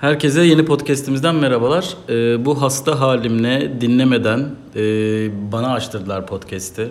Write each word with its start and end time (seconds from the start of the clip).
Herkese 0.00 0.42
yeni 0.42 0.64
podcast'imizden 0.64 1.34
merhabalar. 1.34 1.96
Ee, 2.08 2.44
bu 2.44 2.62
hasta 2.62 3.00
halimle 3.00 3.80
dinlemeden 3.80 4.50
e, 4.74 4.82
bana 5.52 5.72
açtırdılar 5.72 6.26
podcast'i. 6.26 6.88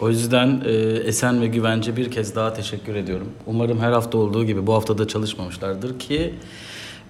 O 0.00 0.08
yüzden 0.08 0.62
e, 0.64 0.72
Esen 1.06 1.40
ve 1.40 1.46
Güvence 1.46 1.96
bir 1.96 2.10
kez 2.10 2.36
daha 2.36 2.52
teşekkür 2.52 2.94
ediyorum. 2.94 3.28
Umarım 3.46 3.78
her 3.78 3.92
hafta 3.92 4.18
olduğu 4.18 4.44
gibi 4.44 4.66
bu 4.66 4.74
hafta 4.74 4.98
da 4.98 5.08
çalışmamışlardır 5.08 5.98
ki 5.98 6.34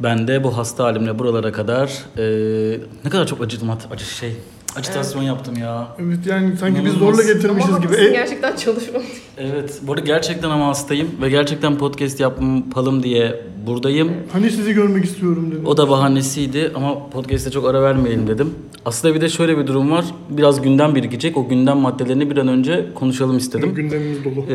ben 0.01 0.29
de 0.29 0.45
bu 0.45 0.56
hasta 0.56 0.84
halimle 0.84 1.18
buralara 1.18 1.52
kadar 1.52 1.90
e, 2.18 2.80
ne 3.04 3.10
kadar 3.10 3.26
çok 3.26 3.40
acıdım 3.40 3.70
acı 3.70 4.04
şey 4.04 4.36
acitasyon 4.79 5.22
yaptım 5.22 5.54
ya. 5.61 5.88
Evet 6.02 6.18
yani 6.27 6.56
sanki 6.56 6.84
biz 6.84 6.95
İnanılmaz. 6.95 7.16
zorla 7.16 7.32
getirmişiz 7.32 7.70
Ama 7.70 7.79
gibi. 7.79 7.86
haklısın 7.88 8.11
E, 8.12 8.16
gerçekten 8.16 8.56
çalışmadım. 8.56 9.06
Evet, 9.38 9.80
bu 9.82 9.92
arada 9.92 10.04
gerçekten 10.04 10.50
ama 10.50 10.66
hastayım 10.66 11.09
ve 11.22 11.30
gerçekten 11.30 11.79
podcast 11.79 12.20
yapalım 12.20 13.02
diye 13.02 13.41
buradayım. 13.66 14.12
hani 14.32 14.50
sizi 14.50 14.73
görmek 14.74 15.04
istiyorum 15.04 15.50
dedim. 15.52 15.66
O 15.66 15.77
da 15.77 15.91
bahanesiydi 15.91 16.73
ama 16.74 17.10
podcast'e 17.10 17.51
çok 17.51 17.66
ara 17.68 17.82
vermeyelim 17.82 18.27
dedim. 18.27 18.54
Aslında 18.84 19.15
bir 19.15 19.20
de 19.20 19.28
şöyle 19.28 19.59
bir 19.59 19.66
durum 19.66 19.91
var. 19.91 20.04
Biraz 20.30 20.62
gündem 20.62 20.95
birikecek. 20.95 21.37
O 21.37 21.48
gündem 21.48 21.77
maddelerini 21.79 22.30
bir 22.30 22.37
an 22.37 22.48
önce 22.48 22.87
konuşalım 22.95 23.38
istedim. 23.38 23.74
Gündemimiz 23.74 24.24
dolu. 24.24 24.45
Ee, 24.52 24.54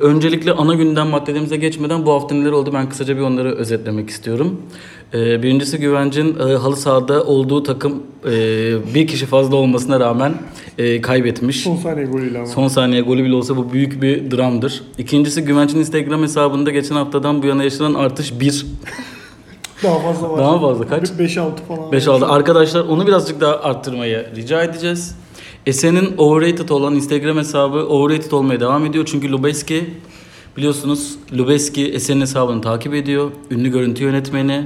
öncelikle 0.00 0.52
ana 0.52 0.74
gündem 0.74 1.06
maddelerimize 1.08 1.56
geçmeden 1.56 2.06
bu 2.06 2.12
hafta 2.12 2.34
neler 2.34 2.50
oldu 2.50 2.70
ben 2.74 2.88
kısaca 2.88 3.16
bir 3.16 3.22
onları 3.22 3.54
özetlemek 3.54 4.10
istiyorum. 4.10 4.60
Ee, 5.14 5.42
birincisi 5.42 5.78
Güvencin 5.78 6.38
e, 6.38 6.42
halı 6.42 6.76
sahada 6.76 7.24
olduğu 7.24 7.62
takım 7.62 8.02
e, 8.26 8.94
bir 8.94 9.06
kişi 9.06 9.26
fazla 9.26 9.56
olmasına 9.56 10.00
rağmen 10.00 10.34
e, 10.78 11.00
kaybetmiş. 11.00 11.62
Son 11.62 11.76
saniye 11.76 12.06
golüyle 12.06 12.38
ama. 12.38 12.46
Son 12.46 12.68
saniye 12.68 13.00
golü 13.00 13.24
bile 13.24 13.34
olsa 13.34 13.56
bu 13.56 13.72
büyük 13.72 14.02
bir 14.02 14.30
dramdır. 14.30 14.82
İkincisi 14.98 15.44
Güvenç'in 15.44 15.78
Instagram 15.78 16.22
hesabında 16.22 16.70
geçen 16.70 16.94
haftadan 16.94 17.42
bu 17.42 17.46
yana 17.46 17.64
yaşanan 17.64 17.94
artış 17.94 18.40
1. 18.40 18.66
Daha 19.82 19.98
fazla 19.98 20.30
var. 20.30 20.38
Daha 20.38 20.60
fazla, 20.60 20.88
kaç? 20.88 21.08
5-6 21.08 21.50
falan. 21.68 21.92
5 21.92 22.08
aldı. 22.08 22.26
Arkadaşlar 22.26 22.80
onu 22.80 23.06
birazcık 23.06 23.40
daha 23.40 23.56
arttırmayı 23.60 24.26
rica 24.36 24.62
edeceğiz. 24.62 25.16
Esen'in 25.66 26.14
overrated 26.18 26.68
olan 26.68 26.94
Instagram 26.94 27.36
hesabı 27.36 27.78
overrated 27.78 28.30
olmaya 28.30 28.60
devam 28.60 28.86
ediyor. 28.86 29.04
Çünkü 29.10 29.32
Lubeski 29.32 29.90
biliyorsunuz 30.56 31.16
Lubeski 31.38 31.86
Esen'in 31.86 32.20
hesabını 32.20 32.60
takip 32.60 32.94
ediyor. 32.94 33.30
Ünlü 33.50 33.68
görüntü 33.68 34.04
yönetmeni, 34.04 34.64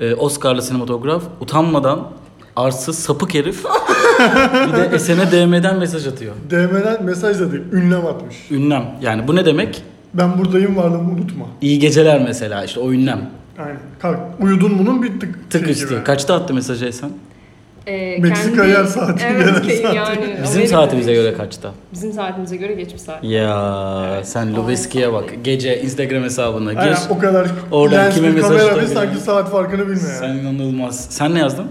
e, 0.00 0.14
Oscar'lı 0.14 0.62
sinematograf. 0.62 1.22
Utanmadan 1.40 2.08
arsız 2.56 2.98
sapık 2.98 3.34
herif 3.34 3.64
bir 4.68 4.72
de 4.76 4.90
Esen'e 4.96 5.32
DM'den 5.32 5.78
mesaj 5.78 6.06
atıyor. 6.06 6.34
DM'den 6.50 7.04
mesaj 7.04 7.38
değil. 7.40 7.62
Ünlem 7.72 8.06
atmış. 8.06 8.50
Ünlem. 8.50 8.84
Yani 9.02 9.28
bu 9.28 9.36
ne 9.36 9.44
demek? 9.44 9.82
Ben 10.14 10.38
buradayım 10.38 10.76
varlığımı 10.76 11.12
unutma. 11.12 11.46
İyi 11.60 11.78
geceler 11.78 12.22
mesela 12.22 12.64
işte 12.64 12.80
o 12.80 12.92
ünlem. 12.92 13.30
Aynen. 13.58 13.78
Kalk. 13.98 14.18
Uyudun 14.40 14.78
bunun 14.78 15.02
bir 15.02 15.20
tık. 15.20 15.50
Tık 15.50 15.76
şey. 15.76 16.02
Kaçta 16.04 16.34
attı 16.34 16.54
mesajı 16.54 16.84
Esen? 16.86 17.10
Ee, 17.86 18.18
Meksika 18.18 18.64
yer 18.64 18.84
saati, 18.84 19.24
Evet 19.26 19.62
ki 19.62 19.76
saati. 19.76 19.96
yani. 19.96 20.36
Bizim 20.42 20.60
Amerika- 20.62 20.68
saatimize 20.68 21.14
göre 21.14 21.34
kaçta? 21.34 21.72
Bizim 21.92 22.12
saatimize 22.12 22.56
göre 22.56 22.74
geç 22.74 22.92
bir 22.92 22.98
saat. 22.98 23.24
Ya 23.24 24.06
Evet. 24.14 24.28
sen 24.28 24.56
Lubeski'ye 24.56 25.12
bak. 25.12 25.24
Gece 25.44 25.82
Instagram 25.82 26.22
hesabına 26.22 26.72
gir. 26.72 26.78
Aynen 26.80 26.96
o 27.10 27.18
kadar 27.18 27.48
Oradan 27.70 28.04
lens 28.04 28.14
kime 28.14 28.28
bir 28.28 28.32
mesaj 28.34 28.58
kamera 28.60 28.82
bir 28.82 28.86
sanki 28.86 29.20
saat 29.20 29.50
farkını 29.50 29.80
bilmiyor. 29.80 30.16
Sen 30.20 30.28
yani. 30.28 30.40
inanılmaz. 30.40 31.06
Sen 31.10 31.34
ne 31.34 31.38
yazdın? 31.38 31.66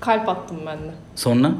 Kalp 0.00 0.28
attım 0.28 0.56
ben 0.66 0.78
de. 0.78 0.92
Sonra? 1.16 1.52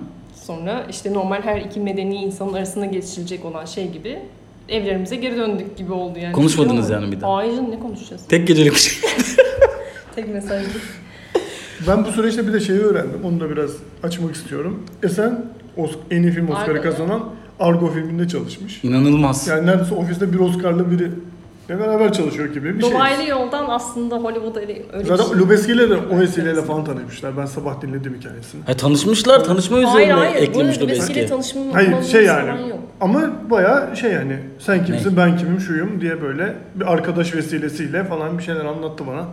Sonra 0.47 0.87
işte 0.91 1.13
normal 1.15 1.43
her 1.43 1.61
iki 1.61 1.81
medeni 1.81 2.15
insanın 2.17 2.53
arasında 2.53 2.85
geçilecek 2.87 3.45
olan 3.45 3.65
şey 3.65 3.91
gibi 3.91 4.19
evlerimize 4.69 5.17
geri 5.17 5.37
döndük 5.37 5.77
gibi 5.77 5.93
oldu 5.93 6.19
yani. 6.19 6.33
Konuşmadınız 6.33 6.91
yani 6.91 7.13
bir 7.13 7.21
daha? 7.21 7.37
Hayır 7.37 7.53
canım, 7.57 7.71
ne 7.71 7.79
konuşacağız? 7.79 8.23
Tek 8.29 8.47
gecelik 8.49 8.73
bir 8.73 8.79
şey. 8.79 9.11
Tek 10.17 10.29
mesajdı. 10.29 10.69
Ben 11.87 12.05
bu 12.05 12.13
süreçte 12.13 12.47
bir 12.49 12.53
de 12.53 12.61
şeyi 12.61 12.81
öğrendim. 12.81 13.21
Onu 13.25 13.41
da 13.41 13.51
biraz 13.51 13.71
açmak 14.03 14.35
istiyorum. 14.35 14.83
Esen 15.03 15.45
en 16.11 16.23
iyi 16.23 16.33
film 16.33 16.49
Oscar'ı 16.51 16.83
kazanan 16.83 17.21
Argo 17.61 17.91
filminde 17.91 18.29
çalışmış. 18.29 18.85
İnanılmaz. 18.85 19.49
Yani 19.49 19.67
neredeyse 19.67 19.95
ofiste 19.95 20.33
bir 20.33 20.39
Oscar'lı 20.39 20.91
biri 20.91 21.11
ile 21.69 21.79
beraber 21.81 22.13
çalışıyor 22.13 22.55
gibi 22.55 22.77
bir 22.79 22.83
şey. 22.83 22.93
Dolaylı 22.93 23.29
yoldan 23.31 23.67
aslında 23.69 24.17
Hollywood'a 24.17 24.61
öyle 24.61 24.85
Zaten 25.05 25.25
şey. 25.25 25.37
Lubeski 25.39 25.73
ile 25.73 25.91
de 25.91 25.95
o 25.97 26.19
vesileyle 26.21 26.63
falan 26.63 26.85
tanışmışlar. 26.85 27.37
Ben 27.37 27.47
sabah 27.47 27.81
dinledim 27.83 28.15
hikayesini. 28.21 28.63
Ha, 28.67 28.75
tanışmışlar. 28.75 29.45
Tanışma 29.45 29.79
üzerine 29.79 30.13
Hayır 30.13 30.33
hayır. 30.33 30.49
eklemiş 30.49 30.81
Lubeski'yle 30.83 31.21
Lubeski. 31.21 31.27
tanışmamın 31.27 31.73
Hayır 31.73 32.03
şey 32.03 32.25
yani. 32.25 32.69
yok. 32.69 32.79
Ama 33.01 33.31
baya 33.51 33.95
şey 33.95 34.13
yani 34.13 34.37
sen 34.59 34.85
kimsin 34.85 35.13
Ne? 35.13 35.17
ben 35.17 35.37
kimim 35.37 35.61
şuyum 35.61 36.01
diye 36.01 36.23
böyle 36.23 36.55
bir 36.75 36.93
arkadaş 36.93 37.35
vesilesiyle 37.35 38.05
falan 38.05 38.39
bir 38.39 38.43
şeyler 38.43 38.65
anlattı 38.65 39.05
bana. 39.07 39.25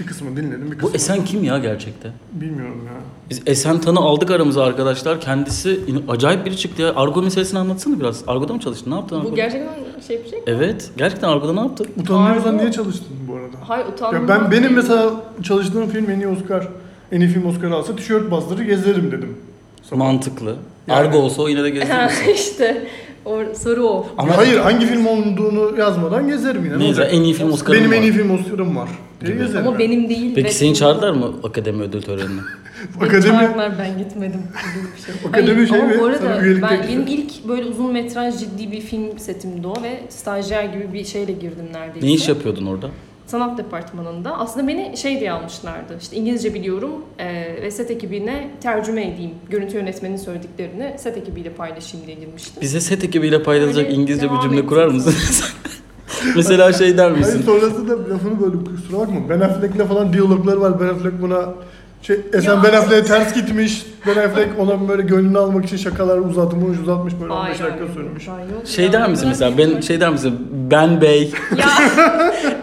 Bir 0.00 0.06
kısmını 0.06 0.36
dinledim 0.36 0.66
bir 0.70 0.76
Bu 0.76 0.78
kısmını 0.78 0.94
Esen 0.96 1.24
kim 1.24 1.44
ya 1.44 1.58
gerçekten? 1.58 2.12
bilmiyorum 2.32 2.80
ya. 2.86 2.92
Biz 3.30 3.42
Esen 3.46 3.80
Tan'ı 3.80 3.98
aldık 4.00 4.30
aramıza 4.30 4.62
arkadaşlar. 4.64 5.20
Kendisi 5.20 5.80
acayip 6.08 6.46
biri 6.46 6.56
çıktı 6.56 6.82
ya. 6.82 6.92
Argo 6.96 7.22
meselesini 7.22 7.58
anlatsana 7.58 8.00
biraz. 8.00 8.24
Argo'da 8.26 8.52
mı 8.52 8.60
çalıştın? 8.60 8.90
Ne 8.90 8.94
yaptın 8.94 9.16
Bu 9.18 9.20
Argo'da? 9.20 9.36
gerçekten 9.36 9.74
şey 10.06 10.16
yapacak. 10.16 10.40
Evet. 10.46 10.90
Gerçekten 10.96 11.28
Argo'da 11.28 11.52
ne 11.52 11.60
yaptın? 11.60 11.86
Utanıyorsan 12.00 12.54
Argo- 12.54 12.58
niye 12.60 12.72
çalıştın 12.72 13.16
bu 13.28 13.34
arada? 13.34 13.56
Hayır. 13.68 13.86
Ya 14.12 14.28
ben 14.28 14.50
benim 14.50 14.72
mesela 14.74 15.10
çalıştığım 15.42 15.88
film 15.90 16.10
en 16.10 16.20
iyi 16.20 16.28
Oscar 16.28 16.68
en 17.12 17.20
iyi 17.20 17.28
film 17.28 17.46
Oscar'ı 17.46 17.74
alsa 17.74 17.96
tişört 17.96 18.30
bastırır 18.30 18.62
gezerim 18.62 19.12
dedim. 19.12 19.36
Sabah. 19.82 19.98
Mantıklı. 20.04 20.56
Yani- 20.86 20.98
Argo 21.00 21.18
olsa 21.18 21.42
o 21.42 21.48
yine 21.48 21.62
de 21.64 21.70
gezdirirsin. 21.70 22.34
işte 22.34 22.86
o 23.24 23.40
soru 23.54 23.82
o. 23.86 24.06
Ama- 24.18 24.36
Hayır 24.36 24.58
hangi 24.58 24.86
film 24.86 25.06
olduğunu 25.06 25.78
yazmadan 25.78 26.28
gezerim 26.28 26.64
yine. 26.64 26.74
Ne 26.74 26.78
Neyse 26.78 27.00
olacak? 27.00 27.14
en 27.14 27.22
iyi 27.22 27.34
film 27.34 27.52
Oscar'ı 27.52 27.76
Benim 27.78 27.90
var. 27.90 27.96
en 27.96 28.02
iyi 28.02 28.12
film 28.12 28.30
Oscar'ım 28.30 28.76
var. 28.76 28.88
Diye 29.20 29.32
Gibi. 29.34 29.42
gezerim. 29.44 29.66
Ama 29.66 29.70
yani. 29.70 29.78
benim 29.78 30.08
değil. 30.08 30.32
Peki 30.34 30.46
ve- 30.48 30.52
seni 30.52 30.74
çağırdılar 30.74 31.10
mı 31.12 31.32
akademi 31.44 31.82
ödül 31.82 32.02
törenine? 32.02 32.40
Beni 33.00 33.08
Akademi- 33.08 33.22
çağırdılar, 33.40 33.72
ben 33.78 33.98
gitmedim. 33.98 34.40
gibi 34.74 34.84
bir 34.96 35.02
şey. 35.02 35.14
Akademi 35.28 35.54
Hayır, 35.54 35.68
şey 35.68 35.78
ama 35.80 35.88
mi? 35.88 35.94
bu 36.00 36.12
Sana 36.18 36.28
arada 36.28 36.44
üyelik 36.44 36.62
ben, 36.62 36.68
teklifi. 36.68 36.88
benim 36.92 37.06
ilk 37.06 37.48
böyle 37.48 37.64
uzun 37.64 37.92
metraj 37.92 38.38
ciddi 38.38 38.72
bir 38.72 38.80
film 38.80 39.18
setimdi 39.18 39.66
o 39.66 39.82
ve 39.82 40.00
stajyer 40.08 40.64
gibi 40.64 40.92
bir 40.92 41.04
şeyle 41.04 41.32
girdim 41.32 41.64
neredeyse. 41.72 42.06
Ne 42.06 42.12
iş 42.12 42.28
yapıyordun 42.28 42.66
orada? 42.66 42.88
Sanat 43.26 43.58
departmanında. 43.58 44.38
Aslında 44.38 44.68
beni 44.68 44.96
şey 44.96 45.20
diye 45.20 45.32
almışlardı. 45.32 45.98
İşte 46.00 46.16
İngilizce 46.16 46.54
biliyorum 46.54 46.90
e, 47.18 47.56
ve 47.62 47.70
set 47.70 47.90
ekibine 47.90 48.50
tercüme 48.60 49.06
edeyim. 49.08 49.30
Görüntü 49.50 49.76
yönetmeninin 49.76 50.18
söylediklerini 50.18 50.94
set 50.98 51.16
ekibiyle 51.16 51.50
paylaşayım 51.50 52.06
diye 52.06 52.16
girmiştim. 52.16 52.62
Bize 52.62 52.80
set 52.80 53.04
ekibiyle 53.04 53.42
paylaşacak 53.42 53.86
Öyle 53.86 53.94
İngilizce 53.94 54.30
bir 54.32 54.40
cümle 54.42 54.66
kurar 54.66 54.86
mısın? 54.86 55.14
Mesela 56.36 56.72
şey 56.72 56.96
der 56.98 57.10
Hayır 57.10 57.18
misin? 57.18 57.42
sonrasında 57.46 57.92
lafını 58.14 58.40
böyle 58.40 58.64
kusura 58.64 58.98
bakma. 58.98 59.20
Ben 59.28 59.40
Affleck'le 59.40 59.88
falan 59.88 60.12
diyaloglar 60.12 60.56
var. 60.56 60.80
Ben 60.80 60.86
Affleck 60.86 61.22
buna 61.22 61.54
şey, 62.02 62.20
Esen 62.32 62.54
Ya. 62.54 62.62
Ben 62.62 62.72
Affleck'e 62.72 63.04
ters 63.04 63.34
gitmiş. 63.34 63.86
Ben 64.06 64.16
Affleck 64.16 64.58
ona 64.58 64.88
böyle 64.88 65.02
gönlünü 65.02 65.38
almak 65.38 65.64
için 65.64 65.76
şakalar 65.76 66.18
uzatmış 66.18 66.78
uzatmış 66.78 67.14
böyle 67.20 67.32
15 67.32 67.60
Hayır, 67.60 67.72
dakika 67.72 67.94
sürmüş. 67.94 68.28
Şey 68.74 68.92
der 68.92 69.08
misin 69.08 69.28
mesela? 69.28 69.58
Ben 69.58 69.80
şey 69.80 70.00
der 70.00 70.10
misin? 70.10 70.48
Ben 70.70 71.00
Bey, 71.00 71.32
Ya 71.56 71.68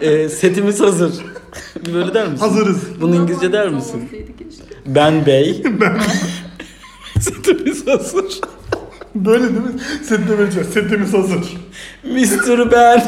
e, 0.00 0.28
setimiz 0.28 0.80
hazır. 0.80 1.12
Böyle 1.94 2.14
der 2.14 2.28
misin? 2.28 2.46
Hazırız. 2.46 3.00
Bunu 3.00 3.14
İngilizce 3.16 3.52
der 3.52 3.68
misin? 3.68 4.10
Ben 4.86 5.26
Bey. 5.26 5.62
setimiz 7.20 7.86
hazır. 7.86 8.40
Böyle 9.14 9.42
değil 9.42 9.60
mi? 9.60 9.80
Sette 10.02 10.46
çıkıyor. 10.46 10.64
Setimiz 10.74 11.14
hazır. 11.14 11.56
Mr. 12.04 12.72
Ben. 12.72 13.02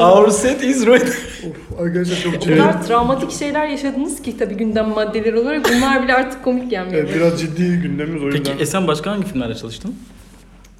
Our 0.00 0.28
set 0.30 0.62
is 0.64 0.86
ready. 0.86 1.04
Of 1.10 1.80
arkadaşlar 1.80 2.16
çok 2.22 2.34
O 2.34 2.38
ciddi. 2.40 2.56
kadar 2.58 2.86
travmatik 2.86 3.30
şeyler 3.30 3.68
yaşadınız 3.68 4.22
ki 4.22 4.38
tabii 4.38 4.54
gündem 4.54 4.88
maddeleri 4.88 5.38
olarak 5.38 5.66
bunlar 5.76 6.02
bile 6.02 6.14
artık 6.14 6.44
komik 6.44 6.70
gelmiyor. 6.70 7.04
Evet, 7.04 7.14
biraz 7.14 7.40
ciddi 7.40 7.62
gündemimiz 7.82 8.22
o 8.22 8.26
yüzden. 8.26 8.44
Peki 8.44 8.62
Esen 8.62 8.86
başka 8.86 9.10
hangi 9.10 9.26
filmlerde 9.26 9.54
çalıştın? 9.54 9.94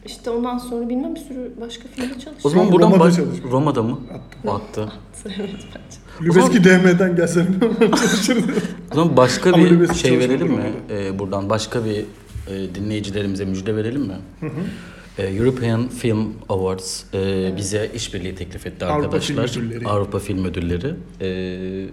İşte 0.07 0.31
ondan 0.31 0.59
sonra 0.59 0.89
bilmem 0.89 1.15
bir 1.15 1.21
sürü 1.21 1.53
başka 1.61 1.89
filmde 1.89 2.13
çalıştım. 2.13 2.35
O 2.45 2.49
zaman 2.49 2.67
an 2.67 2.73
buradan 2.73 2.87
Roma'da 2.87 3.01
baş- 3.05 3.17
çalışmış. 3.17 3.53
Roma'da 3.53 3.83
mı? 3.83 3.99
Attım. 4.13 4.51
Attı. 4.55 4.93
evet 5.27 5.51
bence. 5.75 6.31
Lübeski 6.31 6.65
DM'den 6.65 7.17
gelsen 7.17 7.47
çalışırız. 7.81 8.45
O 8.93 8.95
zaman 8.95 9.17
başka 9.17 9.53
Ama 9.53 9.65
bir 9.65 9.95
şey 9.95 10.19
verelim 10.19 10.49
mi? 10.49 10.73
Ee, 10.91 11.19
buradan 11.19 11.51
başka 11.51 11.85
bir 11.85 11.97
e, 12.55 12.75
dinleyicilerimize 12.75 13.45
müjde 13.45 13.77
verelim 13.77 14.03
mi? 14.03 14.15
Ee, 14.43 14.47
European 15.19 15.89
Film 15.89 16.35
Awards 16.49 17.05
e, 17.15 17.53
bize 17.57 17.91
işbirliği 17.95 18.35
teklif 18.35 18.67
etti 18.67 18.85
Avrupa 18.85 19.05
arkadaşlar. 19.05 19.49
Film 19.49 19.67
Ödülleri. 19.67 19.89
Avrupa 19.89 20.19
Film 20.19 20.45
Ödülleri. 20.45 20.95
Ee, 21.21 21.87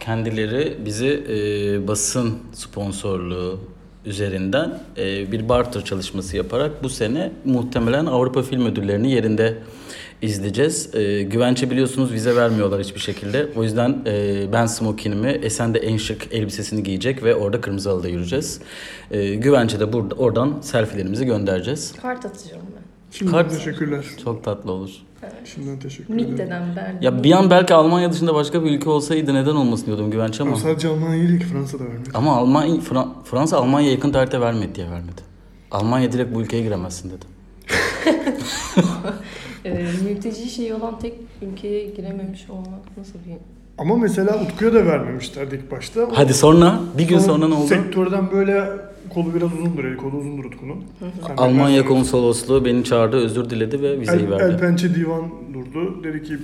kendileri 0.00 0.76
bizi 0.84 1.24
e, 1.28 1.88
basın 1.88 2.38
sponsorluğu 2.52 3.60
üzerinden 4.04 4.82
e, 4.96 5.32
bir 5.32 5.48
barter 5.48 5.84
çalışması 5.84 6.36
yaparak 6.36 6.82
bu 6.82 6.88
sene 6.88 7.32
muhtemelen 7.44 8.06
Avrupa 8.06 8.42
Film 8.42 8.66
Ödülleri'ni 8.66 9.12
yerinde 9.12 9.58
izleyeceğiz. 10.22 10.94
E, 10.94 11.22
güvence 11.22 11.70
biliyorsunuz 11.70 12.12
vize 12.12 12.36
vermiyorlar 12.36 12.80
hiçbir 12.82 13.00
şekilde. 13.00 13.48
O 13.56 13.62
yüzden 13.62 13.98
e, 14.06 14.44
ben 14.52 14.66
smokinimi, 14.66 15.28
Esen 15.28 15.74
de 15.74 15.78
en 15.78 15.96
şık 15.96 16.32
elbisesini 16.32 16.82
giyecek 16.82 17.22
ve 17.24 17.34
orada 17.34 17.60
kırmızı 17.60 17.90
halıda 17.90 18.08
yürüyeceğiz. 18.08 18.60
E, 19.10 19.34
güvence 19.34 19.80
de 19.80 19.92
burada 19.92 20.14
oradan 20.14 20.58
selfie'lerimizi 20.60 21.26
göndereceğiz. 21.26 21.92
Kart 22.02 22.26
atacağım 22.26 22.62
ben. 22.76 22.82
Şimdiden 23.12 23.36
Kart- 23.38 23.50
teşekkürler. 23.56 24.04
Çok 24.24 24.44
tatlı 24.44 24.72
olur. 24.72 24.90
Şimdiden 25.54 25.78
teşekkür 25.78 26.14
ederim. 26.14 26.30
Mitte'den 26.30 26.76
Berlin. 26.76 26.98
Ya 27.00 27.22
bir 27.24 27.32
an 27.32 27.50
belki 27.50 27.74
Almanya 27.74 28.12
dışında 28.12 28.34
başka 28.34 28.64
bir 28.64 28.70
ülke 28.70 28.90
olsaydı 28.90 29.34
neden 29.34 29.54
olmasın 29.56 29.86
diyordum 29.86 30.10
Güvenç 30.10 30.40
ama. 30.40 30.50
Ama 30.50 30.60
sadece 30.60 30.88
Almanya 30.88 31.28
değil 31.28 31.40
ki 31.40 31.46
Fransa'da 31.46 31.84
vermedi. 31.84 32.10
Ama 32.14 32.36
Almanya, 32.36 32.74
Fra- 32.74 33.08
Fransa 33.24 33.56
Almanya 33.56 33.90
yakın 33.90 34.12
tarihte 34.12 34.40
vermedi 34.40 34.74
diye 34.74 34.90
vermedi. 34.90 35.20
Almanya 35.70 36.12
direkt 36.12 36.34
bu 36.34 36.42
ülkeye 36.42 36.62
giremezsin 36.62 37.10
dedi. 37.10 37.24
Ee, 39.64 39.86
mülteci 40.08 40.50
şeyi 40.50 40.74
olan 40.74 40.98
tek 40.98 41.14
ülkeye 41.42 41.86
girememiş 41.86 42.50
olmak 42.50 42.96
nasıl 42.98 43.12
bir... 43.14 43.36
Ama 43.78 43.96
mesela 43.96 44.42
Utku'ya 44.42 44.74
da 44.74 44.86
vermemişlerdi 44.86 45.54
ilk 45.54 45.70
başta. 45.70 46.00
O- 46.00 46.10
Hadi 46.14 46.34
sonra 46.34 46.80
bir 46.98 47.08
gün 47.08 47.18
sonra 47.18 47.48
ne 47.48 47.54
oldu? 47.54 47.66
Sektörden 47.66 48.30
böyle 48.32 48.64
kolu 49.14 49.34
biraz 49.34 49.52
uzundur, 49.52 49.84
eli 49.84 49.96
kolu 49.96 50.16
uzundur 50.16 50.44
Utku'nun. 50.44 50.84
Sen 51.26 51.36
Almanya 51.36 51.66
bilmezsin. 51.68 51.88
konsolosluğu 51.88 52.64
beni 52.64 52.84
çağırdı, 52.84 53.16
özür 53.16 53.50
diledi 53.50 53.82
ve 53.82 54.00
vizeyi 54.00 54.18
El, 54.20 54.24
El 54.24 54.30
verdi. 54.30 54.60
Pençe 54.60 54.94
Divan 54.94 55.24
durdu. 55.54 56.04
Dedi 56.04 56.22
ki 56.22 56.36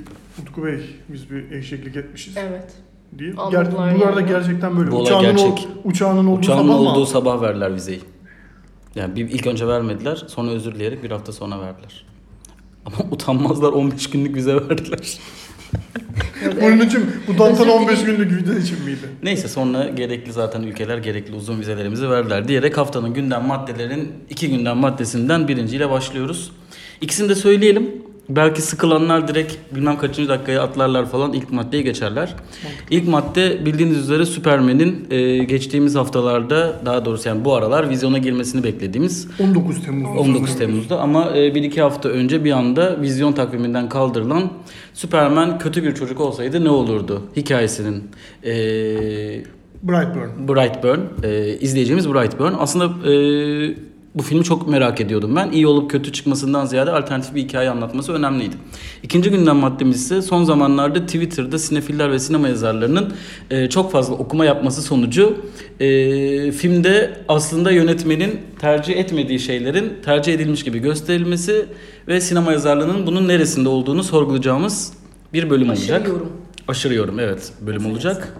Utku 0.42 0.64
Bey 0.64 0.78
biz 1.08 1.30
bir 1.30 1.50
eşeklik 1.50 1.96
etmişiz 1.96 2.36
Evet. 2.36 2.72
diye. 3.18 3.32
Aldılar 3.36 3.64
Ger- 3.64 4.00
bu 4.00 4.04
arada 4.06 4.20
yani. 4.20 4.28
gerçekten 4.30 4.78
böyle. 4.78 4.90
Bu 4.90 4.96
olay 4.96 5.04
uçağının, 5.06 5.26
gerçek. 5.36 5.68
ol- 5.84 5.90
uçağının 5.90 6.26
olduğu 6.26 6.38
Uçağın 6.40 6.56
sabah 6.58 6.68
mı 6.68 6.90
olduğu 6.90 7.06
sabah 7.06 7.42
verdiler 7.42 7.74
vizeyi. 7.74 8.00
Yani 8.94 9.16
bir, 9.16 9.30
ilk 9.30 9.46
önce 9.46 9.66
vermediler, 9.68 10.24
sonra 10.28 10.50
özür 10.50 10.74
dileyerek 10.74 11.02
bir 11.02 11.10
hafta 11.10 11.32
sonra 11.32 11.60
verdiler. 11.60 12.06
Ama 12.86 13.10
utanmazlar 13.10 13.72
15 13.72 14.10
günlük 14.10 14.36
vize 14.36 14.54
verdiler. 14.54 15.18
Bunun 16.62 16.86
için 16.86 17.10
bu 17.28 17.38
Dantan 17.38 17.68
Özür 17.68 17.72
15 17.72 18.00
dilerim. 18.00 18.16
günlük 18.16 18.42
video 18.42 18.54
için 18.54 18.82
miydi? 18.84 18.98
Neyse 19.22 19.48
sonra 19.48 19.88
gerekli 19.88 20.32
zaten 20.32 20.62
ülkeler 20.62 20.98
gerekli 20.98 21.34
uzun 21.34 21.60
vizelerimizi 21.60 22.10
verdiler 22.10 22.48
diyerek 22.48 22.78
haftanın 22.78 23.14
gündem 23.14 23.44
maddelerin 23.44 24.12
iki 24.30 24.50
gündem 24.50 24.76
maddesinden 24.76 25.48
birinciyle 25.48 25.90
başlıyoruz. 25.90 26.52
İkisini 27.00 27.28
de 27.28 27.34
söyleyelim. 27.34 27.90
Belki 28.28 28.62
sıkılanlar 28.62 29.28
direkt 29.28 29.54
bilmem 29.74 29.98
kaçıncı 29.98 30.28
dakikaya 30.28 30.62
atlarlar 30.62 31.06
falan 31.06 31.32
ilk 31.32 31.52
maddeye 31.52 31.82
geçerler. 31.82 32.34
İlk 32.90 33.08
madde 33.08 33.66
bildiğiniz 33.66 33.98
üzere 33.98 34.26
Superman'in 34.26 35.06
e, 35.10 35.44
geçtiğimiz 35.44 35.94
haftalarda 35.94 36.80
daha 36.86 37.04
doğrusu 37.04 37.28
yani 37.28 37.44
bu 37.44 37.54
aralar 37.54 37.90
vizyona 37.90 38.18
girmesini 38.18 38.64
beklediğimiz 38.64 39.28
19 39.40 39.84
Temmuz. 39.84 40.18
19 40.18 40.58
Temmuz'da 40.58 41.00
ama 41.00 41.36
e, 41.36 41.54
bir 41.54 41.62
iki 41.62 41.82
hafta 41.82 42.08
önce 42.08 42.44
bir 42.44 42.52
anda 42.52 43.00
vizyon 43.00 43.32
takviminden 43.32 43.88
kaldırılan 43.88 44.50
Superman 44.94 45.58
kötü 45.58 45.84
bir 45.84 45.94
çocuk 45.94 46.20
olsaydı 46.20 46.64
ne 46.64 46.70
olurdu 46.70 47.22
hikayesinin 47.36 48.04
e, 48.44 48.52
Brightburn. 49.82 50.48
Brightburn 50.48 51.00
e, 51.22 51.58
izleyeceğimiz 51.60 52.08
Brightburn 52.08 52.52
aslında 52.58 53.10
e, 53.10 53.14
bu 54.16 54.22
filmi 54.22 54.44
çok 54.44 54.68
merak 54.68 55.00
ediyordum 55.00 55.36
ben. 55.36 55.50
İyi 55.50 55.66
olup 55.66 55.90
kötü 55.90 56.12
çıkmasından 56.12 56.66
ziyade 56.66 56.90
alternatif 56.90 57.34
bir 57.34 57.42
hikaye 57.42 57.70
anlatması 57.70 58.12
önemliydi. 58.12 58.56
İkinci 59.02 59.30
gündem 59.30 59.56
maddemiz 59.56 60.02
ise 60.02 60.22
son 60.22 60.44
zamanlarda 60.44 61.06
Twitter'da 61.06 61.58
sinefiller 61.58 62.12
ve 62.12 62.18
sinema 62.18 62.48
yazarlarının 62.48 63.12
e, 63.50 63.68
çok 63.68 63.92
fazla 63.92 64.14
okuma 64.14 64.44
yapması 64.44 64.82
sonucu 64.82 65.44
e, 65.80 65.86
filmde 66.52 67.16
aslında 67.28 67.70
yönetmenin 67.70 68.40
tercih 68.58 68.96
etmediği 68.96 69.40
şeylerin 69.40 69.92
tercih 70.04 70.34
edilmiş 70.34 70.64
gibi 70.64 70.78
gösterilmesi 70.78 71.66
ve 72.08 72.20
sinema 72.20 72.52
yazarlığının 72.52 73.06
bunun 73.06 73.28
neresinde 73.28 73.68
olduğunu 73.68 74.02
sorgulayacağımız 74.04 74.92
bir 75.32 75.50
bölüm 75.50 75.70
olacak. 75.70 76.00
Aşırı 76.00 76.08
yorum. 76.08 76.32
Aşırı 76.68 76.94
yorum 76.94 77.18
evet 77.18 77.52
bölüm 77.60 77.86
olacak. 77.86 78.36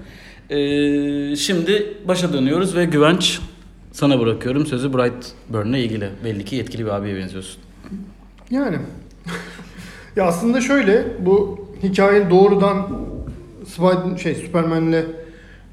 Ee, 0.51 1.37
şimdi 1.37 1.95
başa 2.09 2.33
dönüyoruz 2.33 2.77
ve 2.77 2.85
Güvenç 2.85 3.41
sana 3.97 4.21
bırakıyorum 4.21 4.67
sözü 4.67 4.93
Brightburn'la 4.93 5.79
ilgili. 5.79 6.11
Belli 6.25 6.45
ki 6.45 6.57
yetkili 6.57 6.85
bir 6.85 6.91
abiye 6.91 7.17
benziyorsun. 7.17 7.63
Yani. 8.51 8.77
ya 10.17 10.25
aslında 10.25 10.61
şöyle 10.61 11.05
bu 11.21 11.67
hikayenin 11.83 12.31
doğrudan 12.31 12.89
Spider 13.67 14.19
şey 14.19 14.35
Superman'le 14.35 15.05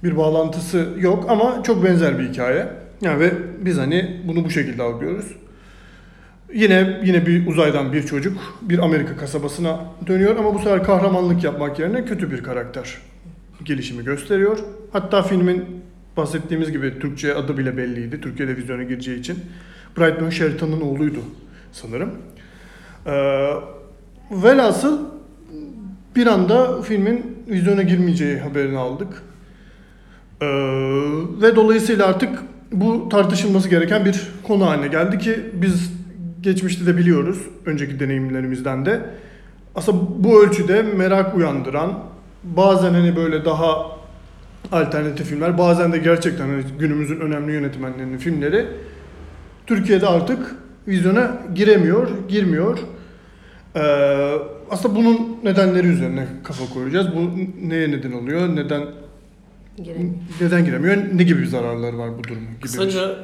bir 0.03 0.17
bağlantısı 0.17 0.89
yok 0.99 1.25
ama 1.29 1.63
çok 1.63 1.83
benzer 1.83 2.19
bir 2.19 2.29
hikaye. 2.29 2.67
Yani 3.01 3.19
ve 3.19 3.31
biz 3.59 3.77
hani 3.77 4.21
bunu 4.27 4.45
bu 4.45 4.49
şekilde 4.49 4.83
algılıyoruz. 4.83 5.27
Yine 6.53 7.01
yine 7.05 7.25
bir 7.25 7.47
uzaydan 7.47 7.93
bir 7.93 8.03
çocuk 8.03 8.37
bir 8.61 8.79
Amerika 8.79 9.17
kasabasına 9.17 9.79
dönüyor 10.07 10.35
ama 10.35 10.53
bu 10.53 10.59
sefer 10.59 10.83
kahramanlık 10.83 11.43
yapmak 11.43 11.79
yerine 11.79 12.05
kötü 12.05 12.31
bir 12.31 12.43
karakter 12.43 12.97
gelişimi 13.63 14.03
gösteriyor. 14.03 14.59
Hatta 14.93 15.21
filmin 15.23 15.82
bahsettiğimiz 16.17 16.71
gibi 16.71 16.99
Türkçe 16.99 17.35
adı 17.35 17.57
bile 17.57 17.77
belliydi. 17.77 18.21
Türkiye'de 18.21 18.57
vizyona 18.57 18.83
gireceği 18.83 19.19
için. 19.19 19.39
Brightburn 19.97 20.29
Sheraton'un 20.29 20.81
oğluydu 20.81 21.19
sanırım. 21.71 22.11
Ee, 23.05 23.53
velhasıl 24.31 24.99
bir 26.15 26.27
anda 26.27 26.81
filmin 26.81 27.37
vizyona 27.47 27.81
girmeyeceği 27.81 28.37
haberini 28.37 28.77
aldık. 28.77 29.23
Ee, 30.41 30.45
ve 31.41 31.55
dolayısıyla 31.55 32.07
artık 32.07 32.39
bu 32.71 33.09
tartışılması 33.09 33.69
gereken 33.69 34.05
bir 34.05 34.21
konu 34.43 34.65
haline 34.65 34.87
geldi 34.87 35.17
ki 35.17 35.39
biz 35.53 35.93
geçmişte 36.41 36.85
de 36.85 36.97
biliyoruz 36.97 37.37
önceki 37.65 37.99
deneyimlerimizden 37.99 38.85
de. 38.85 39.01
Aslında 39.75 40.01
bu 40.19 40.43
ölçüde 40.43 40.81
merak 40.81 41.35
uyandıran 41.35 41.99
bazen 42.43 42.93
hani 42.93 43.15
böyle 43.15 43.45
daha 43.45 44.02
alternatif 44.73 45.27
filmler 45.27 45.57
bazen 45.57 45.93
de 45.93 45.97
gerçekten 45.97 46.47
hani 46.47 46.63
günümüzün 46.79 47.19
önemli 47.19 47.51
yönetmenlerinin 47.53 48.17
filmleri 48.17 48.65
Türkiye'de 49.67 50.07
artık 50.07 50.55
vizyona 50.87 51.31
giremiyor, 51.55 52.07
girmiyor. 52.29 52.79
Ee, 53.75 53.79
aslında 54.69 54.95
bunun 54.95 55.37
nedenleri 55.43 55.87
üzerine 55.87 56.27
kafa 56.43 56.73
koyacağız. 56.73 57.07
Bu 57.15 57.31
neye 57.69 57.91
neden 57.91 58.11
oluyor? 58.11 58.55
Neden 58.55 58.81
Giremiyor. 59.77 60.13
neden 60.41 60.65
giremiyor? 60.65 60.97
Ne 61.13 61.23
gibi 61.23 61.39
bir 61.41 61.45
zararları 61.45 61.97
var 61.97 62.09
bu 62.19 62.23
durumun? 62.23 62.41
Gibi 62.43 62.55
bir- 62.55 62.61
Kısaca 62.61 63.15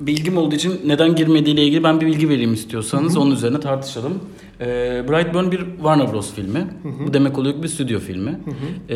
bilgim 0.00 0.36
olduğu 0.36 0.54
için 0.54 0.80
neden 0.86 1.14
girmediğiyle 1.14 1.64
ilgili 1.64 1.84
ben 1.84 2.00
bir 2.00 2.06
bilgi 2.06 2.28
vereyim 2.28 2.54
istiyorsanız 2.54 3.16
onun 3.16 3.30
üzerine 3.30 3.60
tartışalım. 3.60 4.18
Ee, 4.60 4.66
Brightburn 5.08 5.50
bir 5.50 5.60
Warner 5.76 6.12
Bros. 6.12 6.34
filmi. 6.34 6.66
Bu 7.06 7.14
demek 7.14 7.38
oluyor 7.38 7.54
ki 7.54 7.62
bir 7.62 7.68
stüdyo 7.68 7.98
filmi. 7.98 8.38
Ee, 8.88 8.94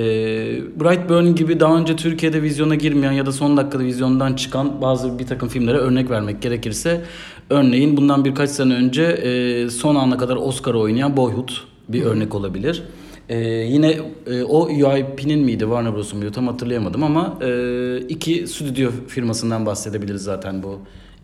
Brightburn 0.80 1.26
gibi 1.34 1.60
daha 1.60 1.76
önce 1.76 1.96
Türkiye'de 1.96 2.42
vizyona 2.42 2.74
girmeyen 2.74 3.12
ya 3.12 3.26
da 3.26 3.32
son 3.32 3.56
dakikada 3.56 3.84
vizyondan 3.84 4.34
çıkan 4.34 4.82
bazı 4.82 5.18
bir 5.18 5.26
takım 5.26 5.48
filmlere 5.48 5.78
örnek 5.78 6.10
vermek 6.10 6.42
gerekirse 6.42 7.04
örneğin 7.50 7.96
bundan 7.96 8.24
birkaç 8.24 8.50
sene 8.50 8.74
önce 8.74 9.02
e, 9.02 9.70
son 9.70 9.94
ana 9.94 10.18
kadar 10.18 10.36
Oscar 10.36 10.74
oynayan 10.74 11.16
Boyhood 11.16 11.48
bir 11.88 12.02
örnek 12.02 12.34
olabilir. 12.34 12.82
Ee, 13.28 13.38
yine 13.48 14.00
e, 14.26 14.42
o 14.42 14.66
UIP'nin 14.66 15.40
miydi 15.40 15.60
Warner 15.60 15.94
Bros'un 15.94 16.18
muydu 16.18 16.32
tam 16.32 16.46
hatırlayamadım 16.46 17.02
ama 17.02 17.38
e, 17.42 17.98
iki 18.08 18.46
stüdyo 18.46 18.90
firmasından 19.08 19.66
bahsedebiliriz 19.66 20.22
zaten 20.22 20.62
bu 20.62 20.78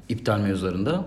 iptal 0.08 0.40
mevzularında. 0.40 1.06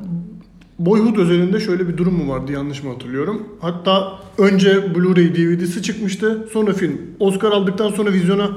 Boyhood 0.80 1.16
özelinde 1.18 1.60
şöyle 1.60 1.88
bir 1.88 1.98
durum 1.98 2.14
mu 2.14 2.32
vardı 2.34 2.52
yanlış 2.52 2.84
mı 2.84 2.94
hatırlıyorum? 2.94 3.48
Hatta 3.60 4.20
önce 4.38 4.70
Blu-ray 4.70 5.36
DVD'si 5.36 5.84
çıkmıştı. 5.84 6.48
Sonra 6.54 6.74
film 6.74 7.02
Oscar 7.20 7.52
aldıktan 7.52 7.90
sonra 7.90 8.14
vizyona 8.14 8.50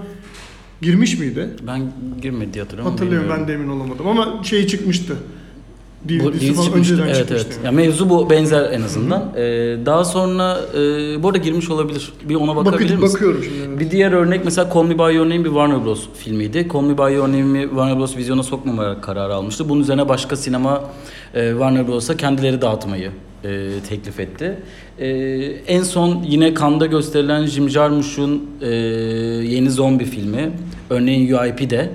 girmiş 0.82 1.18
miydi? 1.18 1.48
Ben 1.66 1.82
girmedi 2.22 2.54
diye 2.54 2.62
hatırlıyorum. 2.62 2.92
Hatırlıyorum 2.92 3.28
ben 3.30 3.40
bilmiyorum. 3.40 3.64
de 3.64 3.64
emin 3.64 3.80
olamadım 3.80 4.06
ama 4.06 4.42
şey 4.44 4.66
çıkmıştı. 4.66 5.16
DVD'si 6.08 6.52
falan 6.54 6.64
çıkmıştı. 6.64 6.92
önceden 6.94 7.06
Evet 7.08 7.16
çıkmıştı. 7.16 7.46
evet. 7.46 7.56
yani. 7.56 7.66
Ya 7.66 7.72
mevzu 7.72 8.10
bu 8.10 8.30
benzer 8.30 8.72
en 8.72 8.82
azından. 8.82 9.32
Ee, 9.36 9.42
daha 9.86 10.04
sonra 10.04 10.60
e, 10.74 10.78
bu 11.22 11.26
arada 11.28 11.38
girmiş 11.38 11.70
olabilir. 11.70 12.12
Bir 12.28 12.34
ona 12.34 12.56
bakabilir 12.56 12.82
Bakı- 12.90 13.02
misin? 13.02 13.14
bakıyorum 13.14 13.44
şimdi. 13.44 13.80
Bir 13.80 13.90
diğer 13.90 14.12
örnek 14.12 14.44
mesela 14.44 14.70
Call 14.74 14.82
Me 14.82 14.94
By 14.98 15.14
Your 15.16 15.24
Name 15.26 15.40
bir 15.44 15.48
Warner 15.48 15.84
Bros. 15.84 16.04
filmiydi. 16.18 16.68
Call 16.72 16.80
Me 16.82 16.98
By 16.98 17.14
Your 17.14 17.28
Name'i 17.28 17.62
Warner 17.68 17.98
Bros. 17.98 18.16
vizyona 18.16 18.42
sokmamaya 18.42 19.00
kararı 19.00 19.34
almıştı. 19.34 19.68
Bunun 19.68 19.80
üzerine 19.80 20.08
başka 20.08 20.36
sinema 20.36 20.84
e, 21.34 21.50
Warner 21.50 21.88
Bros'a 21.88 22.16
kendileri 22.16 22.62
dağıtmayı 22.62 23.10
e, 23.44 23.68
teklif 23.88 24.20
etti. 24.20 24.58
E, 24.98 25.08
en 25.66 25.82
son 25.82 26.22
yine 26.28 26.54
Cannes'da 26.54 26.86
gösterilen 26.86 27.46
Jim 27.46 27.70
Jarmusch'un 27.70 28.42
e, 28.62 28.66
yeni 29.46 29.70
zombi 29.70 30.04
filmi. 30.04 30.50
Örneğin 30.90 31.32
UIP'de 31.34 31.90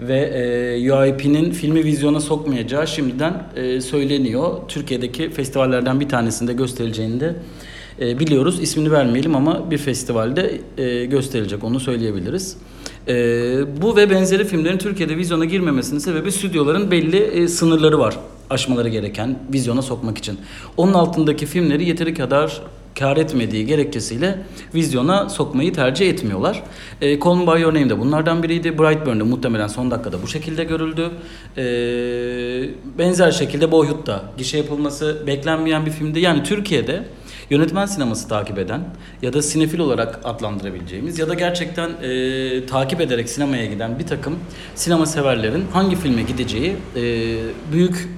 ve 0.00 0.18
e, 0.18 0.92
UIP'nin 0.92 1.50
filmi 1.50 1.84
vizyona 1.84 2.20
sokmayacağı 2.20 2.86
şimdiden 2.88 3.42
e, 3.56 3.80
söyleniyor. 3.80 4.56
Türkiye'deki 4.68 5.30
festivallerden 5.30 6.00
bir 6.00 6.08
tanesinde 6.08 6.52
gösterileceğini 6.52 7.20
de 7.20 7.36
e, 8.00 8.18
biliyoruz. 8.18 8.60
İsmini 8.62 8.92
vermeyelim 8.92 9.34
ama 9.34 9.70
bir 9.70 9.78
festivalde 9.78 10.60
e, 10.78 11.04
gösterilecek 11.04 11.64
onu 11.64 11.80
söyleyebiliriz. 11.80 12.56
E, 13.08 13.14
bu 13.82 13.96
ve 13.96 14.10
benzeri 14.10 14.44
filmlerin 14.44 14.78
Türkiye'de 14.78 15.16
vizyona 15.16 15.44
girmemesinin 15.44 15.98
sebebi 15.98 16.32
stüdyoların 16.32 16.90
belli 16.90 17.18
e, 17.18 17.48
sınırları 17.48 17.98
var 17.98 18.16
aşmaları 18.50 18.88
gereken 18.88 19.38
vizyona 19.52 19.82
sokmak 19.82 20.18
için. 20.18 20.38
Onun 20.76 20.94
altındaki 20.94 21.46
filmleri 21.46 21.84
yeteri 21.84 22.14
kadar 22.14 22.62
kar 22.98 23.16
etmediği 23.16 23.66
gerekçesiyle 23.66 24.38
vizyona 24.74 25.28
sokmayı 25.28 25.72
tercih 25.72 26.10
etmiyorlar. 26.10 26.62
E, 27.00 27.16
Me 27.16 27.46
By 27.46 27.60
Your 27.60 27.74
Name 27.74 27.90
de 27.90 27.98
bunlardan 27.98 28.42
biriydi. 28.42 28.78
Brightburn'da 28.78 29.24
muhtemelen 29.24 29.66
son 29.66 29.90
dakikada 29.90 30.22
bu 30.22 30.26
şekilde 30.26 30.64
görüldü. 30.64 31.10
E, 31.56 31.64
benzer 32.98 33.30
şekilde 33.30 33.72
Boyhood 33.72 34.06
da 34.06 34.22
gişe 34.38 34.58
yapılması 34.58 35.22
beklenmeyen 35.26 35.86
bir 35.86 35.90
filmdi. 35.90 36.20
Yani 36.20 36.42
Türkiye'de 36.42 37.02
yönetmen 37.50 37.86
sineması 37.86 38.28
takip 38.28 38.58
eden 38.58 38.80
ya 39.22 39.32
da 39.32 39.42
sinefil 39.42 39.78
olarak 39.78 40.20
adlandırabileceğimiz 40.24 41.18
ya 41.18 41.28
da 41.28 41.34
gerçekten 41.34 41.90
e, 42.02 42.66
takip 42.66 43.00
ederek 43.00 43.28
sinemaya 43.28 43.66
giden 43.66 43.98
bir 43.98 44.06
takım 44.06 44.38
sinema 44.74 45.06
severlerin 45.06 45.64
hangi 45.72 45.96
filme 45.96 46.22
gideceği 46.22 46.76
e, 46.96 47.02
büyük 47.72 48.08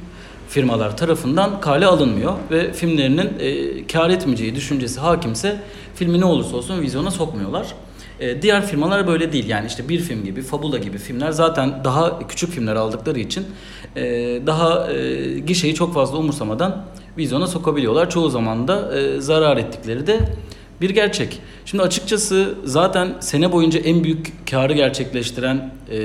firmalar 0.49 0.97
tarafından 0.97 1.61
kale 1.61 1.87
alınmıyor 1.87 2.33
ve 2.51 2.73
filmlerinin 2.73 3.31
e, 3.39 3.87
kar 3.87 4.11
etmeyeceği 4.11 4.55
düşüncesi 4.55 5.01
hakimse 5.01 5.61
filmi 5.95 6.21
ne 6.21 6.25
olursa 6.25 6.57
olsun 6.57 6.81
vizyona 6.81 7.11
sokmuyorlar. 7.11 7.75
E, 8.21 8.43
diğer 8.43 8.67
firmalar 8.67 9.07
böyle 9.07 9.33
değil 9.33 9.49
yani 9.49 9.67
işte 9.67 9.89
bir 9.89 10.01
film 10.01 10.25
gibi, 10.25 10.43
Fabula 10.43 10.79
gibi 10.79 10.99
filmler 10.99 11.31
zaten 11.31 11.85
daha 11.85 12.29
küçük 12.29 12.51
filmler 12.51 12.77
aldıkları 12.77 13.21
için 13.21 13.47
e, 13.97 14.03
daha 14.47 14.93
e, 14.93 15.39
gişeyi 15.39 15.75
çok 15.75 15.95
fazla 15.95 16.19
umursamadan 16.19 16.85
vizyona 17.19 17.47
sokabiliyorlar. 17.47 18.11
Çoğu 18.11 18.31
zaman 18.31 18.69
da 18.69 18.99
e, 18.99 19.21
zarar 19.21 19.57
ettikleri 19.57 20.07
de 20.07 20.21
bir 20.81 20.91
gerçek. 20.91 21.39
Şimdi 21.65 21.83
açıkçası 21.83 22.55
zaten 22.65 23.15
sene 23.21 23.53
boyunca 23.53 23.81
en 23.81 24.05
büyük 24.05 24.51
karı 24.51 24.73
gerçekleştiren 24.73 25.75
e, 25.91 25.99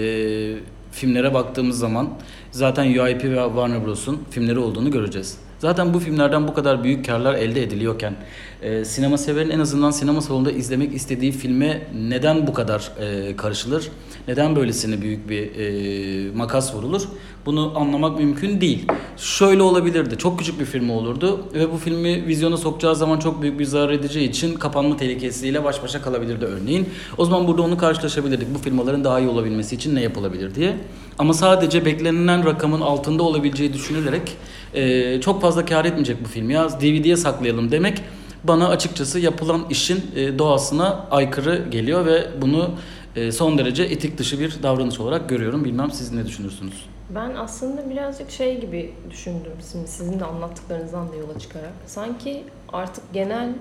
filmlere 0.91 1.33
baktığımız 1.33 1.79
zaman 1.79 2.09
zaten 2.53 2.85
UIP 2.85 3.23
ve 3.23 3.43
Warner 3.45 3.85
Bros'un 3.85 4.23
filmleri 4.31 4.59
olduğunu 4.59 4.91
göreceğiz. 4.91 5.37
Zaten 5.63 5.93
bu 5.93 5.99
filmlerden 5.99 6.47
bu 6.47 6.53
kadar 6.53 6.83
büyük 6.83 7.05
karlar 7.05 7.33
elde 7.33 7.63
ediliyorken 7.63 8.15
e, 8.61 8.85
sinema 8.85 9.17
severin 9.17 9.49
en 9.49 9.59
azından 9.59 9.91
sinema 9.91 10.21
salonunda 10.21 10.51
izlemek 10.51 10.93
istediği 10.93 11.31
filme 11.31 11.81
neden 11.95 12.47
bu 12.47 12.53
kadar 12.53 12.91
e, 12.99 13.35
karışılır? 13.35 13.89
Neden 14.27 14.55
böylesine 14.55 15.01
büyük 15.01 15.29
bir 15.29 15.55
e, 15.55 16.31
makas 16.31 16.75
vurulur? 16.75 17.01
Bunu 17.45 17.73
anlamak 17.75 18.19
mümkün 18.19 18.61
değil. 18.61 18.87
Şöyle 19.17 19.61
olabilirdi. 19.61 20.17
Çok 20.17 20.39
küçük 20.39 20.59
bir 20.59 20.65
film 20.65 20.89
olurdu 20.89 21.45
ve 21.53 21.71
bu 21.71 21.77
filmi 21.77 22.27
vizyona 22.27 22.57
sokacağı 22.57 22.95
zaman 22.95 23.19
çok 23.19 23.41
büyük 23.41 23.59
bir 23.59 23.65
zarar 23.65 23.89
edeceği 23.89 24.29
için 24.29 24.53
kapanma 24.53 24.97
tehlikesiyle 24.97 25.63
baş 25.63 25.83
başa 25.83 26.01
kalabilirdi 26.01 26.45
örneğin. 26.45 26.89
O 27.17 27.25
zaman 27.25 27.47
burada 27.47 27.61
onu 27.61 27.77
karşılaşabilirdik. 27.77 28.53
Bu 28.55 28.59
firmaların 28.59 29.03
daha 29.03 29.19
iyi 29.19 29.29
olabilmesi 29.29 29.75
için 29.75 29.95
ne 29.95 30.01
yapılabilir 30.01 30.55
diye. 30.55 30.77
Ama 31.19 31.33
sadece 31.33 31.85
beklenilen 31.85 32.45
rakamın 32.45 32.81
altında 32.81 33.23
olabileceği 33.23 33.73
düşünülerek 33.73 34.37
e, 34.73 35.21
çok 35.21 35.41
fazla 35.41 35.65
kar 35.65 35.85
etmeyecek 35.85 36.23
bu 36.23 36.27
film 36.27 36.49
ya 36.49 36.69
DVD'ye 36.69 37.17
saklayalım 37.17 37.71
demek 37.71 38.01
bana 38.43 38.67
açıkçası 38.67 39.19
yapılan 39.19 39.65
işin 39.69 40.11
e, 40.15 40.39
doğasına 40.39 41.07
aykırı 41.11 41.69
geliyor 41.69 42.05
ve 42.05 42.27
bunu 42.41 42.71
e, 43.15 43.31
son 43.31 43.57
derece 43.57 43.83
etik 43.83 44.17
dışı 44.17 44.39
bir 44.39 44.63
davranış 44.63 44.99
olarak 44.99 45.29
görüyorum. 45.29 45.65
Bilmem 45.65 45.91
siz 45.91 46.11
ne 46.11 46.25
düşünürsünüz? 46.25 46.85
Ben 47.09 47.35
aslında 47.35 47.89
birazcık 47.89 48.31
şey 48.31 48.61
gibi 48.61 48.93
düşündüm 49.09 49.51
şimdi 49.71 49.87
sizin 49.87 50.19
de 50.19 50.25
anlattıklarınızdan 50.25 51.11
da 51.11 51.15
yola 51.15 51.39
çıkarak. 51.39 51.73
Sanki 51.85 52.43
artık 52.73 53.13
genel 53.13 53.53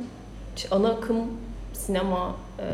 ana 0.70 0.88
akım 0.88 1.16
sinema 1.72 2.34
e, 2.58 2.64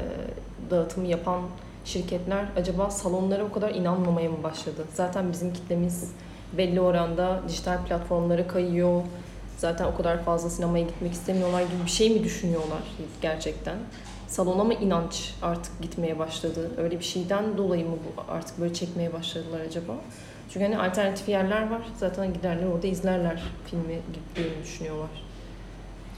dağıtımı 0.70 1.06
yapan 1.06 1.40
şirketler 1.84 2.44
acaba 2.56 2.90
salonlara 2.90 3.44
o 3.44 3.52
kadar 3.52 3.74
inanmamaya 3.74 4.30
mı 4.30 4.42
başladı? 4.42 4.84
Zaten 4.94 5.32
bizim 5.32 5.52
kitlemiz 5.52 6.10
belli 6.56 6.80
oranda 6.80 7.40
dijital 7.48 7.84
platformlara 7.84 8.46
kayıyor. 8.46 9.02
Zaten 9.58 9.84
o 9.84 9.96
kadar 9.96 10.24
fazla 10.24 10.50
sinemaya 10.50 10.84
gitmek 10.84 11.12
istemiyorlar 11.12 11.62
gibi 11.62 11.84
bir 11.84 11.90
şey 11.90 12.10
mi 12.10 12.24
düşünüyorlar 12.24 12.82
gerçekten? 13.22 13.76
Salona 14.28 14.64
mı 14.64 14.74
inanç 14.74 15.34
artık 15.42 15.82
gitmeye 15.82 16.18
başladı? 16.18 16.70
Öyle 16.78 16.98
bir 16.98 17.04
şeyden 17.04 17.58
dolayı 17.58 17.84
mı 17.84 17.96
bu 18.06 18.32
artık 18.32 18.60
böyle 18.60 18.74
çekmeye 18.74 19.12
başladılar 19.12 19.60
acaba? 19.60 19.94
Çünkü 20.52 20.66
hani 20.66 20.78
alternatif 20.78 21.28
yerler 21.28 21.70
var. 21.70 21.82
Zaten 21.96 22.34
giderler 22.34 22.66
orada 22.66 22.86
izlerler 22.86 23.42
filmi 23.66 23.98
gibi 24.34 24.48
düşünüyorlar. 24.62 25.08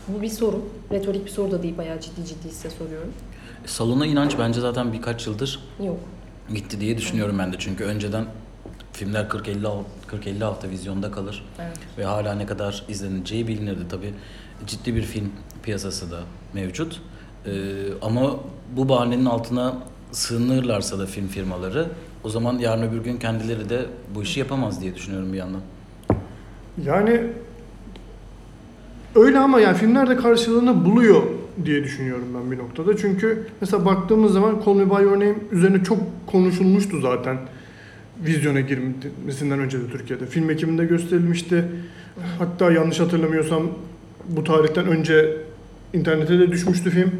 Bu 0.08 0.22
bir 0.22 0.28
soru. 0.28 0.62
Retorik 0.92 1.24
bir 1.24 1.30
soru 1.30 1.50
da 1.50 1.62
değil. 1.62 1.78
Bayağı 1.78 2.00
ciddi 2.00 2.26
ciddi 2.26 2.48
size 2.52 2.70
soruyorum. 2.70 3.12
Salona 3.66 4.06
inanç 4.06 4.38
bence 4.38 4.60
zaten 4.60 4.92
birkaç 4.92 5.26
yıldır 5.26 5.60
Yok. 5.84 5.96
gitti 6.54 6.80
diye 6.80 6.96
düşünüyorum 6.98 7.38
ben 7.38 7.52
de. 7.52 7.56
Çünkü 7.58 7.84
önceden 7.84 8.24
filmler 8.92 9.24
40-50 9.24 9.66
40-50 10.12 10.44
hafta 10.44 10.70
vizyonda 10.70 11.10
kalır 11.10 11.44
Evet. 11.60 11.76
ve 11.98 12.04
hala 12.04 12.34
ne 12.34 12.46
kadar 12.46 12.84
izleneceği 12.88 13.48
bilinirdi 13.48 13.88
tabi. 13.88 14.14
Ciddi 14.66 14.94
bir 14.96 15.02
film 15.02 15.28
piyasası 15.62 16.10
da 16.10 16.20
mevcut. 16.54 17.00
Ee, 17.46 17.50
ama 18.02 18.36
bu 18.76 18.88
bahanenin 18.88 19.24
altına 19.24 19.74
sığınırlarsa 20.12 20.98
da 20.98 21.06
film 21.06 21.26
firmaları 21.28 21.86
o 22.24 22.28
zaman 22.28 22.58
yarın 22.58 22.82
öbür 22.82 22.98
gün 23.04 23.16
kendileri 23.16 23.68
de 23.68 23.86
bu 24.14 24.22
işi 24.22 24.40
yapamaz 24.40 24.80
diye 24.80 24.94
düşünüyorum 24.94 25.32
bir 25.32 25.38
yandan. 25.38 25.60
Yani 26.84 27.22
öyle 29.14 29.38
ama 29.38 29.60
yani 29.60 29.76
filmler 29.76 30.08
de 30.08 30.16
karşılığını 30.16 30.84
buluyor 30.84 31.22
diye 31.64 31.84
düşünüyorum 31.84 32.24
ben 32.34 32.50
bir 32.50 32.58
noktada. 32.58 32.96
Çünkü 32.96 33.46
mesela 33.60 33.84
baktığımız 33.84 34.32
zaman 34.32 34.62
Call 34.66 34.74
Me 34.74 34.90
By 34.90 35.02
Your 35.02 35.14
Name 35.16 35.34
üzerine 35.52 35.84
çok 35.84 35.98
konuşulmuştu 36.26 37.00
zaten 37.00 37.38
vizyona 38.26 38.60
girmesinden 38.60 39.58
önce 39.58 39.80
de 39.80 39.90
Türkiye'de. 39.92 40.26
Film 40.26 40.50
ekiminde 40.50 40.84
gösterilmişti. 40.84 41.64
Hatta 42.38 42.72
yanlış 42.72 43.00
hatırlamıyorsam 43.00 43.62
bu 44.28 44.44
tarihten 44.44 44.86
önce 44.86 45.36
internete 45.94 46.38
de 46.38 46.50
düşmüştü 46.52 46.90
film. 46.90 47.12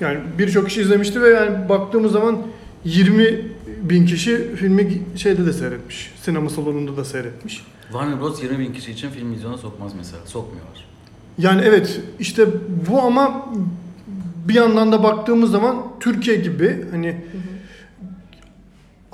Yani 0.00 0.18
birçok 0.38 0.68
kişi 0.68 0.80
izlemişti 0.80 1.22
ve 1.22 1.28
yani 1.28 1.68
baktığımız 1.68 2.12
zaman 2.12 2.38
20 2.84 3.40
bin 3.82 4.06
kişi 4.06 4.54
filmi 4.56 5.02
şeyde 5.16 5.46
de 5.46 5.52
seyretmiş. 5.52 6.12
Sinema 6.22 6.50
salonunda 6.50 6.96
da 6.96 7.04
seyretmiş. 7.04 7.62
Warner 7.82 8.20
Bros 8.20 8.42
20 8.42 8.58
bin 8.58 8.72
kişi 8.72 8.92
için 8.92 9.10
film 9.10 9.32
vizyona 9.32 9.58
sokmaz 9.58 9.92
mesela. 9.98 10.26
Sokmuyorlar. 10.26 10.84
Yani 11.38 11.62
evet 11.64 12.00
işte 12.18 12.46
bu 12.90 13.00
ama 13.00 13.52
bir 14.48 14.54
yandan 14.54 14.92
da 14.92 15.02
baktığımız 15.02 15.50
zaman 15.50 15.76
Türkiye 16.00 16.36
gibi 16.36 16.84
hani 16.90 17.16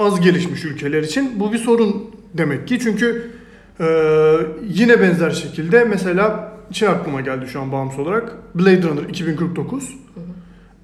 az 0.00 0.20
gelişmiş 0.20 0.64
ülkeler 0.64 1.02
için 1.02 1.40
bu 1.40 1.52
bir 1.52 1.58
sorun 1.58 2.10
demek 2.34 2.68
ki. 2.68 2.78
Çünkü 2.78 3.30
e, 3.80 3.86
yine 4.68 5.00
benzer 5.00 5.30
şekilde 5.30 5.84
mesela 5.84 6.52
şey 6.72 6.88
aklıma 6.88 7.20
geldi 7.20 7.46
şu 7.48 7.60
an 7.60 7.72
bağımsız 7.72 7.98
olarak 7.98 8.32
Blade 8.54 8.82
Runner 8.82 9.08
2049 9.08 9.88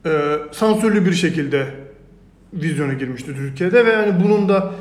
e, 0.06 0.36
sansürlü 0.52 1.06
bir 1.06 1.12
şekilde 1.12 1.66
vizyona 2.52 2.92
girmişti 2.92 3.34
Türkiye'de 3.34 3.86
ve 3.86 3.90
yani 3.90 4.24
bunun 4.24 4.48
da 4.48 4.74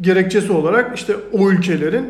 gerekçesi 0.00 0.52
olarak 0.52 0.98
işte 0.98 1.16
o 1.32 1.50
ülkelerin 1.50 2.06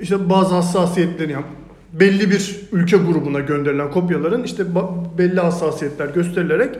işte 0.00 0.30
bazı 0.30 0.54
hassasiyetleri 0.54 1.32
yani 1.32 1.44
belli 1.92 2.30
bir 2.30 2.60
ülke 2.72 2.96
grubuna 2.96 3.40
gönderilen 3.40 3.90
kopyaların 3.90 4.42
işte 4.42 4.64
belli 5.18 5.40
hassasiyetler 5.40 6.08
gösterilerek 6.08 6.76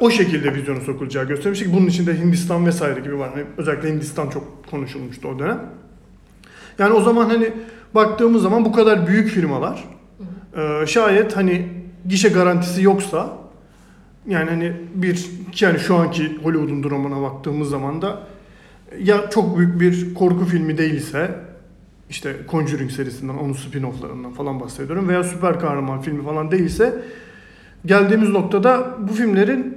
o 0.00 0.10
şekilde 0.10 0.54
vizyona 0.54 0.80
sokulacağı 0.80 1.28
göstermiştik. 1.28 1.74
Bunun 1.74 1.86
içinde 1.86 2.18
Hindistan 2.18 2.66
vesaire 2.66 3.00
gibi 3.00 3.18
var. 3.18 3.30
Hani 3.34 3.44
özellikle 3.56 3.90
Hindistan 3.90 4.30
çok 4.30 4.70
konuşulmuştu 4.70 5.28
o 5.28 5.38
dönem. 5.38 5.60
Yani 6.78 6.92
o 6.92 7.00
zaman 7.00 7.24
hani 7.24 7.52
baktığımız 7.94 8.42
zaman 8.42 8.64
bu 8.64 8.72
kadar 8.72 9.06
büyük 9.06 9.28
firmalar 9.28 9.84
e, 10.56 10.86
şayet 10.86 11.36
hani 11.36 11.68
gişe 12.08 12.28
garantisi 12.28 12.82
yoksa 12.82 13.38
yani 14.28 14.50
hani 14.50 14.72
bir 14.94 15.26
yani 15.60 15.78
şu 15.78 15.96
anki 15.96 16.38
Hollywood'un 16.42 16.82
durumuna 16.82 17.22
baktığımız 17.22 17.70
zaman 17.70 18.02
da 18.02 18.22
ya 18.98 19.30
çok 19.30 19.58
büyük 19.58 19.80
bir 19.80 20.14
korku 20.14 20.44
filmi 20.44 20.78
değilse 20.78 21.30
işte 22.10 22.36
Conjuring 22.50 22.90
serisinden, 22.90 23.34
onun 23.34 23.52
spin-off'larından 23.52 24.32
falan 24.32 24.60
bahsediyorum 24.60 25.08
veya 25.08 25.24
süper 25.24 25.60
kahraman 25.60 26.00
filmi 26.00 26.24
falan 26.24 26.50
değilse 26.50 27.02
geldiğimiz 27.86 28.28
noktada 28.28 28.86
bu 29.08 29.12
filmlerin 29.12 29.76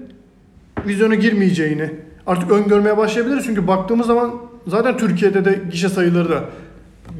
vizyona 0.87 1.15
girmeyeceğini 1.15 1.91
artık 2.27 2.51
öngörmeye 2.51 2.97
başlayabiliriz. 2.97 3.45
Çünkü 3.45 3.67
baktığımız 3.67 4.07
zaman 4.07 4.31
zaten 4.67 4.97
Türkiye'de 4.97 5.45
de 5.45 5.61
gişe 5.71 5.89
sayıları 5.89 6.29
da 6.29 6.43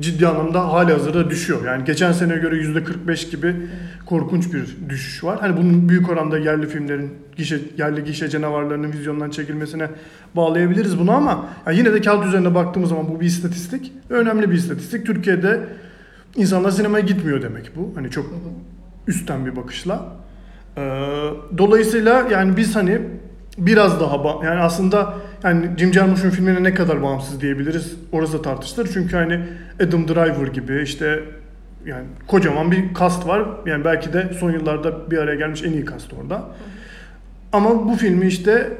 ciddi 0.01 0.27
anlamda 0.27 0.73
hali 0.73 0.93
hazırda 0.93 1.29
düşüyor. 1.29 1.65
Yani 1.65 1.83
geçen 1.83 2.11
seneye 2.11 2.39
göre 2.39 2.55
%45 2.55 3.31
gibi 3.31 3.55
korkunç 4.05 4.53
bir 4.53 4.89
düşüş 4.89 5.23
var. 5.23 5.39
Hani 5.41 5.57
bunun 5.57 5.89
büyük 5.89 6.09
oranda 6.09 6.37
yerli 6.37 6.67
filmlerin 6.67 7.11
gişe, 7.37 7.59
yerli 7.77 8.03
gişe 8.03 8.29
canavarlarının 8.29 8.93
vizyondan 8.93 9.29
çekilmesine 9.29 9.87
bağlayabiliriz 10.35 10.99
bunu 10.99 11.11
ama 11.11 11.45
yani 11.65 11.77
yine 11.77 11.93
de 11.93 12.01
kağıt 12.01 12.25
üzerinde 12.25 12.55
baktığımız 12.55 12.89
zaman 12.89 13.09
bu 13.09 13.19
bir 13.19 13.25
istatistik. 13.25 13.91
Önemli 14.09 14.51
bir 14.51 14.55
istatistik. 14.55 15.05
Türkiye'de 15.05 15.59
insanlar 16.35 16.71
sinemaya 16.71 17.05
gitmiyor 17.05 17.41
demek 17.41 17.71
bu. 17.75 17.91
Hani 17.95 18.11
çok 18.11 18.33
üstten 19.07 19.45
bir 19.45 19.55
bakışla. 19.55 20.15
Ee, 20.79 21.31
dolayısıyla 21.57 22.27
yani 22.31 22.57
biz 22.57 22.75
hani 22.75 23.01
biraz 23.57 23.99
daha 23.99 24.45
yani 24.45 24.61
aslında 24.61 25.13
yani 25.43 25.69
Jim 25.77 25.93
Jarmusch'un 25.93 26.29
filmine 26.29 26.63
ne 26.63 26.73
kadar 26.73 27.03
bağımsız 27.03 27.41
diyebiliriz 27.41 27.95
orası 28.11 28.33
da 28.33 28.41
tartışılır. 28.41 28.89
Çünkü 28.93 29.15
hani 29.15 29.39
Adam 29.83 30.07
Driver 30.07 30.47
gibi 30.47 30.81
işte 30.81 31.23
Yani 31.85 32.05
kocaman 32.27 32.71
bir 32.71 32.93
kast 32.93 33.27
var. 33.27 33.45
Yani 33.65 33.85
belki 33.85 34.13
de 34.13 34.29
son 34.39 34.51
yıllarda 34.51 35.11
bir 35.11 35.17
araya 35.17 35.35
gelmiş 35.35 35.63
en 35.63 35.71
iyi 35.71 35.85
kast 35.85 36.13
orada. 36.13 36.43
Ama 37.53 37.89
bu 37.89 37.95
filmi 37.95 38.27
işte 38.27 38.77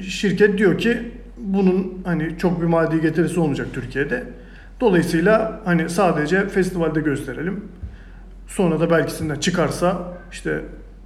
şirket 0.00 0.58
diyor 0.58 0.78
ki 0.78 1.12
bunun 1.38 2.02
hani 2.04 2.38
çok 2.38 2.62
bir 2.62 2.66
maddi 2.66 3.00
getirisi 3.00 3.40
olmayacak 3.40 3.66
Türkiye'de. 3.72 4.24
Dolayısıyla 4.80 5.60
hani 5.64 5.90
sadece 5.90 6.48
festivalde 6.48 7.00
gösterelim. 7.00 7.64
Sonra 8.46 8.80
da 8.80 8.90
belkisinden 8.90 9.34
çıkarsa 9.34 9.98
işte 10.32 10.60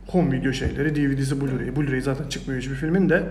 home 0.08 0.32
video 0.32 0.52
şeyleri, 0.52 0.96
DVD'si, 0.96 1.34
Blu-ray. 1.34 1.76
Blu-ray 1.76 2.00
zaten 2.00 2.28
çıkmıyor 2.28 2.60
hiçbir 2.60 2.74
filmin 2.74 3.08
de. 3.08 3.22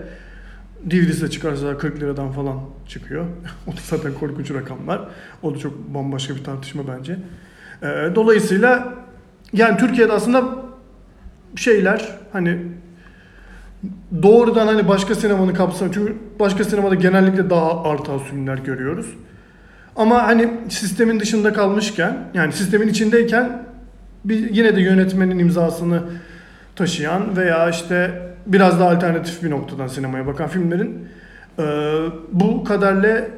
DVD'si 0.90 1.22
de 1.22 1.30
çıkarsa 1.30 1.78
40 1.78 2.00
liradan 2.00 2.32
falan 2.32 2.60
çıkıyor. 2.88 3.26
o 3.66 3.72
da 3.72 3.80
zaten 3.82 4.14
korkunç 4.14 4.50
rakamlar. 4.50 5.08
O 5.42 5.54
da 5.54 5.58
çok 5.58 5.94
bambaşka 5.94 6.34
bir 6.34 6.44
tartışma 6.44 6.82
bence. 6.88 7.16
Ee, 7.82 7.86
dolayısıyla 8.14 8.94
yani 9.52 9.78
Türkiye'de 9.78 10.12
aslında 10.12 10.44
şeyler 11.56 12.08
hani 12.32 12.58
doğrudan 14.22 14.66
hani 14.66 14.88
başka 14.88 15.14
sinemanın 15.14 15.54
kapsamı 15.54 15.92
çünkü 15.94 16.16
başka 16.40 16.64
sinemada 16.64 16.94
genellikle 16.94 17.50
daha 17.50 17.84
artan 17.84 18.18
filmler 18.18 18.58
görüyoruz. 18.58 19.06
Ama 19.96 20.22
hani 20.22 20.50
sistemin 20.68 21.20
dışında 21.20 21.52
kalmışken 21.52 22.16
yani 22.34 22.52
sistemin 22.52 22.88
içindeyken 22.88 23.62
bir 24.24 24.50
yine 24.50 24.76
de 24.76 24.80
yönetmenin 24.80 25.38
imzasını 25.38 26.02
taşıyan 26.78 27.36
veya 27.36 27.70
işte 27.70 28.22
biraz 28.46 28.80
daha 28.80 28.90
alternatif 28.90 29.42
bir 29.42 29.50
noktadan 29.50 29.86
sinemaya 29.86 30.26
bakan 30.26 30.48
filmlerin 30.48 31.08
e, 31.58 31.62
bu 32.32 32.64
kaderle 32.64 33.30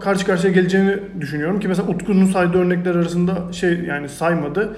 karşı 0.00 0.26
karşıya 0.26 0.52
geleceğini 0.52 0.96
düşünüyorum 1.20 1.60
ki 1.60 1.68
mesela 1.68 1.88
Utku'nun 1.88 2.26
saydığı 2.26 2.58
örnekler 2.58 2.94
arasında 2.94 3.52
şey 3.52 3.80
yani 3.80 4.08
saymadı. 4.08 4.76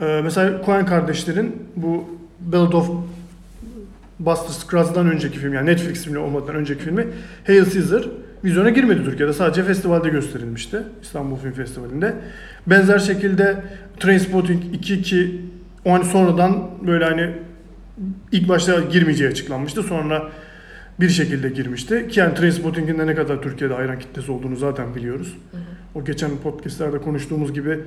E, 0.00 0.20
mesela 0.24 0.62
Coen 0.66 0.86
kardeşlerin 0.86 1.56
bu 1.76 2.18
Ballad 2.40 2.72
of 2.72 2.90
Buster 4.18 4.52
Scruggs'dan 4.52 5.06
önceki 5.06 5.38
film 5.38 5.54
yani 5.54 5.66
Netflix 5.66 6.04
filmi 6.04 6.18
olmadan 6.18 6.54
önceki 6.54 6.82
filmi 6.82 7.06
Hail 7.46 7.64
Caesar 7.64 8.04
vizyona 8.44 8.70
girmedi 8.70 9.04
Türkiye'de. 9.04 9.32
Sadece 9.32 9.62
festivalde 9.62 10.08
gösterilmişti. 10.08 10.82
İstanbul 11.02 11.36
Film 11.36 11.52
Festivali'nde. 11.52 12.14
Benzer 12.66 12.98
şekilde 12.98 13.56
Trainspotting 14.00 14.74
2 14.74 15.02
ki 15.02 15.40
o 15.84 15.92
hani 15.92 16.04
sonradan 16.04 16.70
böyle 16.86 17.04
hani 17.04 17.30
ilk 18.32 18.48
başta 18.48 18.80
girmeyeceği 18.80 19.30
açıklanmıştı. 19.30 19.82
Sonra 19.82 20.30
bir 21.00 21.08
şekilde 21.08 21.48
girmişti. 21.48 22.08
Ki 22.08 22.20
yani 22.20 22.34
Trainspotting'in 22.34 22.98
de 22.98 23.06
ne 23.06 23.14
kadar 23.14 23.42
Türkiye'de 23.42 23.74
hayran 23.74 23.98
kitlesi 23.98 24.32
olduğunu 24.32 24.56
zaten 24.56 24.94
biliyoruz. 24.94 25.36
O 25.94 26.04
geçen 26.04 26.30
podcastlerde 26.42 26.98
konuştuğumuz 26.98 27.54
gibi 27.54 27.80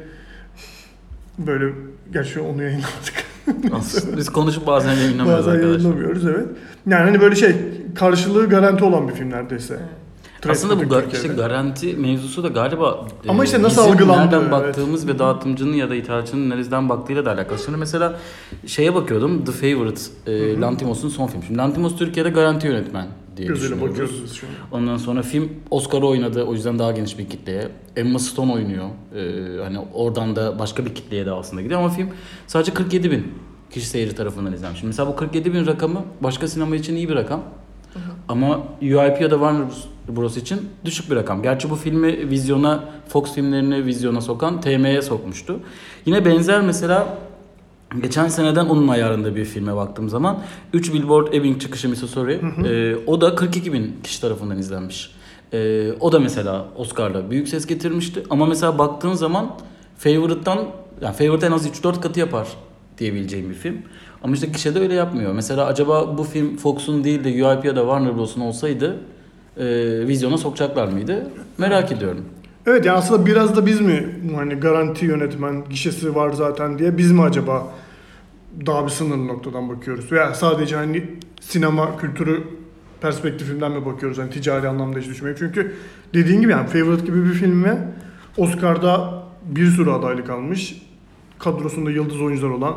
böyle 1.38 1.74
gerçi 2.13 2.39
onu 2.39 2.63
yayınladık. 2.63 3.27
Biz 4.18 4.30
konuşup 4.30 4.68
bazen 4.68 4.94
yayınlamıyoruz 4.94 5.46
Bazen 5.46 5.58
arkadaşlar. 5.58 5.80
yayınlamıyoruz 5.80 6.25
evet. 6.25 6.46
Yani 6.88 7.04
hani 7.04 7.22
böyle 7.22 7.36
şey 7.36 7.56
karşılığı 7.96 8.50
garanti 8.50 8.84
olan 8.84 9.08
bir 9.08 9.13
film 9.13 9.30
neredeyse. 9.30 9.74
Evet. 9.74 9.89
Aslında 10.50 10.79
bu 10.79 10.84
gar- 10.84 11.13
işte 11.13 11.27
garanti 11.27 11.94
mevzusu 11.94 12.44
da 12.44 12.48
galiba 12.48 13.08
Ama 13.27 13.44
e, 13.44 13.46
işte 13.46 13.62
nasıl 13.62 13.82
bizim 13.82 13.94
algılandığı, 13.94 14.25
nereden 14.25 14.41
evet. 14.41 14.51
baktığımız 14.51 15.08
ve 15.08 15.20
dağıtımcının 15.20 15.74
ya 15.74 15.89
da 15.89 15.96
ithalatçının 15.96 16.50
nereden 16.50 16.89
baktığıyla 16.89 17.25
da 17.25 17.32
alakalı. 17.32 17.60
Şimdi 17.60 17.77
mesela 17.77 18.20
şeye 18.67 18.96
bakıyordum 18.96 19.46
The 19.46 19.51
Favourite, 19.51 20.01
e, 20.27 20.60
Lantimos'un 20.60 21.10
son 21.10 21.27
filmi. 21.27 21.46
Şimdi 21.46 21.60
Lantimos 21.60 21.98
Türkiye'de 21.98 22.29
garanti 22.29 22.67
yönetmen 22.67 23.08
diye 23.38 23.48
Gözüyle 23.48 23.82
bakıyoruz 23.82 24.34
şu 24.34 24.48
an. 24.48 24.79
Ondan 24.82 24.98
sonra 24.98 25.22
film 25.22 25.50
Oscar'ı 25.72 26.06
oynadı. 26.08 26.44
O 26.44 26.53
yüzden 26.53 26.79
daha 26.79 26.91
geniş 26.91 27.20
bir 27.20 27.29
kitleye. 27.29 27.70
Emma 27.96 28.20
Stone 28.20 28.53
oynuyor. 28.53 28.86
Ee, 29.15 29.63
hani 29.63 29.79
oradan 29.94 30.36
da 30.36 30.60
başka 30.60 30.86
bir 30.86 30.96
kitleye 30.96 31.25
de 31.25 31.32
aslında 31.32 31.62
gidiyor. 31.62 31.79
Ama 31.79 31.89
film 31.89 32.10
sadece 32.48 32.74
47 32.74 33.12
bin 33.12 33.34
kişi 33.72 33.88
seyirci 33.88 34.15
tarafından 34.15 34.53
izlenmiş. 34.53 34.84
Mesela 34.84 35.08
bu 35.10 35.15
47 35.15 35.53
bin 35.53 35.65
rakamı 35.65 36.03
başka 36.22 36.48
sinema 36.48 36.75
için 36.75 36.96
iyi 36.96 37.10
bir 37.10 37.15
rakam. 37.15 37.44
Ama 38.27 38.60
UIP 38.82 39.22
ya 39.22 39.32
da 39.32 39.36
Warner 39.36 39.68
Bros 40.08 40.38
için 40.38 40.70
düşük 40.86 41.12
bir 41.12 41.16
rakam. 41.16 41.42
Gerçi 41.42 41.70
bu 41.70 41.75
filmi 41.75 42.30
vizyona, 42.30 42.84
Fox 43.08 43.34
filmlerini 43.34 43.86
vizyona 43.86 44.22
sokan 44.22 44.62
TM'ye 44.62 45.01
sokmuştu. 45.01 45.60
Yine 46.06 46.25
benzer 46.25 46.62
mesela 46.62 47.18
Geçen 48.01 48.27
seneden 48.27 48.66
onun 48.66 48.88
ayarında 48.88 49.36
bir 49.36 49.46
filme 49.46 49.75
baktığım 49.75 50.10
zaman 50.10 50.39
3 50.74 50.94
Billboard 50.94 51.34
Ebbing 51.34 51.62
çıkışı 51.62 51.89
Missouri 51.89 52.42
e, 52.68 52.96
o 53.08 53.22
da 53.22 53.36
42 53.36 53.74
bin 53.74 53.96
kişi 54.04 54.22
tarafından 54.22 54.58
izlenmiş. 54.58 55.12
E, 55.54 55.92
o 56.00 56.12
da 56.12 56.20
mesela 56.20 56.66
Oscar'da 56.75 57.32
büyük 57.32 57.48
ses 57.48 57.66
getirmişti 57.66 58.24
ama 58.30 58.45
mesela 58.45 58.78
baktığın 58.78 59.13
zaman 59.13 59.56
Favorite'dan 59.98 60.60
yani 61.02 61.15
Favorite 61.15 61.45
en 61.45 61.52
az 61.52 61.67
3-4 61.67 62.02
katı 62.02 62.19
yapar 62.19 62.48
diyebileceğim 62.97 63.49
bir 63.49 63.55
film. 63.55 63.77
Ama 64.23 64.33
işte 64.33 64.47
gişede 64.47 64.79
öyle 64.79 64.93
yapmıyor. 64.93 65.33
Mesela 65.33 65.65
acaba 65.65 66.17
bu 66.17 66.23
film 66.23 66.57
Fox'un 66.57 67.03
değil 67.03 67.23
de 67.23 67.29
UIP 67.29 67.65
ya 67.65 67.75
da 67.75 67.81
Warner 67.81 68.17
Bros'un 68.17 68.41
olsaydı 68.41 68.99
e, 69.57 69.65
vizyona 70.07 70.38
sokacaklar 70.38 70.88
mıydı? 70.88 71.29
Merak 71.57 71.91
ediyorum. 71.91 72.25
Evet 72.65 72.86
yani 72.86 72.97
aslında 72.97 73.25
biraz 73.25 73.55
da 73.55 73.65
biz 73.65 73.81
mi 73.81 74.15
hani 74.36 74.53
garanti 74.55 75.05
yönetmen 75.05 75.63
gişesi 75.69 76.15
var 76.15 76.31
zaten 76.31 76.79
diye 76.79 76.97
biz 76.97 77.12
mi 77.12 77.21
acaba 77.21 77.67
daha 78.65 78.86
bir 78.86 78.89
sınırlı 78.89 79.27
noktadan 79.27 79.69
bakıyoruz? 79.69 80.12
Veya 80.12 80.33
sadece 80.33 80.75
hani 80.75 81.05
sinema 81.41 81.97
kültürü 81.97 82.43
perspektifinden 83.01 83.71
mi 83.71 83.86
bakıyoruz? 83.86 84.17
Hani 84.17 84.29
ticari 84.29 84.67
anlamda 84.67 84.99
hiç 84.99 85.07
düşünmeyip. 85.07 85.38
Çünkü 85.39 85.75
dediğin 86.13 86.41
gibi 86.41 86.51
yani 86.51 86.67
Favorite 86.67 87.05
gibi 87.05 87.25
bir 87.25 87.33
filme 87.33 87.88
Oscar'da 88.38 89.23
bir 89.45 89.65
sürü 89.65 89.91
adaylık 89.91 90.29
almış. 90.29 90.87
Kadrosunda 91.39 91.91
yıldız 91.91 92.21
oyuncular 92.21 92.50
olan 92.50 92.76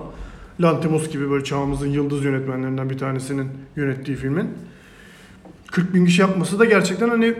Lantimos 0.61 1.11
gibi 1.11 1.31
böyle 1.31 1.45
çağımızın 1.45 1.87
yıldız 1.87 2.25
yönetmenlerinden 2.25 2.91
bir 2.91 2.99
tanesinin 2.99 3.49
yönettiği 3.77 4.17
filmin 4.17 4.49
40 5.71 5.95
bin 5.95 6.07
kişi 6.07 6.21
yapması 6.21 6.59
da 6.59 6.65
gerçekten 6.65 7.09
hani 7.09 7.35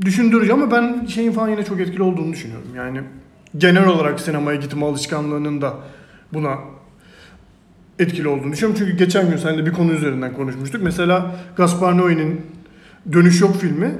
düşündürücü 0.00 0.52
ama 0.52 0.70
ben 0.70 1.06
şeyin 1.06 1.32
falan 1.32 1.48
yine 1.48 1.64
çok 1.64 1.80
etkili 1.80 2.02
olduğunu 2.02 2.32
düşünüyorum. 2.32 2.68
Yani 2.76 3.00
genel 3.58 3.86
olarak 3.86 4.20
sinemaya 4.20 4.58
gitme 4.58 4.86
alışkanlığının 4.86 5.62
da 5.62 5.76
buna 6.32 6.58
etkili 7.98 8.28
olduğunu 8.28 8.52
düşünüyorum. 8.52 8.76
Çünkü 8.78 8.96
geçen 8.96 9.30
gün 9.30 9.36
seninle 9.36 9.66
bir 9.66 9.72
konu 9.72 9.92
üzerinden 9.92 10.32
konuşmuştuk. 10.32 10.82
Mesela 10.82 11.36
Gaspar 11.56 11.92
Noé'nin 11.92 12.40
Dönüş 13.12 13.40
Yok 13.40 13.56
filmi 13.56 13.94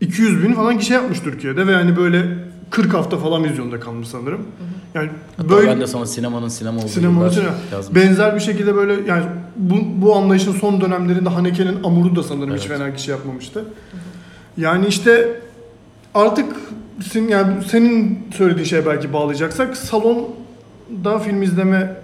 200 0.00 0.42
bin 0.42 0.52
falan 0.52 0.78
kişi 0.78 0.92
yapmış 0.92 1.20
Türkiye'de 1.20 1.66
ve 1.66 1.72
yani 1.72 1.96
böyle 1.96 2.38
40 2.70 2.94
hafta 2.94 3.18
falan 3.18 3.44
vizyonda 3.44 3.80
kalmış 3.80 4.08
sanırım. 4.08 4.46
Yani 4.94 5.10
Hatta 5.36 5.48
böyle 5.50 5.68
ben 5.70 5.80
de 5.80 5.86
sana 5.86 6.06
sinemanın 6.06 6.48
sinema 6.48 6.78
olduğu 6.78 6.88
Sinemanın 6.88 7.18
yıllar 7.20 7.30
sinema. 7.30 7.54
yazmıştım. 7.72 7.94
benzer 8.08 8.34
bir 8.34 8.40
şekilde 8.40 8.74
böyle 8.74 8.92
yani 9.08 9.24
bu, 9.56 9.74
bu 10.06 10.16
anlayışın 10.16 10.52
son 10.52 10.80
dönemlerinde 10.80 11.28
Haneke'nin 11.28 11.82
Amur'u 11.84 12.16
da 12.16 12.22
sanırım 12.22 12.54
hiç 12.56 12.66
Evet. 12.66 12.78
fena 12.78 12.94
kişi 12.94 13.10
yapmamıştı. 13.10 13.64
Yani 14.56 14.86
işte 14.86 15.28
artık 16.14 16.56
senin, 17.12 17.28
yani 17.28 17.64
senin 17.64 18.18
söylediğin 18.36 18.64
şeye 18.66 18.86
belki 18.86 19.12
bağlayacaksak 19.12 19.76
salonda 19.76 21.18
film 21.24 21.42
izleme 21.42 21.96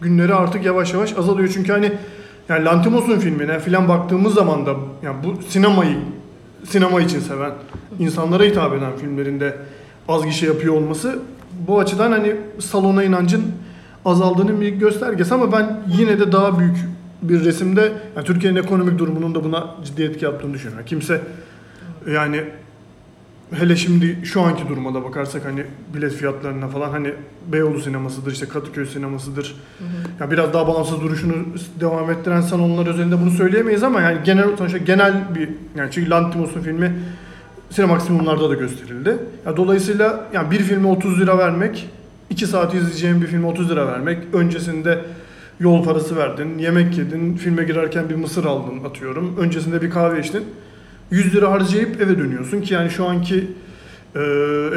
günleri 0.00 0.34
artık 0.34 0.64
yavaş 0.64 0.94
yavaş 0.94 1.18
azalıyor. 1.18 1.50
Çünkü 1.54 1.72
hani 1.72 1.92
yani 2.48 2.64
Lantimos'un 2.64 3.18
filmine 3.18 3.60
filan 3.60 3.88
baktığımız 3.88 4.34
zaman 4.34 4.66
da 4.66 4.74
yani 5.02 5.16
bu 5.24 5.42
sinemayı 5.48 5.96
sinema 6.64 7.00
için 7.00 7.20
seven, 7.20 7.52
insanlara 7.98 8.44
hitap 8.44 8.74
eden 8.74 8.96
filmlerinde 8.96 9.56
az 10.08 10.24
gişe 10.26 10.46
yapıyor 10.46 10.74
olması 10.74 11.18
bu 11.68 11.80
açıdan 11.80 12.12
hani 12.12 12.36
salona 12.58 13.04
inancın 13.04 13.42
azaldığının 14.04 14.60
bir 14.60 14.68
göstergesi 14.68 15.34
ama 15.34 15.52
ben 15.52 15.80
yine 15.98 16.20
de 16.20 16.32
daha 16.32 16.58
büyük 16.58 16.76
bir 17.22 17.44
resimde 17.44 17.92
yani 18.16 18.26
Türkiye'nin 18.26 18.58
ekonomik 18.58 18.98
durumunun 18.98 19.34
da 19.34 19.44
buna 19.44 19.74
ciddi 19.84 20.02
etki 20.02 20.24
yaptığını 20.24 20.54
düşünüyorum. 20.54 20.84
Kimse 20.86 21.20
yani 22.12 22.44
hele 23.54 23.76
şimdi 23.76 24.18
şu 24.24 24.42
anki 24.42 24.68
duruma 24.68 24.94
da 24.94 25.04
bakarsak 25.04 25.44
hani 25.44 25.64
bilet 25.94 26.12
fiyatlarına 26.12 26.68
falan 26.68 26.90
hani 26.90 27.12
Beyoğlu 27.52 27.80
sinemasıdır 27.80 28.32
işte 28.32 28.48
Kadıköy 28.48 28.86
sinemasıdır. 28.86 29.56
Ya 30.20 30.30
biraz 30.30 30.52
daha 30.52 30.68
bağımsız 30.68 31.00
duruşunu 31.00 31.34
devam 31.80 32.10
ettiren 32.10 32.40
salonlar 32.40 32.86
üzerinde 32.86 33.20
bunu 33.20 33.30
söyleyemeyiz 33.30 33.82
ama 33.82 34.00
yani 34.00 34.18
genel 34.24 34.56
sonuçta 34.56 34.78
genel 34.78 35.34
bir 35.34 35.48
yani 35.76 35.90
çünkü 35.92 36.10
Lantimos'un 36.10 36.60
filmi 36.60 36.92
Sinemaksimumlarda 37.74 38.50
da 38.50 38.54
gösterildi. 38.54 39.18
Ya 39.46 39.56
dolayısıyla 39.56 40.26
yani 40.32 40.50
bir 40.50 40.58
filme 40.58 40.88
30 40.88 41.20
lira 41.20 41.38
vermek, 41.38 41.88
2 42.30 42.46
saat 42.46 42.74
izleyeceğin 42.74 43.22
bir 43.22 43.26
filme 43.26 43.46
30 43.46 43.70
lira 43.70 43.86
vermek, 43.86 44.18
öncesinde 44.32 44.98
yol 45.60 45.84
parası 45.84 46.16
verdin, 46.16 46.58
yemek 46.58 46.98
yedin, 46.98 47.36
filme 47.36 47.64
girerken 47.64 48.08
bir 48.08 48.14
mısır 48.14 48.44
aldın 48.44 48.84
atıyorum, 48.84 49.36
öncesinde 49.38 49.82
bir 49.82 49.90
kahve 49.90 50.20
içtin. 50.20 50.44
100 51.10 51.34
lira 51.34 51.50
harcayıp 51.50 52.00
eve 52.00 52.18
dönüyorsun 52.18 52.60
ki 52.60 52.74
yani 52.74 52.90
şu 52.90 53.04
anki 53.08 53.46
e, 54.14 54.20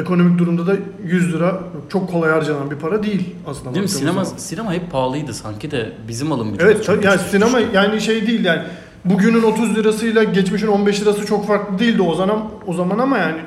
ekonomik 0.00 0.38
durumda 0.38 0.66
da 0.66 0.76
100 1.04 1.32
lira 1.32 1.60
çok 1.88 2.10
kolay 2.10 2.30
harcanan 2.30 2.70
bir 2.70 2.76
para 2.76 3.02
değil 3.02 3.34
aslında. 3.46 3.74
Değil 3.74 3.82
mi? 3.82 3.88
Sinema, 3.88 4.24
zaman. 4.24 4.38
sinema 4.38 4.72
hep 4.72 4.90
pahalıydı 4.90 5.34
sanki 5.34 5.70
de 5.70 5.92
bizim 6.08 6.32
alım 6.32 6.52
gücümüz 6.52 6.74
Evet 6.74 6.86
tabii 6.86 7.06
yani 7.06 7.20
sinema 7.30 7.60
yani 7.60 8.00
şey 8.00 8.26
değil 8.26 8.44
yani 8.44 8.62
bugünün 9.10 9.42
30 9.42 9.76
lirasıyla 9.76 10.24
geçmişin 10.24 10.66
15 10.66 11.02
lirası 11.02 11.26
çok 11.26 11.46
farklı 11.46 11.78
değildi 11.78 12.02
o 12.02 12.14
zaman 12.14 12.50
o 12.66 12.74
zaman 12.74 12.98
ama 12.98 13.18
yani 13.18 13.38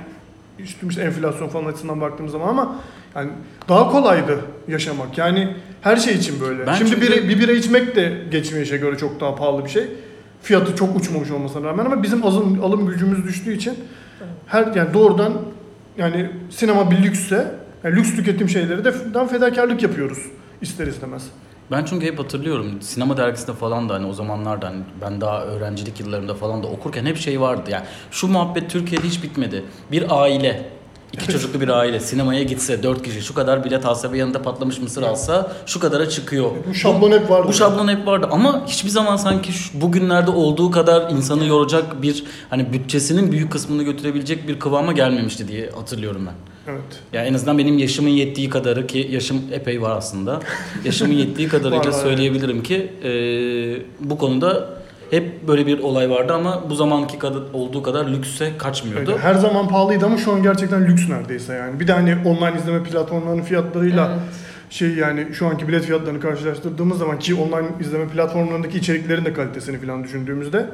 üstümüz 0.59 0.97
enflasyon 0.97 1.47
falan 1.47 1.65
açısından 1.65 2.01
baktığımız 2.01 2.31
zaman 2.31 2.47
ama 2.47 2.75
Yani 3.15 3.29
daha 3.69 3.91
kolaydı 3.91 4.39
yaşamak. 4.67 5.17
Yani 5.17 5.55
her 5.81 5.97
şey 5.97 6.13
için 6.15 6.41
böyle. 6.41 6.67
Ben 6.67 6.73
Şimdi 6.73 6.91
çünkü- 6.91 7.07
bira, 7.07 7.29
bir 7.29 7.39
bira 7.39 7.51
içmek 7.51 7.95
de 7.95 8.21
geçmişe 8.31 8.77
göre 8.77 8.97
çok 8.97 9.19
daha 9.19 9.35
pahalı 9.35 9.65
bir 9.65 9.69
şey. 9.69 9.83
Fiyatı 10.41 10.75
çok 10.75 10.95
uçmamış 10.95 11.31
olmasına 11.31 11.67
rağmen 11.67 11.85
ama 11.85 12.03
bizim 12.03 12.25
alım, 12.25 12.63
alım 12.63 12.87
gücümüz 12.87 13.23
düştüğü 13.23 13.53
için 13.53 13.73
her 14.47 14.75
yani 14.75 14.93
doğrudan 14.93 15.33
yani 15.97 16.29
sinema 16.49 16.91
bir 16.91 17.03
lüksse 17.03 17.51
yani 17.83 17.95
lüks 17.95 18.15
tüketim 18.15 18.49
şeyleri 18.49 18.83
de 18.83 18.91
fedakarlık 19.27 19.83
yapıyoruz 19.83 20.19
ister 20.61 20.87
istemez. 20.87 21.23
Ben 21.71 21.85
çünkü 21.85 22.05
hep 22.05 22.19
hatırlıyorum 22.19 22.81
sinema 22.81 23.17
dergisinde 23.17 23.53
falan 23.53 23.89
da 23.89 23.93
hani 23.93 24.05
o 24.05 24.13
zamanlarda 24.13 24.67
hani 24.67 24.81
ben 25.01 25.21
daha 25.21 25.43
öğrencilik 25.43 25.99
yıllarımda 25.99 26.33
falan 26.33 26.63
da 26.63 26.67
okurken 26.67 27.05
hep 27.05 27.17
şey 27.17 27.41
vardı 27.41 27.71
yani 27.71 27.83
şu 28.11 28.27
muhabbet 28.27 28.69
Türkiye'de 28.69 29.07
hiç 29.07 29.23
bitmedi. 29.23 29.63
Bir 29.91 30.21
aile 30.21 30.69
iki 31.13 31.27
çocuklu 31.27 31.61
bir 31.61 31.69
aile 31.69 31.99
sinemaya 31.99 32.43
gitse 32.43 32.83
dört 32.83 33.03
kişi 33.03 33.21
şu 33.21 33.33
kadar 33.33 33.63
bilet 33.63 33.85
alsa 33.85 34.11
ve 34.11 34.17
yanında 34.17 34.41
patlamış 34.41 34.79
mısır 34.79 35.03
alsa 35.03 35.51
şu 35.65 35.79
kadara 35.79 36.09
çıkıyor. 36.09 36.51
Bu 36.69 36.73
şablon 36.73 37.11
hep 37.11 37.29
vardı. 37.29 37.47
Bu 37.47 37.53
şablon 37.53 37.87
hep 37.87 38.07
vardı 38.07 38.27
ama 38.31 38.67
hiçbir 38.67 38.89
zaman 38.89 39.17
sanki 39.17 39.53
şu, 39.53 39.81
bugünlerde 39.81 40.31
olduğu 40.31 40.71
kadar 40.71 41.11
insanı 41.11 41.45
yoracak 41.45 42.01
bir 42.01 42.23
hani 42.49 42.73
bütçesinin 42.73 43.31
büyük 43.31 43.51
kısmını 43.51 43.83
götürebilecek 43.83 44.47
bir 44.47 44.59
kıvama 44.59 44.91
gelmemişti 44.91 45.47
diye 45.47 45.69
hatırlıyorum 45.69 46.25
ben. 46.27 46.33
Evet. 46.69 46.99
Ya 47.13 47.25
en 47.25 47.33
azından 47.33 47.57
benim 47.57 47.77
yaşımın 47.77 48.09
yettiği 48.09 48.49
kadarı 48.49 48.87
ki 48.87 49.07
yaşım 49.11 49.41
epey 49.51 49.81
var 49.81 49.97
aslında. 49.97 50.39
Yaşımın 50.85 51.13
yettiği 51.13 51.47
kadarıyla 51.49 51.91
söyleyebilirim 51.91 52.63
ki 52.63 52.91
e, 53.03 53.11
bu 53.99 54.17
konuda 54.17 54.79
hep 55.11 55.47
böyle 55.47 55.67
bir 55.67 55.79
olay 55.79 56.09
vardı 56.09 56.33
ama 56.33 56.69
bu 56.69 56.75
zamanki 56.75 57.19
kadar 57.19 57.41
olduğu 57.53 57.83
kadar 57.83 58.05
lükse 58.05 58.51
kaçmıyordu. 58.57 59.11
Öyle. 59.11 59.21
Her 59.21 59.33
zaman 59.33 59.67
pahalıydı 59.67 60.05
ama 60.05 60.17
şu 60.17 60.31
an 60.31 60.43
gerçekten 60.43 60.87
lüks 60.87 61.09
neredeyse 61.09 61.53
yani. 61.53 61.79
Bir 61.79 61.87
de 61.87 61.93
hani 61.93 62.15
online 62.25 62.57
izleme 62.57 62.83
platformlarının 62.83 63.41
fiyatlarıyla 63.41 64.11
Evet. 64.11 64.33
şey 64.69 64.89
yani 64.89 65.27
şu 65.33 65.47
anki 65.47 65.67
bilet 65.67 65.83
fiyatlarını 65.85 66.19
karşılaştırdığımız 66.19 66.97
zaman 66.97 67.19
ki 67.19 67.35
online 67.35 67.67
izleme 67.81 68.07
platformlarındaki 68.07 68.77
içeriklerin 68.77 69.25
de 69.25 69.33
kalitesini 69.33 69.77
falan 69.77 70.03
düşündüğümüzde 70.03 70.65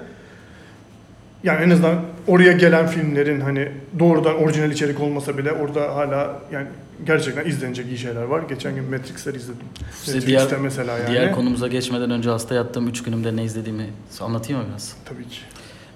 yani 1.46 1.64
en 1.64 1.70
azından 1.70 1.96
oraya 2.28 2.52
gelen 2.52 2.88
filmlerin 2.88 3.42
hani 3.42 3.72
doğrudan 4.00 4.36
orijinal 4.36 4.72
içerik 4.72 5.00
olmasa 5.02 5.38
bile 5.38 5.52
orada 5.52 5.96
hala 5.96 6.40
yani 6.52 6.68
gerçekten 7.06 7.46
izlenecek 7.46 7.86
iyi 7.88 7.98
şeyler 7.98 8.24
var. 8.24 8.44
Geçen 8.50 8.76
gün 8.76 8.84
Matrix'leri 8.84 9.38
izledim. 9.38 9.62
Size 10.04 10.18
Matrix'te 10.18 10.50
diğer, 10.50 10.62
mesela 10.62 10.98
yani. 10.98 11.08
diğer 11.10 11.32
konumuza 11.32 11.68
geçmeden 11.68 12.12
önce 12.12 12.30
hasta 12.30 12.56
yattığım 12.56 12.88
3 12.88 13.04
günümde 13.04 13.36
ne 13.36 13.44
izlediğimi 13.44 13.90
anlatayım 14.22 14.62
mı 14.62 14.68
biraz? 14.72 14.96
Tabii 15.06 15.28
ki. 15.28 15.40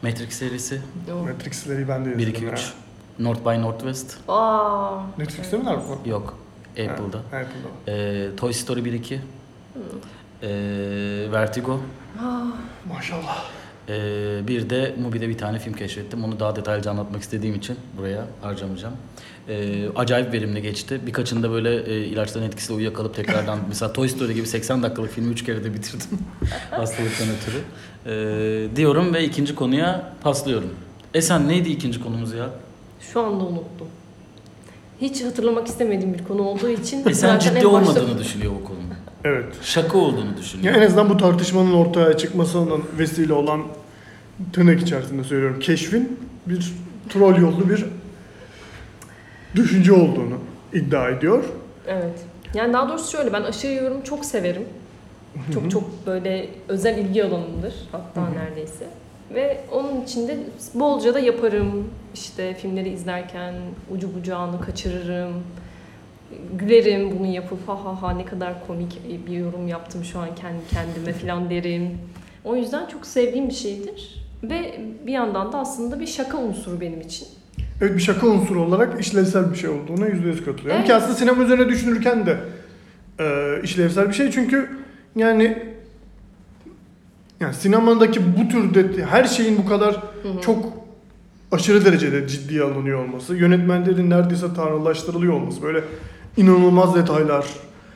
Matrix 0.04 0.30
serisi 0.34 0.82
O- 1.14 1.16
Matrix'leri 1.28 1.88
ben 1.88 2.06
de 2.06 2.10
1 2.18 2.28
izledim. 2.28 2.30
2 2.44 2.46
3. 2.54 2.60
ya. 2.62 2.66
North 3.20 3.46
by 3.46 3.62
Northwest 3.62 4.18
Aa. 4.28 4.98
Netflix'te 5.18 5.58
mi 5.58 5.66
var 5.66 5.78
bu? 6.06 6.10
yok. 6.10 6.38
Apple'da. 6.72 7.18
Ha, 7.18 7.38
Apple'da. 7.38 7.92
Ee, 7.98 8.36
Toy 8.38 8.54
Story 8.54 8.86
1 8.86 8.94
2. 8.94 9.20
Ee, 10.44 10.48
Vertigo. 11.32 11.80
Aa. 12.20 12.44
Maşallah. 12.96 13.46
Ee, 13.90 14.48
bir 14.48 14.70
de 14.70 14.96
Mubi'de 15.02 15.30
bir 15.30 15.38
tane 15.38 15.60
film 15.60 15.74
keşfettim. 15.74 16.24
Onu 16.24 16.40
daha 16.40 16.56
detaylıca 16.56 16.92
anlatmak 16.92 17.22
istediğim 17.22 17.56
için 17.56 17.76
buraya 17.98 18.26
harcamayacağım. 18.42 18.94
Ee, 19.50 19.90
acayip 19.96 20.34
verimli 20.34 20.62
geçti. 20.62 21.00
Birkaçında 21.08 21.52
böyle 21.52 21.94
e, 21.94 22.06
ilaçların 22.06 22.46
etkisiyle 22.48 22.78
uyuyakalıp 22.78 23.16
tekrardan 23.16 23.60
mesela 23.70 23.94
Toy 23.94 24.08
Story 24.08 24.34
gibi 24.34 24.48
80 24.48 24.84
dakikalık 24.84 25.12
filmi 25.12 25.32
3 25.32 25.44
kere 25.46 25.64
de 25.64 25.74
bitirdim. 25.74 26.20
Hastalıktan 26.72 27.28
ötürü. 27.30 27.62
Ee, 28.06 28.76
diyorum 28.76 29.14
ve 29.14 29.24
ikinci 29.24 29.56
konuya 29.56 30.14
paslıyorum. 30.24 30.70
Esen 31.14 31.48
neydi 31.48 31.70
ikinci 31.70 32.04
konumuz 32.04 32.34
ya? 32.34 32.50
Şu 33.14 33.22
anda 33.22 33.44
unuttum. 33.44 33.88
Hiç 35.02 35.24
hatırlamak 35.24 35.68
istemediğim 35.68 36.14
bir 36.14 36.24
konu 36.24 36.42
olduğu 36.42 36.70
için 36.70 37.10
Esen 37.10 37.40
ciddi 37.40 37.68
olmadığını 37.68 38.20
düşünüyor 38.20 38.52
bu 38.62 38.64
konunun. 38.64 38.80
Evet. 39.24 39.46
Şaka 39.62 39.98
olduğunu 39.98 40.30
Ya 40.32 40.38
düşünüyor. 40.38 40.76
en 40.76 40.82
azından 40.82 41.10
bu 41.10 41.18
tartışmanın 41.18 41.74
ortaya 41.74 42.18
çıkmasının 42.18 42.84
vesile 43.00 43.34
olan 43.34 43.62
tırnak 44.54 44.82
içerisinde 44.82 45.24
söylüyorum 45.24 45.60
keşfin 45.60 46.20
bir 46.46 46.74
troll 47.10 47.38
yollu 47.42 47.70
bir 47.70 47.86
düşünce 49.56 49.94
olduğunu 49.94 50.38
iddia 50.74 51.10
ediyor. 51.10 51.44
Evet. 51.88 52.26
Yani 52.54 52.74
daha 52.74 52.90
doğrusu 52.90 53.18
şöyle 53.18 53.34
ben 53.34 53.44
aşırı 53.44 53.72
yorum 53.72 54.02
çok 54.02 54.26
severim. 54.26 54.64
Çok 55.54 55.72
çok 55.72 56.08
böyle 56.08 56.50
özel 56.68 56.98
ilgi 56.98 57.24
alanımdır 57.24 57.74
hatta 57.92 58.30
neredeyse. 58.30 58.88
Ve 59.34 59.62
onun 59.72 60.02
içinde 60.02 60.38
bolca 60.74 61.14
da 61.14 61.20
yaparım. 61.20 61.90
İşte 62.14 62.54
filmleri 62.54 62.90
izlerken 62.90 63.54
ucu 63.92 64.16
bucağını 64.16 64.62
kaçırırım. 64.62 65.34
Gülerim 66.54 67.20
bunu 67.20 67.28
yapıp 67.28 67.68
ha 67.68 67.86
ha 67.86 68.02
ha 68.02 68.12
ne 68.12 68.26
kadar 68.26 68.68
komik 68.68 69.00
bir 69.28 69.34
yorum 69.34 69.68
yaptım 69.68 70.04
şu 70.04 70.20
an 70.20 70.36
kendi 70.36 70.68
kendime 70.68 71.14
falan 71.14 71.50
derim. 71.50 71.98
O 72.46 72.56
yüzden 72.56 72.86
çok 72.88 73.06
sevdiğim 73.06 73.50
bir 73.50 73.54
şeydir. 73.54 74.29
Ve 74.44 74.80
bir 75.08 75.12
yandan 75.12 75.54
da 75.54 75.58
aslında 75.58 76.00
bir 76.00 76.08
şaka 76.08 76.38
unsuru 76.38 76.82
benim 76.82 77.02
için. 77.02 77.28
Evet 77.82 77.96
bir 77.96 78.02
şaka 78.02 78.28
unsuru 78.28 78.62
olarak 78.64 79.02
işlevsel 79.02 79.52
bir 79.52 79.58
şey 79.58 79.70
olduğuna 79.70 80.08
yüzde 80.08 80.28
yüz 80.28 80.46
katılıyorum. 80.46 80.78
Evet. 80.78 80.88
Ki 80.88 80.94
aslında 80.96 81.14
sinema 81.14 81.44
üzerine 81.44 81.70
düşünürken 81.70 82.26
de 82.26 82.38
e, 83.20 83.56
işlevsel 83.64 84.10
bir 84.10 84.14
şey 84.14 84.32
çünkü 84.32 84.70
yani 85.16 85.64
yani 87.40 87.54
sinemadaki 87.54 88.20
bu 88.38 88.50
tür 88.50 88.74
de, 88.74 89.06
her 89.06 89.24
şeyin 89.24 89.58
bu 89.58 89.66
kadar 89.66 89.94
Hı 89.94 90.30
hı. 90.30 90.42
çok 90.42 90.74
aşırı 91.52 91.86
derecede 91.86 92.28
ciddiye 92.28 92.64
alınıyor 92.64 93.04
olması, 93.04 93.36
yönetmenlerin 93.36 94.10
neredeyse 94.10 94.54
tanrılaştırılıyor 94.56 95.34
olması, 95.34 95.62
böyle 95.62 95.84
inanılmaz 96.38 96.96
detaylar 96.96 97.46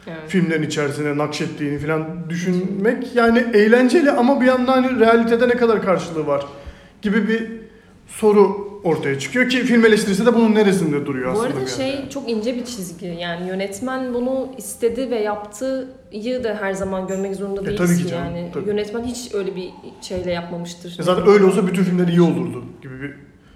Evet. 0.08 0.20
filmlerin 0.28 0.64
içerisine 0.64 1.18
nakşettiğini 1.18 1.80
falan 1.80 2.08
düşünmek 2.30 3.16
yani 3.16 3.46
eğlenceli 3.54 4.12
ama 4.12 4.42
bir 4.42 4.46
yandan 4.46 4.84
hani 4.84 5.00
realitede 5.00 5.48
ne 5.50 5.54
kadar 5.54 5.82
karşılığı 5.82 6.28
var 6.28 6.46
gibi 7.02 7.28
bir 7.28 7.52
soru 8.08 8.74
ortaya 8.84 9.20
çıkıyor 9.20 9.50
ki 9.50 9.58
film 9.64 9.86
eleştirisi 9.86 10.26
de 10.26 10.36
bunun 10.36 10.56
neresinde 10.56 11.06
duruyor 11.06 11.28
Bu 11.28 11.32
aslında. 11.32 11.48
arada 11.48 11.56
bir 11.56 11.62
yerde. 11.62 11.76
şey 12.00 12.10
çok 12.10 12.30
ince 12.30 12.56
bir 12.56 12.66
çizgi. 12.66 13.06
Yani 13.06 13.48
yönetmen 13.48 14.14
bunu 14.14 14.48
istedi 14.58 15.10
ve 15.12 15.16
yaptığıyı 15.20 16.44
da 16.44 16.58
her 16.62 16.74
zaman 16.74 17.08
görmek 17.08 17.36
zorunda 17.36 17.62
E, 17.62 17.66
değilsin. 17.66 17.86
tabii 17.86 17.98
ki 17.98 18.08
canım, 18.08 18.36
yani 18.36 18.50
tabii. 18.54 18.68
yönetmen 18.70 19.04
hiç 19.04 19.34
öyle 19.34 19.56
bir 19.56 19.70
şeyle 20.02 20.32
yapmamıştır. 20.32 20.96
E 21.00 21.04
zaten 21.04 21.28
öyle 21.28 21.44
olsa 21.46 21.68
bütün 21.68 21.84
filmler 21.84 22.08
iyi 22.08 22.22
olurdu 22.22 22.64
gibi 22.82 23.02
bir 23.02 23.14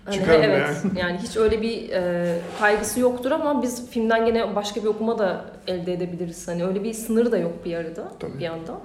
Hani 0.07 0.15
çıkar 0.15 0.37
mı 0.37 0.43
evet. 0.43 0.83
Yani 0.95 1.17
hiç 1.17 1.37
öyle 1.37 1.61
bir 1.61 1.89
e, 1.89 2.39
kaygısı 2.59 2.99
yoktur 2.99 3.31
ama 3.31 3.63
biz 3.63 3.89
filmden 3.89 4.25
gene 4.25 4.55
başka 4.55 4.81
bir 4.81 4.87
okuma 4.87 5.19
da 5.19 5.45
elde 5.67 5.93
edebiliriz. 5.93 6.47
Hani 6.47 6.65
öyle 6.65 6.83
bir 6.83 6.93
sınırı 6.93 7.31
da 7.31 7.37
yok 7.37 7.65
bir 7.65 7.75
arada 7.75 8.11
Tabii. 8.19 8.39
bir 8.39 8.43
yandan. 8.43 8.79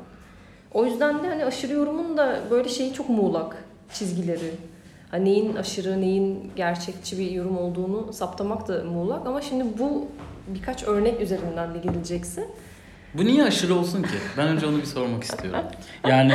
O 0.74 0.84
yüzden 0.84 1.22
de 1.22 1.28
hani 1.28 1.44
aşırı 1.44 1.72
yorumun 1.72 2.16
da 2.16 2.40
böyle 2.50 2.68
şeyi 2.68 2.94
çok 2.94 3.08
muğlak 3.08 3.56
çizgileri. 3.92 4.50
Hani 5.10 5.24
neyin 5.24 5.56
aşırı, 5.56 6.00
neyin 6.00 6.52
gerçekçi 6.56 7.18
bir 7.18 7.30
yorum 7.30 7.58
olduğunu 7.58 8.12
saptamak 8.12 8.68
da 8.68 8.84
muğlak. 8.84 9.26
Ama 9.26 9.40
şimdi 9.40 9.64
bu 9.78 10.08
birkaç 10.46 10.84
örnek 10.84 11.20
üzerinden 11.20 11.74
de 11.74 11.78
gidilecekse 11.78 12.46
Bu 13.14 13.24
niye 13.24 13.44
aşırı 13.44 13.74
olsun 13.74 14.02
ki? 14.02 14.14
Ben 14.38 14.48
önce 14.48 14.66
onu 14.66 14.78
bir 14.78 14.86
sormak 14.86 15.24
istiyorum. 15.24 15.60
Yani 16.08 16.34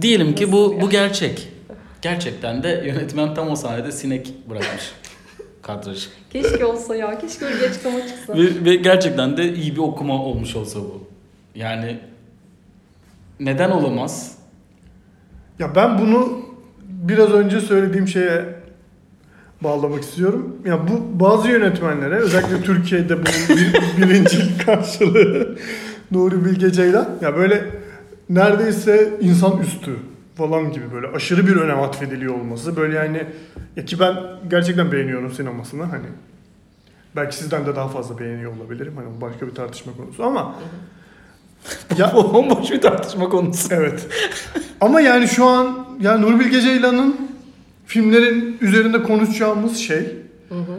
diyelim 0.00 0.34
ki 0.34 0.52
bu 0.52 0.80
bu 0.80 0.90
gerçek. 0.90 1.55
Gerçekten 2.02 2.62
de 2.62 2.82
yönetmen 2.86 3.34
tam 3.34 3.50
o 3.50 3.56
sahnede 3.56 3.92
sinek 3.92 4.32
bırakmış 4.50 4.92
kadrajı. 5.62 6.08
keşke 6.30 6.64
olsa 6.64 6.96
ya, 6.96 7.18
keşke 7.18 7.44
öyle 7.44 7.60
bir 7.60 7.68
açıklama 7.68 7.98
çıksa. 8.08 8.34
Ve, 8.34 8.64
ve 8.64 8.76
gerçekten 8.76 9.36
de 9.36 9.54
iyi 9.54 9.72
bir 9.72 9.80
okuma 9.80 10.22
olmuş 10.24 10.56
olsa 10.56 10.78
bu. 10.80 11.04
Yani 11.54 11.98
neden 13.40 13.70
olamaz? 13.70 14.38
Ya 15.58 15.74
ben 15.74 15.98
bunu 15.98 16.46
biraz 16.88 17.30
önce 17.30 17.60
söylediğim 17.60 18.08
şeye 18.08 18.44
bağlamak 19.60 20.02
istiyorum. 20.02 20.56
Ya 20.64 20.88
bu 20.88 21.20
bazı 21.20 21.48
yönetmenlere 21.48 22.14
özellikle 22.14 22.62
Türkiye'de 22.62 23.14
bunun 23.16 23.58
bir, 23.58 23.74
birinci 24.02 24.58
karşılığı 24.66 25.58
Nuri 26.10 26.44
Bilge 26.44 26.72
Ceylan 26.72 27.08
ya 27.22 27.36
böyle 27.36 27.64
neredeyse 28.30 29.10
insan 29.20 29.58
üstü 29.58 29.96
falan 30.36 30.72
gibi 30.72 30.92
böyle 30.92 31.06
aşırı 31.06 31.46
bir 31.46 31.56
önem 31.56 31.82
atfediliyor 31.82 32.34
olması 32.34 32.76
böyle 32.76 32.96
yani 32.96 33.26
ya 33.76 33.84
ki 33.84 34.00
ben 34.00 34.16
gerçekten 34.50 34.92
beğeniyorum 34.92 35.32
sinemasını 35.32 35.82
hani 35.82 36.06
belki 37.16 37.36
sizden 37.36 37.66
de 37.66 37.76
daha 37.76 37.88
fazla 37.88 38.18
beğeniyor 38.18 38.56
olabilirim 38.56 38.92
hani 38.96 39.20
başka 39.20 39.46
bir 39.46 39.54
tartışma 39.54 39.92
konusu 39.96 40.24
ama 40.24 40.54
ya 41.98 42.14
bomboş 42.14 42.70
bir 42.70 42.80
tartışma 42.80 43.28
konusu. 43.28 43.68
Evet. 43.70 44.06
Ama 44.80 45.00
yani 45.00 45.28
şu 45.28 45.44
an 45.44 45.86
yani 46.00 46.22
Nuri 46.22 46.40
Bilge 46.40 46.60
Ceylan'ın 46.60 47.30
filmlerin 47.86 48.58
üzerinde 48.60 49.02
konuşacağımız 49.02 49.76
şey 49.76 50.16
Hı 50.48 50.54
hı. 50.54 50.78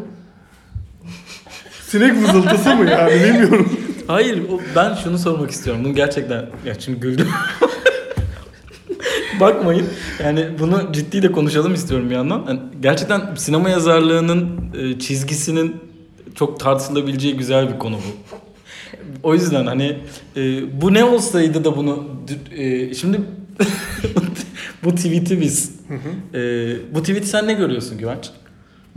sinek 1.88 2.14
vızıltısı 2.16 2.76
mı 2.76 2.90
yani 2.90 3.12
bilmiyorum. 3.14 3.70
Hayır 4.08 4.44
ben 4.76 4.94
şunu 4.94 5.18
sormak 5.18 5.52
istiyorum. 5.52 5.84
Bunu 5.86 5.94
gerçekten 5.96 6.46
ya 6.66 6.74
şimdi 6.80 7.00
güldüm. 7.00 7.28
Bakmayın. 9.40 9.86
Yani 10.24 10.48
bunu 10.60 10.94
ciddi 10.94 11.22
de 11.22 11.32
konuşalım 11.32 11.74
istiyorum 11.74 12.10
bir 12.10 12.16
yandan. 12.16 12.46
Yani 12.48 12.60
gerçekten 12.82 13.36
sinema 13.36 13.70
yazarlığının 13.70 14.50
e, 14.78 15.00
çizgisinin 15.00 15.76
çok 16.36 16.60
tartışılabileceği 16.60 17.38
güzel 17.38 17.74
bir 17.74 17.80
konu 17.80 17.96
bu. 17.96 18.38
O 19.24 19.34
yüzden 19.34 19.66
hani 19.66 19.98
e, 20.38 20.42
bu 20.82 20.94
ne 20.94 21.04
olsaydı 21.04 21.64
da 21.64 21.78
bunu 21.78 22.08
e, 22.58 22.94
şimdi 22.94 23.22
bu 24.84 24.96
tweet'i 24.96 25.42
biz 25.42 25.80
e, 26.34 26.40
bu 26.96 27.02
tweet'i 27.02 27.28
sen 27.28 27.48
ne 27.48 27.54
görüyorsun 27.54 27.98
Güvenç? 27.98 28.30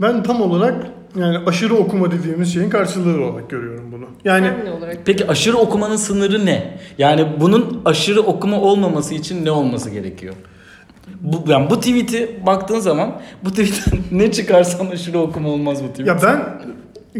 Ben 0.01 0.23
tam 0.23 0.41
olarak 0.41 0.91
yani 1.15 1.37
aşırı 1.45 1.75
okuma 1.75 2.11
dediğimiz 2.11 2.53
şeyin 2.53 2.69
karşılığı 2.69 3.25
olarak 3.25 3.49
görüyorum 3.49 3.91
bunu. 3.91 4.05
Yani 4.25 4.51
olarak 4.77 4.97
Peki 5.05 5.27
aşırı 5.27 5.57
okumanın 5.57 5.95
sınırı 5.95 6.45
ne? 6.45 6.79
Yani 6.97 7.27
bunun 7.39 7.81
aşırı 7.85 8.21
okuma 8.21 8.61
olmaması 8.61 9.13
için 9.13 9.45
ne 9.45 9.51
olması 9.51 9.89
gerekiyor? 9.89 10.33
Bu, 11.21 11.51
yani 11.51 11.69
bu 11.69 11.79
tweet'i 11.79 12.39
baktığın 12.45 12.79
zaman 12.79 13.21
bu 13.43 13.49
tweet'ten 13.49 13.99
ne 14.19 14.31
çıkarsan 14.31 14.85
aşırı 14.85 15.19
okuma 15.19 15.49
olmaz 15.49 15.83
bu 15.83 15.87
tweet. 15.87 16.07
ya 16.07 16.17
ben 16.23 16.43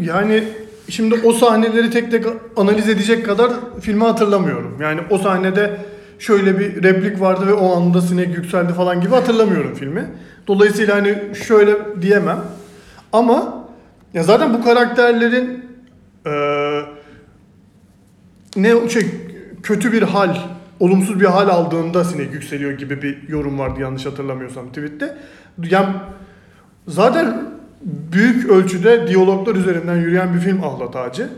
yani 0.02 0.44
şimdi 0.88 1.14
o 1.24 1.32
sahneleri 1.32 1.90
tek 1.90 2.10
tek 2.10 2.24
analiz 2.56 2.88
edecek 2.88 3.26
kadar 3.26 3.50
filmi 3.80 4.04
hatırlamıyorum. 4.04 4.78
Yani 4.82 5.00
o 5.10 5.18
sahnede 5.18 5.76
şöyle 6.18 6.58
bir 6.58 6.82
replik 6.82 7.20
vardı 7.20 7.46
ve 7.46 7.54
o 7.54 7.76
anda 7.76 8.00
sinek 8.00 8.36
yükseldi 8.36 8.72
falan 8.72 9.00
gibi 9.00 9.14
hatırlamıyorum 9.14 9.74
filmi. 9.74 10.10
Dolayısıyla 10.46 10.96
hani 10.96 11.18
şöyle 11.46 12.02
diyemem. 12.02 12.40
Ama 13.12 13.61
ya 14.14 14.22
zaten 14.22 14.54
bu 14.54 14.64
karakterlerin 14.64 15.64
eee 16.26 16.84
ne 18.56 18.88
şey 18.88 19.06
kötü 19.62 19.92
bir 19.92 20.02
hal, 20.02 20.36
olumsuz 20.80 21.20
bir 21.20 21.26
hal 21.26 21.48
aldığında 21.48 22.04
sinek 22.04 22.32
yükseliyor 22.32 22.72
gibi 22.72 23.02
bir 23.02 23.28
yorum 23.28 23.58
vardı 23.58 23.80
yanlış 23.80 24.06
hatırlamıyorsam 24.06 24.68
tweette. 24.68 25.16
Yani 25.58 25.94
zaten 26.88 27.42
büyük 28.12 28.50
ölçüde 28.50 29.08
diyaloglar 29.08 29.54
üzerinden 29.54 29.96
yürüyen 29.96 30.34
bir 30.34 30.40
film 30.40 30.64
Ahlat 30.64 30.96
Ağacı. 30.96 31.28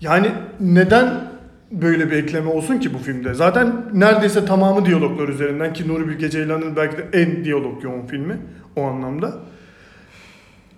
Yani 0.00 0.30
neden 0.60 1.30
böyle 1.70 2.10
bir 2.10 2.16
ekleme 2.16 2.50
olsun 2.50 2.78
ki 2.78 2.94
bu 2.94 2.98
filmde? 2.98 3.34
Zaten 3.34 3.72
neredeyse 3.92 4.44
tamamı 4.44 4.86
diyaloglar 4.86 5.28
üzerinden 5.28 5.72
ki 5.72 5.88
Nuri 5.88 6.08
Bilge 6.08 6.30
Ceylan'ın 6.30 6.76
belki 6.76 6.96
de 6.98 7.04
en 7.12 7.44
diyalog 7.44 7.84
yoğun 7.84 8.06
filmi 8.06 8.36
o 8.76 8.82
anlamda. 8.82 9.34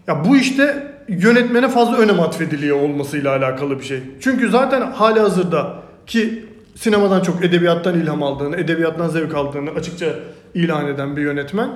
Ya 0.06 0.24
bu 0.24 0.36
işte 0.36 0.92
yönetmene 1.08 1.68
fazla 1.68 1.96
önem 1.96 2.20
atfediliyor 2.20 2.80
olmasıyla 2.80 3.36
alakalı 3.36 3.78
bir 3.78 3.84
şey. 3.84 4.02
Çünkü 4.20 4.50
zaten 4.50 4.92
hali 4.92 5.20
hazırda 5.20 5.74
ki 6.06 6.46
sinemadan 6.74 7.20
çok 7.20 7.44
edebiyattan 7.44 8.00
ilham 8.00 8.22
aldığını, 8.22 8.56
edebiyattan 8.56 9.08
zevk 9.08 9.34
aldığını 9.34 9.70
açıkça 9.70 10.06
ilan 10.54 10.86
eden 10.86 11.16
bir 11.16 11.22
yönetmen. 11.22 11.70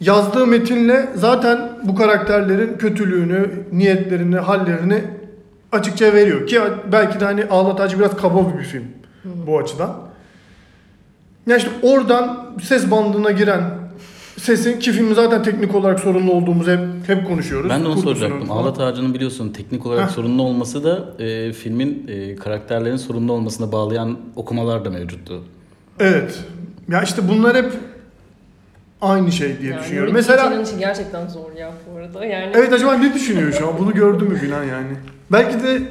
Yazdığı 0.00 0.46
metinle 0.46 1.08
zaten 1.14 1.58
bu 1.84 1.94
karakterlerin 1.94 2.78
kötülüğünü, 2.78 3.50
niyetlerini, 3.72 4.36
hallerini 4.36 5.04
açıkça 5.72 6.12
veriyor. 6.12 6.46
Ki 6.46 6.60
belki 6.92 7.20
de 7.20 7.24
hani 7.24 7.44
Ağlatacı 7.44 7.98
biraz 7.98 8.16
kaba 8.16 8.58
bir 8.58 8.64
film 8.64 8.84
bu 9.46 9.58
açıdan. 9.58 9.96
Ya 11.46 11.56
işte 11.56 11.70
oradan 11.82 12.50
ses 12.62 12.90
bandına 12.90 13.30
giren 13.30 13.79
sesin 14.40 14.78
ki 14.80 14.92
filmin 14.92 15.14
zaten 15.14 15.42
teknik 15.42 15.74
olarak 15.74 16.00
sorunlu 16.00 16.32
olduğumuzu 16.32 16.70
hep, 16.70 16.80
hep 17.06 17.26
konuşuyoruz. 17.26 17.70
Ben 17.70 17.84
de 17.84 17.86
onu 17.88 17.94
Kurgusunun 17.94 18.14
soracaktım. 18.14 18.48
falan. 18.48 18.62
Ağlat 18.62 18.80
Ağacı'nın 18.80 19.14
biliyorsun 19.14 19.48
teknik 19.52 19.86
olarak 19.86 20.08
Heh. 20.08 20.14
sorunlu 20.14 20.42
olması 20.42 20.84
da 20.84 21.22
e, 21.24 21.52
filmin 21.52 22.04
e, 22.08 22.36
karakterlerin 22.36 22.96
sorunlu 22.96 23.32
olmasına 23.32 23.72
bağlayan 23.72 24.18
okumalar 24.36 24.84
da 24.84 24.90
mevcuttu. 24.90 25.42
Evet. 26.00 26.38
Ya 26.88 27.02
işte 27.02 27.28
bunlar 27.28 27.56
hep 27.56 27.72
aynı 29.00 29.32
şey 29.32 29.60
diye 29.60 29.70
yani 29.72 29.80
düşünüyorum. 29.82 30.12
Mesela 30.12 30.62
işi 30.62 30.78
gerçekten 30.78 31.28
zor 31.28 31.52
ya 31.58 31.72
bu 31.92 31.98
arada. 31.98 32.24
Yani 32.24 32.52
evet 32.54 32.72
acaba 32.72 32.94
ne 32.94 33.14
düşünüyor 33.14 33.52
şu 33.52 33.68
an? 33.68 33.74
Bunu 33.78 33.94
gördü 33.94 34.24
mü 34.24 34.36
filan 34.38 34.64
yani. 34.64 34.92
Belki 35.32 35.62
de 35.62 35.82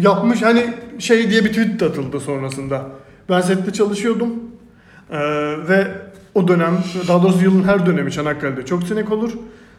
yapmış 0.00 0.42
hani 0.42 0.66
şey 0.98 1.30
diye 1.30 1.44
bir 1.44 1.48
tweet 1.48 1.80
de 1.80 1.84
atıldı 1.84 2.20
sonrasında. 2.20 2.86
Ben 3.30 3.40
sette 3.40 3.72
çalışıyordum. 3.72 4.32
Ee, 5.10 5.18
ve 5.68 5.86
o 6.34 6.48
dönem 6.48 6.78
daha 7.08 7.22
doğrusu 7.22 7.44
yılın 7.44 7.64
her 7.64 7.86
dönemi 7.86 8.12
Çanakkale'de 8.12 8.64
çok 8.64 8.82
sinek 8.82 9.12
olur 9.12 9.32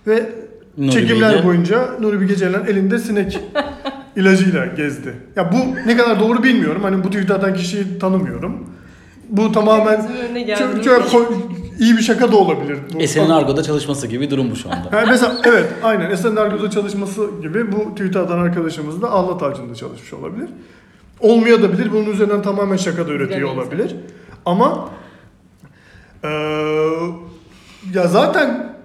ve 0.07 0.29
Nuri 0.77 0.91
çekimler 0.91 1.33
Bilge- 1.35 1.43
boyunca 1.45 1.89
Nuri 1.99 2.21
Bilge 2.21 2.35
Ceylan 2.35 2.67
elinde 2.67 2.99
sinek 2.99 3.39
ilacıyla 4.15 4.65
gezdi. 4.65 5.13
Ya 5.35 5.51
bu 5.51 5.87
ne 5.89 5.97
kadar 5.97 6.19
doğru 6.19 6.43
bilmiyorum. 6.43 6.81
Hani 6.83 7.03
bu 7.03 7.07
tweet'i 7.09 7.33
atan 7.33 7.53
kişiyi 7.53 7.99
tanımıyorum. 7.99 8.65
Bu 9.29 9.51
tamamen 9.51 10.01
çok, 10.59 10.83
çok 10.83 11.03
ko- 11.11 11.33
iyi 11.79 11.97
bir 11.97 12.01
şaka 12.01 12.31
da 12.31 12.37
olabilir. 12.37 12.77
Bu. 12.93 12.99
Esen'in 12.99 13.29
Argo'da 13.29 13.63
çalışması 13.63 14.07
gibi 14.07 14.31
durum 14.31 14.51
bu 14.51 14.55
şu 14.55 14.69
anda. 14.71 14.91
Ha, 14.91 15.03
mesela 15.07 15.37
evet 15.45 15.65
aynen 15.83 16.11
Esen 16.11 16.35
Ergöz'de 16.35 16.69
çalışması 16.69 17.21
gibi 17.41 17.71
bu 17.71 17.91
tweet'i 17.95 18.19
atan 18.19 18.37
arkadaşımız 18.39 19.01
da 19.01 19.09
Allah 19.11 19.37
Tacı'nda 19.37 19.75
çalışmış 19.75 20.13
olabilir. 20.13 20.49
Olmaya 21.19 21.61
da 21.63 21.73
bilir. 21.73 21.91
Bunun 21.91 22.11
üzerinden 22.11 22.41
tamamen 22.41 22.77
şaka 22.77 23.07
da 23.07 23.11
üretiyor 23.11 23.49
olabilir. 23.49 23.95
Ama 24.45 24.89
eee, 26.23 26.29
ya 27.93 28.07
zaten 28.07 28.75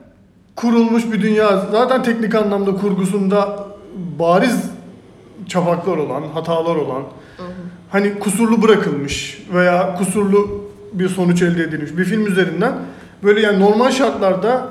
kurulmuş 0.57 1.13
bir 1.13 1.23
dünya 1.23 1.67
zaten 1.73 2.03
teknik 2.03 2.35
anlamda 2.35 2.75
kurgusunda 2.77 3.67
bariz 4.19 4.71
çapaklar 5.49 5.97
olan, 5.97 6.23
hatalar 6.35 6.77
olan 6.77 7.03
hani 7.91 8.19
kusurlu 8.19 8.63
bırakılmış 8.63 9.43
veya 9.55 9.95
kusurlu 9.95 10.65
bir 10.93 11.09
sonuç 11.09 11.43
elde 11.43 11.63
edilmiş 11.63 11.99
bir 11.99 12.05
film 12.05 12.27
üzerinden 12.27 12.73
böyle 13.23 13.41
yani 13.41 13.61
normal 13.61 13.91
şartlarda 13.91 14.69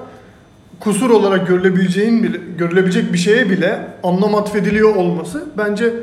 kusur 0.79 1.09
olarak 1.09 1.47
görülebileceğin 1.47 2.23
bile, 2.23 2.37
görülebilecek 2.57 3.13
bir 3.13 3.17
şeye 3.17 3.49
bile 3.49 3.87
anlam 4.03 4.35
atfediliyor 4.35 4.95
olması 4.95 5.45
bence 5.57 5.93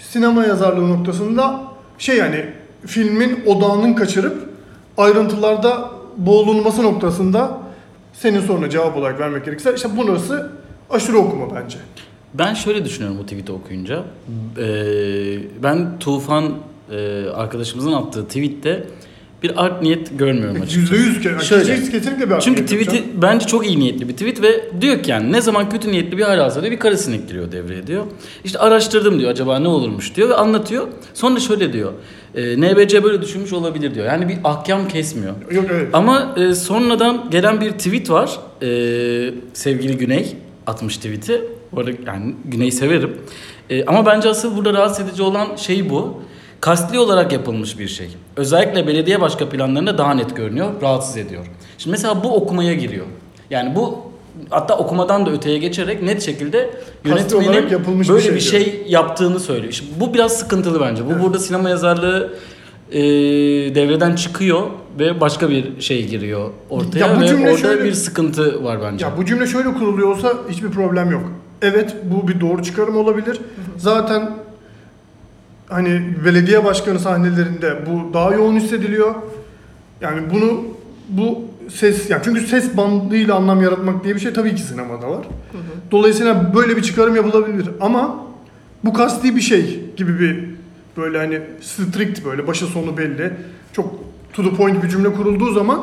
sinema 0.00 0.44
yazarlığı 0.44 0.90
noktasında 0.90 1.62
şey 1.98 2.16
yani 2.16 2.44
filmin 2.86 3.44
odağının 3.46 3.94
kaçırıp 3.94 4.49
ayrıntılarda 5.00 5.90
boğulunması 6.16 6.82
noktasında 6.82 7.58
senin 8.12 8.40
soruna 8.40 8.70
cevap 8.70 8.96
olarak 8.96 9.20
vermek 9.20 9.44
gerekirse 9.44 9.74
işte 9.76 9.88
burası 9.96 10.52
aşırı 10.90 11.18
okuma 11.18 11.54
bence. 11.54 11.78
Ben 12.34 12.54
şöyle 12.54 12.84
düşünüyorum 12.84 13.18
bu 13.18 13.22
tweet'i 13.22 13.52
okuyunca. 13.52 14.04
Ee, 14.58 14.62
ben 15.62 15.98
Tufan 15.98 16.52
e, 16.90 17.26
arkadaşımızın 17.34 17.92
attığı 17.92 18.26
tweette 18.26 18.86
bir 19.42 19.64
art 19.64 19.82
niyet 19.82 20.18
görmüyorum 20.18 20.62
açıkçası. 20.62 20.94
Ke- 20.94 21.44
Şöyle. 21.44 21.64
kesin- 21.64 21.90
kesinlikle 21.92 22.30
bir 22.30 22.40
Çünkü 22.40 22.62
aktivite 22.62 22.84
yok 22.96 23.04
tweet'i 23.04 23.22
bence 23.22 23.46
çok 23.46 23.66
iyi 23.66 23.78
niyetli 23.80 24.08
bir 24.08 24.12
tweet 24.12 24.42
ve 24.42 24.64
diyor 24.80 25.02
ki 25.02 25.10
yani 25.10 25.32
ne 25.32 25.40
zaman 25.40 25.68
kötü 25.70 25.92
niyetli 25.92 26.18
bir 26.18 26.22
hal 26.22 26.38
alsa 26.38 26.60
diyor 26.62 26.72
bir 26.72 26.78
kara 26.78 26.96
sinek 26.96 27.28
giriyor 27.28 27.52
devreye 27.52 27.86
diyor. 27.86 28.04
İşte 28.44 28.58
araştırdım 28.58 29.18
diyor 29.20 29.30
acaba 29.30 29.58
ne 29.58 29.68
olurmuş 29.68 30.14
diyor 30.16 30.28
ve 30.28 30.34
anlatıyor. 30.34 30.88
Sonra 31.14 31.40
şöyle 31.40 31.72
diyor. 31.72 31.92
E, 32.34 32.60
NBC 32.60 33.04
böyle 33.04 33.22
düşünmüş 33.22 33.52
olabilir 33.52 33.94
diyor. 33.94 34.06
Yani 34.06 34.28
bir 34.28 34.36
ahkam 34.44 34.88
kesmiyor. 34.88 35.34
Yok 35.50 35.64
evet. 35.72 35.88
Ama 35.92 36.34
e, 36.36 36.54
sonradan 36.54 37.30
gelen 37.30 37.60
bir 37.60 37.70
tweet 37.70 38.10
var. 38.10 38.38
E, 38.62 38.68
sevgili 39.52 39.96
Güney 39.98 40.36
atmış 40.66 40.96
tweet'i. 40.96 41.40
Bu 41.72 41.80
arada 41.80 41.90
yani 42.06 42.34
Güney'i 42.44 42.72
severim. 42.72 43.16
E, 43.70 43.84
ama 43.84 44.06
bence 44.06 44.28
asıl 44.28 44.56
burada 44.56 44.72
rahatsız 44.72 45.08
edici 45.08 45.22
olan 45.22 45.56
şey 45.56 45.90
bu. 45.90 46.22
Kastli 46.60 46.98
olarak 46.98 47.32
yapılmış 47.32 47.78
bir 47.78 47.88
şey. 47.88 48.08
Özellikle 48.36 48.86
belediye 48.86 49.20
başka 49.20 49.48
planlarında 49.48 49.98
daha 49.98 50.14
net 50.14 50.36
görünüyor, 50.36 50.70
rahatsız 50.82 51.16
ediyor. 51.16 51.46
Şimdi 51.78 51.92
mesela 51.92 52.24
bu 52.24 52.34
okumaya 52.36 52.74
giriyor. 52.74 53.06
Yani 53.50 53.76
bu 53.76 53.98
hatta 54.50 54.78
okumadan 54.78 55.26
da 55.26 55.30
öteye 55.30 55.58
geçerek 55.58 56.02
net 56.02 56.22
şekilde 56.22 56.70
Kastli 57.08 57.36
olarak 57.36 57.46
yönetmenin 57.54 57.78
yapılmış 57.78 58.08
bir 58.08 58.12
böyle 58.14 58.24
şey 58.24 58.34
bir 58.34 58.40
şey, 58.40 58.84
yaptığını 58.88 59.40
söylüyor. 59.40 59.72
İşte 59.72 59.86
bu 60.00 60.14
biraz 60.14 60.32
sıkıntılı 60.32 60.80
bence. 60.80 61.06
Bu 61.06 61.12
Evet. 61.12 61.22
burada 61.22 61.38
sinema 61.38 61.70
yazarlığı 61.70 62.32
e, 62.92 63.00
devreden 63.74 64.14
çıkıyor 64.16 64.62
ve 64.98 65.20
başka 65.20 65.50
bir 65.50 65.80
şey 65.80 66.06
giriyor 66.06 66.50
ortaya 66.70 66.98
Ya 66.98 67.16
bu 67.16 67.20
ve 67.20 67.26
cümle 67.28 67.50
orada 67.50 67.58
şöyle- 67.58 67.84
bir 67.84 67.92
sıkıntı 67.92 68.64
var 68.64 68.78
bence. 68.82 69.04
Ya 69.06 69.12
bu 69.16 69.24
cümle 69.24 69.46
şöyle 69.46 69.74
kuruluyor 69.74 70.08
olsa 70.08 70.32
hiçbir 70.50 70.70
problem 70.70 71.10
yok. 71.10 71.22
Evet 71.62 71.96
bu 72.04 72.28
bir 72.28 72.40
doğru 72.40 72.62
çıkarım 72.62 72.96
olabilir. 72.96 73.38
Zaten 73.76 74.30
hani 75.70 76.02
belediye 76.24 76.64
başkanı 76.64 76.98
sahnelerinde 76.98 77.86
bu 77.86 78.14
daha 78.14 78.34
yoğun 78.34 78.56
hissediliyor. 78.56 79.14
Yani 80.00 80.20
bunu 80.34 80.64
bu 81.08 81.44
ses 81.68 82.10
yani 82.10 82.22
çünkü 82.24 82.46
ses 82.46 82.76
bandıyla 82.76 83.34
anlam 83.34 83.62
yaratmak 83.62 84.04
diye 84.04 84.14
bir 84.14 84.20
şey 84.20 84.32
tabii 84.32 84.54
ki 84.54 84.62
sinemada 84.62 85.10
var. 85.10 85.26
Dolayısıyla 85.90 86.54
böyle 86.54 86.76
bir 86.76 86.82
çıkarım 86.82 87.16
yapılabilir 87.16 87.68
ama 87.80 88.26
bu 88.84 88.92
kasti 88.92 89.36
bir 89.36 89.40
şey 89.40 89.84
gibi 89.96 90.20
bir 90.20 90.44
böyle 90.96 91.18
hani 91.18 91.40
strict 91.60 92.24
böyle 92.24 92.46
başı 92.46 92.66
sonu 92.66 92.96
belli. 92.96 93.32
Çok 93.72 93.94
to 94.32 94.42
the 94.42 94.56
point 94.56 94.82
bir 94.82 94.88
cümle 94.88 95.12
kurulduğu 95.12 95.52
zaman 95.52 95.80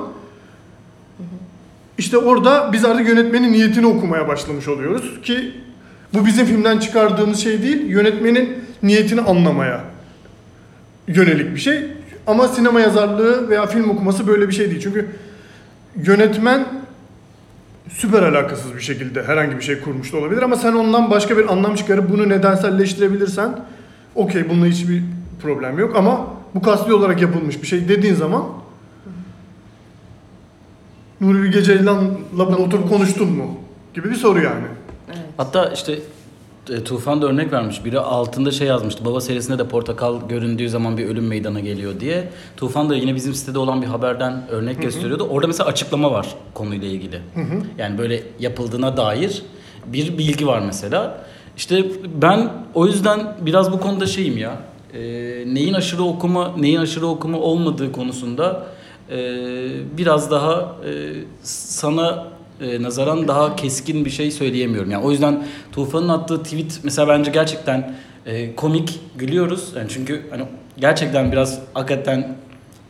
işte 1.98 2.18
orada 2.18 2.70
biz 2.74 2.86
artık 2.86 3.08
yönetmenin 3.08 3.54
niyetini 3.54 3.86
okumaya 3.86 4.28
başlamış 4.28 4.68
oluyoruz 4.68 5.22
ki 5.24 5.52
bu 6.14 6.26
bizim 6.26 6.46
filmden 6.46 6.80
çıkardığımız 6.80 7.40
şey 7.40 7.64
değil, 7.64 7.86
yönetmenin 7.86 8.67
niyetini 8.84 9.22
anlamaya 9.22 9.84
yönelik 11.08 11.56
bir 11.56 11.60
şey. 11.60 11.86
Ama 12.28 12.48
sinema 12.48 12.80
yazarlığı 12.80 13.50
veya 13.50 13.66
film 13.66 13.90
okuması 13.90 14.28
böyle 14.28 14.48
bir 14.48 14.54
şey 14.54 14.70
değil. 14.70 14.82
Çünkü 14.82 15.10
yönetmen 15.96 16.68
süper 17.90 18.24
alakasız 18.24 18.76
bir 18.76 18.82
şekilde 18.82 19.24
herhangi 19.24 19.58
bir 19.58 19.62
şey 19.62 19.80
kurmuş 19.80 20.14
da 20.14 20.18
olabilir 20.18 20.42
ama 20.42 20.56
sen 20.56 20.74
ondan 20.74 21.12
başka 21.12 21.38
bir 21.38 21.52
anlam 21.54 21.76
çıkarıp 21.76 22.10
bunu 22.10 22.30
nedenselleştirebilirsen 22.30 23.60
okey 24.16 24.50
bununla 24.50 24.66
hiçbir 24.66 25.04
problem 25.42 25.80
yok 25.80 25.96
ama 25.96 26.28
bu 26.56 26.62
kasti 26.62 26.94
olarak 26.94 27.22
yapılmış 27.22 27.62
bir 27.62 27.68
şey 27.68 27.90
dediğin 27.90 28.16
zaman 28.16 28.44
Nuri 31.22 31.44
Bilge 31.44 31.64
Ceylan'la 31.64 32.48
bunu 32.48 32.58
oturup 32.58 32.90
konuştun 32.90 33.32
mu? 33.32 33.60
Gibi 33.94 34.10
bir 34.10 34.16
soru 34.16 34.42
yani. 34.42 34.66
Evet. 35.08 35.26
Hatta 35.38 35.72
işte 35.74 36.00
e, 36.70 36.84
Tufan 36.84 37.22
da 37.22 37.26
örnek 37.26 37.52
vermiş. 37.52 37.86
Biri 37.86 38.00
altında 38.00 38.52
şey 38.52 38.68
yazmıştı. 38.68 39.06
Baba 39.06 39.22
serisinde 39.22 39.60
de 39.60 39.68
portakal 39.68 40.28
göründüğü 40.30 40.70
zaman 40.70 40.98
bir 40.98 41.06
ölüm 41.10 41.28
meydana 41.28 41.60
geliyor 41.60 42.00
diye. 42.00 42.30
Tufan 42.58 42.90
da 42.90 42.96
yine 42.96 43.16
bizim 43.16 43.34
sitede 43.34 43.60
olan 43.60 43.82
bir 43.82 43.88
haberden 43.88 44.48
örnek 44.50 44.82
gösteriyordu. 44.82 45.28
Orada 45.30 45.48
mesela 45.48 45.70
açıklama 45.70 46.12
var 46.12 46.28
konuyla 46.54 46.88
ilgili. 46.88 47.22
Yani 47.78 47.98
böyle 47.98 48.24
yapıldığına 48.40 48.98
dair 48.98 49.44
bir 49.86 50.18
bilgi 50.18 50.48
var 50.48 50.60
mesela. 50.66 51.26
İşte 51.58 51.86
ben 52.22 52.50
o 52.74 52.86
yüzden 52.88 53.36
biraz 53.42 53.72
bu 53.72 53.80
konuda 53.80 54.06
şeyim 54.06 54.38
ya. 54.38 54.60
e, 54.94 55.00
neyin 55.54 55.74
aşırı 55.74 56.04
okuma, 56.04 56.54
neyin 56.58 56.78
aşırı 56.78 57.08
okuma 57.08 57.38
olmadığı 57.38 57.92
konusunda 57.92 58.66
e, 59.10 59.18
biraz 59.98 60.32
daha 60.32 60.76
e, 60.86 61.14
sana 61.44 62.28
e, 62.62 62.82
nazaran 62.84 63.28
daha 63.28 63.56
keskin 63.56 64.06
bir 64.06 64.10
şey 64.10 64.32
söyleyemiyorum. 64.32 64.92
Yani 64.92 65.06
o 65.06 65.12
yüzden 65.12 65.44
Tufan'ın 65.72 66.10
attığı 66.10 66.44
tweet 66.44 66.80
mesela 66.84 67.08
bence 67.08 67.32
gerçekten 67.32 67.94
e, 68.26 68.56
komik 68.56 69.00
gülüyoruz. 69.16 69.74
Yani 69.76 69.90
çünkü 69.90 70.22
hani 70.30 70.44
gerçekten 70.78 71.32
biraz 71.32 71.60
hakikaten 71.74 72.36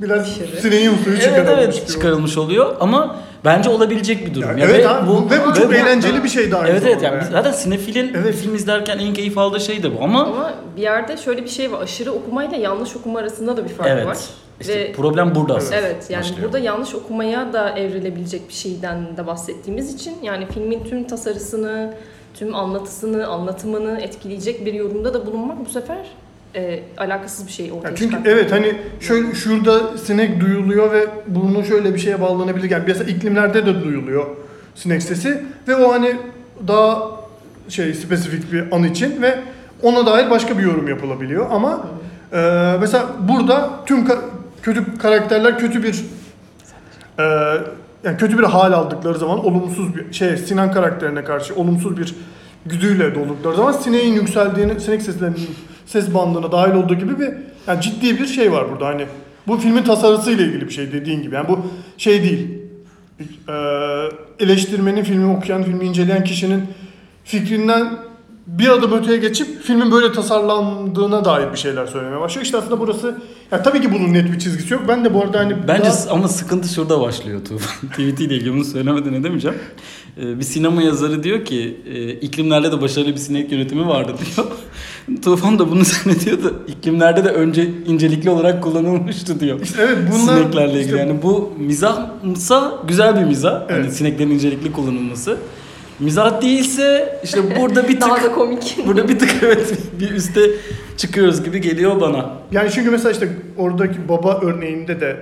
Biraz 0.01 0.27
sineğin 0.61 0.95
suyu 1.03 1.15
evet, 1.15 1.23
çıkarılmış 1.23 1.63
evet, 1.63 1.75
gibi. 1.75 1.87
çıkarılmış 1.87 2.37
oluyor 2.37 2.75
ama 2.79 3.15
bence 3.45 3.69
olabilecek 3.69 4.25
bir 4.25 4.33
durum. 4.33 4.57
Ya 4.57 4.65
Ya 4.65 4.71
evet 4.71 4.85
ve 4.85 4.89
abi, 4.89 5.09
ve 5.09 5.45
bu 5.45 5.53
çok 5.53 5.73
eğlenceli 5.73 6.23
bir 6.23 6.29
şey 6.29 6.43
aynı 6.43 6.67
Evet 6.67 6.83
evet 6.85 7.01
yani 7.01 7.15
yani. 7.15 7.31
zaten 7.31 7.51
sinefilin 7.51 8.13
Evet. 8.15 8.35
film 8.35 8.55
izlerken 8.55 8.97
en 8.97 9.13
keyif 9.13 9.37
aldığı 9.37 9.59
şey 9.59 9.83
de 9.83 9.97
bu 9.97 10.03
ama 10.03 10.23
Ama 10.23 10.53
bir 10.77 10.81
yerde 10.81 11.17
şöyle 11.17 11.43
bir 11.43 11.49
şey 11.49 11.71
var. 11.71 11.81
Aşırı 11.81 12.11
okumayla 12.11 12.57
yanlış 12.57 12.95
okuma 12.95 13.19
arasında 13.19 13.57
da 13.57 13.63
bir 13.63 13.69
fark 13.69 13.89
evet. 13.89 14.05
var. 14.05 14.17
İşte 14.61 14.75
Ve- 14.79 14.91
problem 14.91 15.35
burada 15.35 15.55
aslında. 15.55 15.75
Evet 15.75 16.07
yani 16.09 16.21
başlıyor. 16.21 16.43
burada 16.43 16.59
yanlış 16.59 16.95
okumaya 16.95 17.53
da 17.53 17.69
evrilebilecek 17.69 18.49
bir 18.49 18.53
şeyden 18.53 19.17
de 19.17 19.27
bahsettiğimiz 19.27 19.93
için 19.93 20.13
yani 20.23 20.45
filmin 20.53 20.83
tüm 20.83 21.03
tasarısını, 21.07 21.93
tüm 22.33 22.55
anlatısını, 22.55 23.27
anlatımını 23.27 23.99
etkileyecek 24.01 24.65
bir 24.65 24.73
yorumda 24.73 25.13
da 25.13 25.25
bulunmak 25.25 25.65
bu 25.65 25.69
sefer 25.69 26.07
e, 26.55 26.79
alakasız 26.97 27.47
bir 27.47 27.51
şey 27.51 27.71
ortaya 27.71 27.89
Ya 27.89 27.95
çünkü 27.95 28.09
çıkartıyor. 28.11 28.37
evet 28.37 28.51
hani 28.51 28.73
şöyle 28.99 29.35
şurada 29.35 29.97
sinek 29.97 30.39
duyuluyor 30.41 30.91
ve 30.91 31.07
bunu 31.27 31.65
şöyle 31.65 31.93
bir 31.93 31.99
şeye 31.99 32.21
bağlanabilir. 32.21 32.71
Yani 32.71 32.83
mesela 32.87 33.11
iklimlerde 33.11 33.65
de 33.65 33.83
duyuluyor 33.83 34.25
sinek 34.75 35.03
sesi 35.03 35.43
ve 35.67 35.75
o 35.75 35.91
hani 35.93 36.15
daha 36.67 37.01
şey 37.69 37.93
spesifik 37.93 38.51
bir 38.53 38.71
an 38.71 38.83
için 38.83 39.21
ve 39.21 39.39
ona 39.83 40.05
dair 40.05 40.29
başka 40.29 40.57
bir 40.57 40.63
yorum 40.63 40.87
yapılabiliyor 40.87 41.45
ama 41.51 41.87
e, 42.33 42.37
mesela 42.81 43.05
burada 43.29 43.69
tüm 43.85 44.05
kötü 44.67 44.97
karakterler 44.97 45.59
kötü 45.59 45.83
bir 45.83 46.05
e, 47.19 47.23
yani 48.03 48.17
kötü 48.17 48.37
bir 48.37 48.43
hal 48.43 48.73
aldıkları 48.73 49.17
zaman 49.17 49.45
olumsuz 49.45 49.95
bir 49.95 50.13
şey 50.13 50.37
Sinan 50.37 50.71
karakterine 50.71 51.23
karşı 51.23 51.55
olumsuz 51.55 51.97
bir 51.97 52.15
güdüyle 52.65 53.15
doldukları 53.15 53.55
zaman 53.55 53.71
sineğin 53.71 54.13
yükseldiğini, 54.13 54.79
sinek 54.79 55.01
seslerinin 55.01 55.49
ses 55.85 56.13
bandına 56.13 56.51
dahil 56.51 56.73
olduğu 56.73 56.95
gibi 56.95 57.19
bir 57.19 57.33
yani 57.67 57.81
ciddi 57.81 58.19
bir 58.19 58.25
şey 58.25 58.51
var 58.51 58.71
burada. 58.71 58.87
Hani 58.87 59.05
bu 59.47 59.57
filmin 59.57 59.83
tasarısıyla 59.83 60.45
ilgili 60.45 60.65
bir 60.65 60.73
şey 60.73 60.91
dediğin 60.91 61.21
gibi. 61.21 61.35
Yani 61.35 61.47
bu 61.47 61.59
şey 61.97 62.23
değil. 62.23 62.47
Ee, 63.49 63.53
eleştirmenin 64.39 65.03
filmi 65.03 65.37
okuyan 65.37 65.63
filmi 65.63 65.85
inceleyen 65.85 66.23
kişinin 66.23 66.63
fikrinden 67.23 68.06
bir 68.47 68.69
adım 68.69 68.91
öteye 68.93 69.17
geçip 69.17 69.61
filmin 69.61 69.91
böyle 69.91 70.11
tasarlandığına 70.11 71.25
dair 71.25 71.51
bir 71.51 71.57
şeyler 71.57 71.85
söylemeye 71.85 72.21
başlıyor. 72.21 72.45
İşte 72.45 72.57
aslında 72.57 72.79
burası 72.79 73.17
ya 73.51 73.63
tabii 73.63 73.81
ki 73.81 73.91
bunun 73.93 74.13
net 74.13 74.31
bir 74.31 74.39
çizgisi 74.39 74.73
yok. 74.73 74.83
Ben 74.87 75.05
de 75.05 75.13
bu 75.13 75.21
arada 75.21 75.39
hani 75.39 75.55
Bence 75.67 75.83
daha- 75.89 76.09
ama 76.13 76.27
sıkıntı 76.27 76.67
şurada 76.73 77.01
başlıyor 77.01 77.39
Tufan. 77.45 77.89
tweet 77.91 78.19
ile 78.19 78.35
ilgili 78.35 78.53
bunu 78.53 78.63
söylemeden 78.65 79.13
edemeyeceğim. 79.13 79.57
Ee, 80.21 80.39
bir 80.39 80.43
sinema 80.43 80.81
yazarı 80.81 81.23
diyor 81.23 81.45
ki 81.45 81.77
e, 81.93 82.11
iklimlerde 82.11 82.71
de 82.71 82.81
başarılı 82.81 83.11
bir 83.11 83.17
sinek 83.17 83.51
yönetimi 83.51 83.87
vardı 83.87 84.11
diyor. 84.35 84.47
Tufan 85.21 85.59
da 85.59 85.71
bunu 85.71 85.83
zannediyordu. 85.85 86.63
İklimlerde 86.67 87.23
de 87.25 87.29
önce 87.29 87.69
incelikli 87.87 88.29
olarak 88.29 88.63
kullanılmıştı 88.63 89.39
diyor. 89.39 89.59
İşte 89.61 89.81
evet 89.81 89.97
bunlar 90.11 90.37
Sineklerle 90.37 90.67
ilgili 90.71 90.83
işte 90.85 90.97
yani 90.97 91.21
bu 91.23 91.53
mizahsa 91.59 92.73
güzel 92.87 93.15
bir 93.19 93.23
mizah. 93.25 93.53
Hani 93.69 93.79
Evet. 93.79 93.93
sineklerin 93.93 94.31
incelikli 94.31 94.71
kullanılması. 94.71 95.37
Mizah 95.99 96.41
değilse 96.41 97.19
işte 97.23 97.39
burada 97.59 97.87
bir 97.87 98.01
Daha 98.01 98.15
tık 98.15 98.23
da 98.25 98.31
komik. 98.31 98.77
burada 98.85 99.09
bir 99.09 99.19
tık 99.19 99.35
evet 99.43 99.73
bir 99.99 100.11
üste 100.11 100.41
çıkıyoruz 100.97 101.43
gibi 101.43 101.61
geliyor 101.61 102.01
bana. 102.01 102.31
Yani 102.51 102.71
çünkü 102.71 102.91
mesela 102.91 103.11
işte 103.11 103.29
oradaki 103.57 104.09
baba 104.09 104.39
örneğinde 104.41 105.01
de 105.01 105.17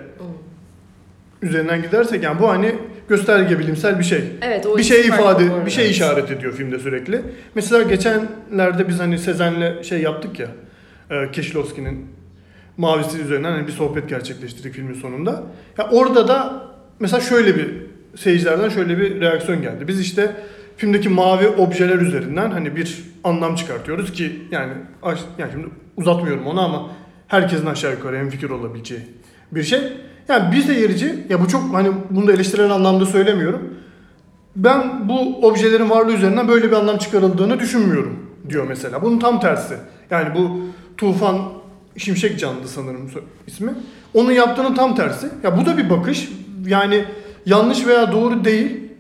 üzerinden 1.42 1.82
gidersek 1.82 2.24
yani 2.24 2.40
bu 2.40 2.50
hani 2.50 2.76
gösterge 3.10 3.60
bilimsel 3.60 4.00
bir 4.00 4.04
şey. 4.04 4.24
Evet 4.42 4.66
o 4.66 4.78
bir 4.78 4.84
şey 4.84 5.02
ifade, 5.02 5.66
bir 5.66 5.72
şey 5.72 5.92
işaret 5.92 6.32
ediyor 6.32 6.54
filmde 6.54 6.80
sürekli. 6.80 7.22
Mesela 7.56 7.84
geçenlerde 7.84 8.88
biz 8.88 9.00
hani 9.00 9.20
Sezen'le 9.20 9.84
şey 9.84 10.02
yaptık 10.02 10.40
ya, 10.40 10.48
e, 11.10 11.14
Kieślowski'nin 11.16 12.06
Mavisi 12.78 13.18
üzerinden 13.18 13.52
hani 13.52 13.68
bir 13.68 13.72
sohbet 13.72 14.10
gerçekleştirdik 14.10 14.74
filmin 14.74 14.94
sonunda. 14.94 15.44
Ya 15.78 15.90
orada 15.92 16.28
da 16.28 16.64
mesela 17.00 17.22
şöyle 17.22 17.56
bir 17.56 17.68
seyircilerden 18.16 18.70
şöyle 18.70 18.98
bir 18.98 19.22
reaksiyon 19.22 19.62
geldi. 19.62 19.88
Biz 19.88 20.00
işte 20.02 20.36
filmdeki 20.78 21.10
mavi 21.10 21.48
objeler 21.48 22.00
üzerinden 22.00 22.52
hani 22.52 22.76
bir 22.76 23.04
anlam 23.24 23.56
çıkartıyoruz 23.56 24.12
ki 24.12 24.42
yani 24.52 24.74
yani 25.38 25.52
şimdi 25.52 25.68
uzatmıyorum 25.98 26.48
onu 26.48 26.62
ama 26.62 26.92
herkesin 27.28 27.66
aşağı 27.66 27.92
yukarı 27.92 28.18
hemfikir 28.18 28.50
olabileceği 28.50 29.02
bir 29.52 29.64
şey. 29.64 29.80
Yani 30.28 30.56
bir 30.56 30.62
seyirci 30.62 31.26
ya 31.30 31.42
bu 31.42 31.48
çok 31.48 31.74
hani 31.74 31.92
bunu 32.10 32.28
da 32.28 32.34
eleştirel 32.34 32.72
anlamda 32.72 33.06
söylemiyorum. 33.06 33.74
Ben 34.56 35.10
bu 35.10 35.48
objelerin 35.48 35.90
varlığı 35.90 36.14
üzerinden 36.14 36.48
böyle 36.48 36.68
bir 36.68 36.76
anlam 36.76 36.98
çıkarıldığını 36.98 37.60
düşünmüyorum 37.60 38.30
diyor 38.50 38.66
mesela. 38.68 39.02
Bunun 39.02 39.20
tam 39.20 39.40
tersi. 39.40 39.78
Yani 40.10 40.36
bu 40.36 40.60
Tufan 40.98 41.38
Şimşek 41.98 42.40
Can'dı 42.40 42.68
sanırım 42.68 43.12
ismi. 43.48 43.74
Onun 44.14 44.32
yaptığının 44.32 44.76
tam 44.76 44.96
tersi. 44.96 45.30
Ya 45.44 45.58
bu 45.58 45.66
da 45.66 45.78
bir 45.78 45.90
bakış. 45.90 46.30
Yani 46.68 47.06
yanlış 47.46 47.88
veya 47.88 48.12
doğru 48.12 48.46
değil. 48.46 48.92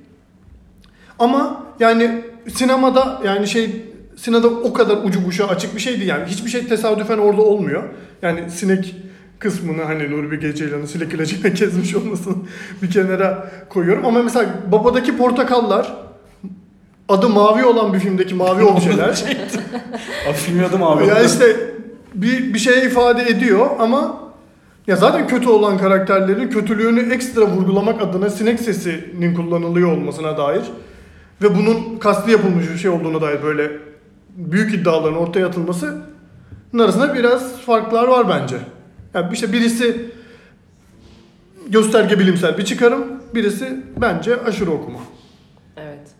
Ama 1.19 1.64
yani 1.79 2.21
sinemada 2.53 3.21
yani 3.25 3.47
şey 3.47 3.85
sinemada 4.15 4.47
o 4.47 4.73
kadar 4.73 4.97
ucu 5.03 5.25
bucağı 5.25 5.47
açık 5.47 5.75
bir 5.75 5.79
şeydi 5.79 6.05
yani. 6.05 6.25
Hiçbir 6.25 6.49
şey 6.49 6.67
tesadüfen 6.67 7.17
orada 7.17 7.41
olmuyor. 7.41 7.83
Yani 8.21 8.51
sinek 8.51 8.95
kısmını 9.39 9.83
hani 9.83 10.11
Nuri 10.11 10.31
Bilge 10.31 10.55
Ceylan'ın 10.55 10.85
sinek 10.85 11.13
ilacıyla 11.13 11.49
gezmiş 11.59 11.95
olmasını 11.95 12.35
bir 12.81 12.91
kenara 12.91 13.51
koyuyorum. 13.69 14.05
Ama 14.05 14.23
mesela 14.23 14.49
Baba'daki 14.71 15.17
portakallar 15.17 15.95
adı 17.09 17.29
mavi 17.29 17.65
olan 17.65 17.93
bir 17.93 17.99
filmdeki 17.99 18.35
mavi 18.35 18.63
objeler. 18.73 19.23
Filmin 20.33 20.63
adı 20.63 20.77
mavi. 20.77 21.07
ya 21.07 21.23
işte 21.23 21.55
bir, 22.13 22.53
bir 22.53 22.59
şey 22.59 22.85
ifade 22.85 23.23
ediyor 23.23 23.69
ama 23.79 24.25
ya 24.87 24.95
zaten 24.95 25.27
kötü 25.27 25.49
olan 25.49 25.77
karakterlerin 25.77 26.49
kötülüğünü 26.49 27.13
ekstra 27.13 27.47
vurgulamak 27.47 28.01
adına 28.01 28.29
sinek 28.29 28.59
sesinin 28.59 29.35
kullanılıyor 29.35 29.91
olmasına 29.91 30.37
dair 30.37 30.61
ve 31.41 31.55
bunun 31.55 31.97
kasti 31.97 32.31
yapılmış 32.31 32.69
bir 32.69 32.77
şey 32.77 32.91
olduğuna 32.91 33.21
dair 33.21 33.43
böyle 33.43 33.71
büyük 34.29 34.73
iddiaların 34.73 35.17
ortaya 35.17 35.47
atılması 35.47 36.01
arasında 36.79 37.15
biraz 37.15 37.57
farklar 37.57 38.07
var 38.07 38.29
bence. 38.29 38.57
Yani 39.13 39.33
işte 39.33 39.53
birisi 39.53 40.11
gösterge 41.67 42.19
bilimsel 42.19 42.57
bir 42.57 42.65
çıkarım, 42.65 43.23
birisi 43.35 43.83
bence 43.97 44.41
aşırı 44.41 44.71
okuma. 44.71 44.99
Evet. 45.77 46.11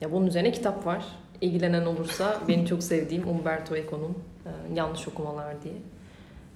Ya 0.00 0.12
bunun 0.12 0.26
üzerine 0.26 0.52
kitap 0.52 0.86
var. 0.86 1.04
İlgilenen 1.40 1.86
olursa 1.86 2.40
benim 2.48 2.64
çok 2.64 2.82
sevdiğim 2.82 3.28
Umberto 3.28 3.76
Eco'nun 3.76 4.18
e, 4.46 4.50
Yanlış 4.74 5.08
Okumalar 5.08 5.62
diye. 5.64 5.74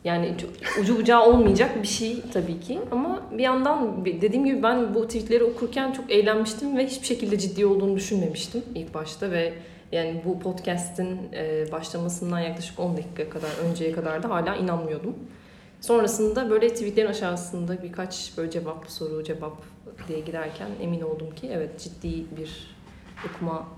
Yani 0.05 0.35
ucu 0.81 0.99
bucağı 0.99 1.27
olmayacak 1.27 1.83
bir 1.83 1.89
şey 1.89 2.17
tabii 2.33 2.61
ki 2.61 2.81
ama 2.91 3.23
bir 3.33 3.43
yandan 3.43 4.05
dediğim 4.05 4.45
gibi 4.45 4.63
ben 4.63 4.95
bu 4.95 5.07
tweetleri 5.07 5.45
okurken 5.45 5.93
çok 5.93 6.11
eğlenmiştim 6.11 6.77
ve 6.77 6.87
hiçbir 6.87 7.07
şekilde 7.07 7.39
ciddi 7.39 7.67
olduğunu 7.67 7.97
düşünmemiştim 7.97 8.63
ilk 8.75 8.95
başta 8.95 9.31
ve 9.31 9.53
yani 9.93 10.23
bu 10.25 10.41
podcast'in 10.41 11.19
e, 11.33 11.73
başlamasından 11.73 12.41
yaklaşık 12.41 12.79
10 12.79 12.97
dakika 12.97 13.31
kadar 13.31 13.51
önceye 13.71 13.93
kadar 13.93 14.23
da 14.23 14.31
hala 14.31 14.57
inanmıyordum. 14.57 15.15
Sonrasında 15.81 16.51
böyle 16.51 16.69
tweetlerin 16.69 17.09
aşağısında 17.09 17.83
birkaç 17.83 18.33
böyle 18.37 18.51
cevap 18.51 18.91
soru 18.91 19.25
cevap 19.25 19.63
diye 20.09 20.21
giderken 20.21 20.69
emin 20.83 21.01
oldum 21.01 21.35
ki 21.35 21.51
evet 21.53 21.81
ciddi 21.81 22.25
bir 22.37 22.77
okuma 23.29 23.69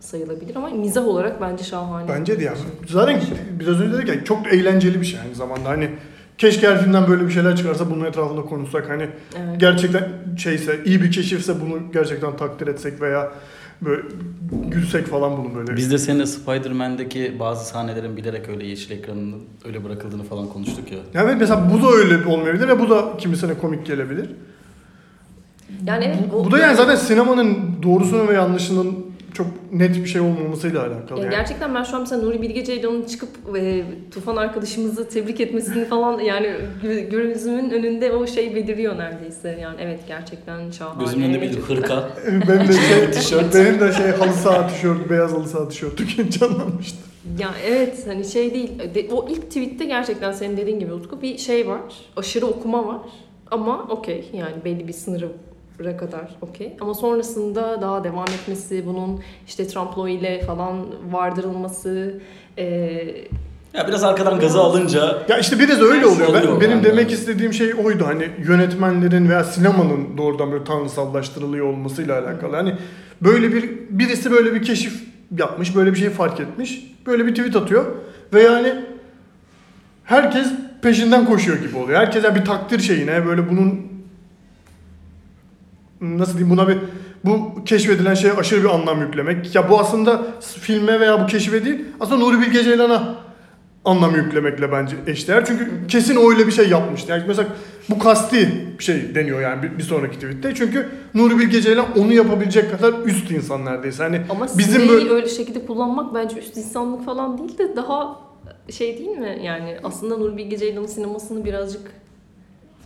sayılabilir 0.00 0.56
ama 0.56 0.68
mizah 0.68 1.04
olarak 1.06 1.40
bence 1.40 1.64
şahane. 1.64 2.08
Bence 2.08 2.40
de 2.40 2.44
yani. 2.44 2.58
Zaten 2.88 3.20
biraz 3.60 3.80
önce 3.80 3.98
dedik 3.98 4.08
ya 4.08 4.24
çok 4.24 4.52
eğlenceli 4.52 5.00
bir 5.00 5.06
şey 5.06 5.20
aynı 5.20 5.34
zamanda. 5.34 5.68
Hani 5.68 5.90
keşke 6.38 6.68
her 6.68 6.82
filmden 6.82 7.08
böyle 7.08 7.26
bir 7.26 7.30
şeyler 7.32 7.56
çıkarsa 7.56 7.90
bunun 7.90 8.04
etrafında 8.04 8.42
konuşsak. 8.42 8.90
Hani 8.90 9.08
Evet. 9.38 9.60
gerçekten 9.60 10.08
şeyse, 10.38 10.78
iyi 10.84 11.02
bir 11.02 11.12
keşifse 11.12 11.60
bunu 11.60 11.92
gerçekten 11.92 12.36
takdir 12.36 12.66
etsek 12.66 13.00
veya 13.00 13.32
böyle 13.82 14.02
gülsek 14.68 15.06
falan 15.06 15.36
bunu 15.36 15.54
böyle. 15.54 15.76
Biz 15.76 15.90
de 15.92 15.98
seninle 15.98 16.26
Spider-Man'deki 16.26 17.36
bazı 17.40 17.64
sahnelerin 17.68 18.16
bilerek 18.16 18.48
öyle 18.48 18.66
yeşil 18.66 18.90
ekranının 18.90 19.42
öyle 19.64 19.84
bırakıldığını 19.84 20.22
falan 20.22 20.48
konuştuk 20.48 20.92
ya. 20.92 20.98
Yani 21.14 21.28
evet 21.28 21.36
mesela 21.40 21.70
bu 21.74 21.82
da 21.82 21.90
öyle 21.90 22.26
olmayabilir 22.26 22.68
ve 22.68 22.80
bu 22.80 22.90
da 22.90 23.16
kimisine 23.18 23.54
komik 23.54 23.86
gelebilir. 23.86 24.30
Yani 25.86 26.04
evet 26.04 26.16
bu, 26.32 26.44
bu 26.44 26.50
da 26.50 26.58
yani 26.58 26.76
zaten 26.76 26.96
sinemanın 26.96 27.58
doğrusunun 27.82 28.28
ve 28.28 28.32
yanlışının 28.32 29.09
çok 29.34 29.46
net 29.72 29.96
bir 29.96 30.06
şey 30.06 30.20
olmamasıyla 30.20 30.80
alakalı. 30.86 31.18
Ya 31.18 31.24
yani. 31.24 31.34
gerçekten 31.34 31.74
ben 31.74 31.82
şu 31.82 31.96
an 31.96 32.00
mesela 32.02 32.22
Nuri 32.22 32.42
Bilge 32.42 32.64
Ceylan'ın 32.64 33.02
çıkıp 33.02 33.28
e, 33.56 33.82
Tufan 34.10 34.36
arkadaşımızı 34.36 35.08
tebrik 35.08 35.40
etmesini 35.40 35.84
falan 35.84 36.18
yani 36.18 36.50
gö- 36.84 37.10
gözümün 37.10 37.70
önünde 37.70 38.12
o 38.12 38.26
şey 38.26 38.54
beliriyor 38.54 38.98
neredeyse. 38.98 39.58
Yani 39.62 39.76
evet 39.80 40.00
gerçekten 40.08 40.70
şahane. 40.70 41.04
Gözümün 41.04 41.24
önünde 41.24 41.42
bir 41.42 41.56
hırka. 41.56 42.08
benim 42.48 42.68
de 42.68 42.72
şey, 42.88 43.10
Tişört. 43.10 43.54
benim 43.54 43.80
de 43.80 43.92
şey 43.92 44.06
halı 44.10 44.32
saha 44.32 44.66
tişört, 44.68 45.10
beyaz 45.10 45.32
halı 45.32 45.48
saha 45.48 45.68
tişörtü 45.68 46.30
canlanmıştı. 46.30 46.98
Ya 47.38 47.50
evet 47.66 48.06
hani 48.06 48.24
şey 48.24 48.54
değil. 48.54 48.70
De- 48.94 49.14
o 49.14 49.28
ilk 49.28 49.42
tweette 49.42 49.84
gerçekten 49.84 50.32
senin 50.32 50.56
dediğin 50.56 50.78
gibi 50.78 50.92
Utku 50.92 51.22
bir 51.22 51.38
şey 51.38 51.68
var. 51.68 51.80
Aşırı 52.16 52.46
okuma 52.46 52.86
var. 52.86 52.98
Ama 53.50 53.86
okey 53.90 54.30
yani 54.32 54.54
belli 54.64 54.88
bir 54.88 54.92
sınırı 54.92 55.28
kadar 55.96 56.36
okey. 56.40 56.76
Ama 56.80 56.94
sonrasında 56.94 57.80
daha 57.82 58.04
devam 58.04 58.24
etmesi, 58.28 58.86
bunun 58.86 59.20
işte 59.46 59.66
Trumplo 59.66 60.08
ile 60.08 60.40
falan 60.40 60.76
vardırılması, 61.12 62.20
e, 62.58 62.64
Ya 63.74 63.88
biraz 63.88 64.04
arkadan 64.04 64.40
gazı 64.40 64.60
alınca 64.60 65.22
Ya 65.28 65.38
işte 65.38 65.58
biraz 65.58 65.80
öyle 65.80 66.06
oluyor. 66.06 66.28
Ben, 66.34 66.40
Oluyor 66.40 66.60
benim 66.60 66.70
yani. 66.70 66.84
demek 66.84 67.10
istediğim 67.12 67.52
şey 67.52 67.74
oydu. 67.84 68.06
Hani 68.06 68.28
yönetmenlerin 68.48 69.28
veya 69.28 69.44
sinemanın 69.44 70.16
doğrudan 70.18 70.52
böyle 70.52 70.64
tanrısallaştırılıyor 70.64 71.66
olmasıyla 71.66 72.20
alakalı. 72.22 72.56
Hani 72.56 72.74
böyle 73.20 73.52
bir 73.54 73.70
birisi 73.90 74.30
böyle 74.30 74.54
bir 74.54 74.62
keşif 74.62 75.02
yapmış, 75.38 75.76
böyle 75.76 75.92
bir 75.92 75.98
şey 75.98 76.10
fark 76.10 76.40
etmiş. 76.40 76.86
Böyle 77.06 77.26
bir 77.26 77.34
tweet 77.34 77.56
atıyor 77.56 77.84
ve 78.34 78.42
yani 78.42 78.74
herkes 80.04 80.46
peşinden 80.82 81.26
koşuyor 81.26 81.58
gibi 81.58 81.76
oluyor. 81.76 81.98
Herkes 81.98 82.24
yani 82.24 82.34
bir 82.34 82.44
takdir 82.44 82.78
şeyine 82.80 83.26
böyle 83.26 83.50
bunun 83.50 83.89
nasıl 86.00 86.32
diyeyim 86.32 86.50
buna 86.50 86.68
bir 86.68 86.78
bu 87.24 87.64
keşfedilen 87.64 88.14
şeye 88.14 88.32
aşırı 88.32 88.64
bir 88.64 88.68
anlam 88.68 89.00
yüklemek. 89.00 89.54
Ya 89.54 89.70
bu 89.70 89.80
aslında 89.80 90.26
filme 90.40 91.00
veya 91.00 91.22
bu 91.22 91.26
keşfe 91.26 91.64
değil 91.64 91.84
aslında 92.00 92.24
Nuri 92.24 92.40
Bilge 92.40 92.64
Ceylan'a 92.64 93.14
anlam 93.84 94.16
yüklemekle 94.16 94.72
bence 94.72 94.96
eşdeğer. 95.06 95.44
Çünkü 95.44 95.70
kesin 95.88 96.16
öyle 96.30 96.46
bir 96.46 96.52
şey 96.52 96.68
yapmıştı. 96.68 97.10
Yani 97.12 97.24
mesela 97.28 97.48
bu 97.90 97.98
kasti 97.98 98.64
bir 98.78 98.84
şey 98.84 99.14
deniyor 99.14 99.40
yani 99.40 99.62
bir, 99.62 99.78
bir 99.78 99.82
sonraki 99.82 100.14
tweette. 100.14 100.54
Çünkü 100.54 100.88
Nuri 101.14 101.38
Bilge 101.38 101.60
Ceylan 101.62 101.86
onu 101.98 102.12
yapabilecek 102.12 102.70
kadar 102.70 102.94
üst 103.04 103.30
insan 103.30 103.64
neredeyse. 103.64 104.02
Hani 104.02 104.20
Ama 104.30 104.46
Bizim 104.58 104.88
böyle- 104.88 105.10
öyle 105.10 105.28
şekilde 105.28 105.66
kullanmak 105.66 106.14
bence 106.14 106.38
üst 106.38 106.56
insanlık 106.56 107.04
falan 107.04 107.38
değil 107.38 107.58
de 107.58 107.76
daha 107.76 108.20
şey 108.70 108.98
değil 108.98 109.18
mi? 109.18 109.38
Yani 109.44 109.76
aslında 109.84 110.16
Nuri 110.16 110.36
Bilge 110.36 110.56
Ceylan'ın 110.58 110.86
sinemasını 110.86 111.44
birazcık 111.44 111.82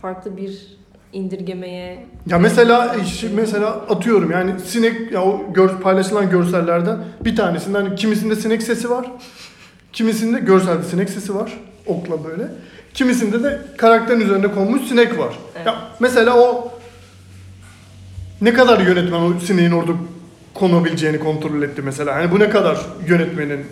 farklı 0.01 0.37
bir 0.37 0.77
indirgemeye 1.13 2.05
Ya 2.27 2.39
mesela 2.39 2.95
işte 3.05 3.27
mesela 3.35 3.67
atıyorum 3.67 4.31
yani 4.31 4.51
sinek 4.65 5.11
ya 5.11 5.23
o 5.23 5.53
gör, 5.53 5.69
paylaşılan 5.69 6.29
görsellerden 6.29 6.97
bir 7.25 7.35
tanesinde 7.35 7.77
hani 7.77 7.95
kimisinde 7.95 8.35
sinek 8.35 8.63
sesi 8.63 8.89
var. 8.89 9.11
Kimisinde 9.93 10.39
görselde 10.39 10.83
sinek 10.83 11.09
sesi 11.09 11.35
var. 11.35 11.53
Okla 11.85 12.23
böyle. 12.23 12.47
Kimisinde 12.93 13.43
de 13.43 13.61
karakterin 13.77 14.21
üzerinde 14.21 14.51
konmuş 14.51 14.81
sinek 14.81 15.19
var. 15.19 15.35
Evet. 15.55 15.67
Ya 15.67 15.75
mesela 15.99 16.37
o 16.37 16.71
ne 18.41 18.53
kadar 18.53 18.79
yönetmen 18.79 19.19
o 19.19 19.39
sineğin 19.39 19.71
orada 19.71 19.91
konabileceğini 20.53 21.19
kontrol 21.19 21.61
etti 21.61 21.81
mesela. 21.81 22.15
Hani 22.15 22.31
bu 22.31 22.39
ne 22.39 22.49
kadar 22.49 22.77
yönetmenin 23.07 23.65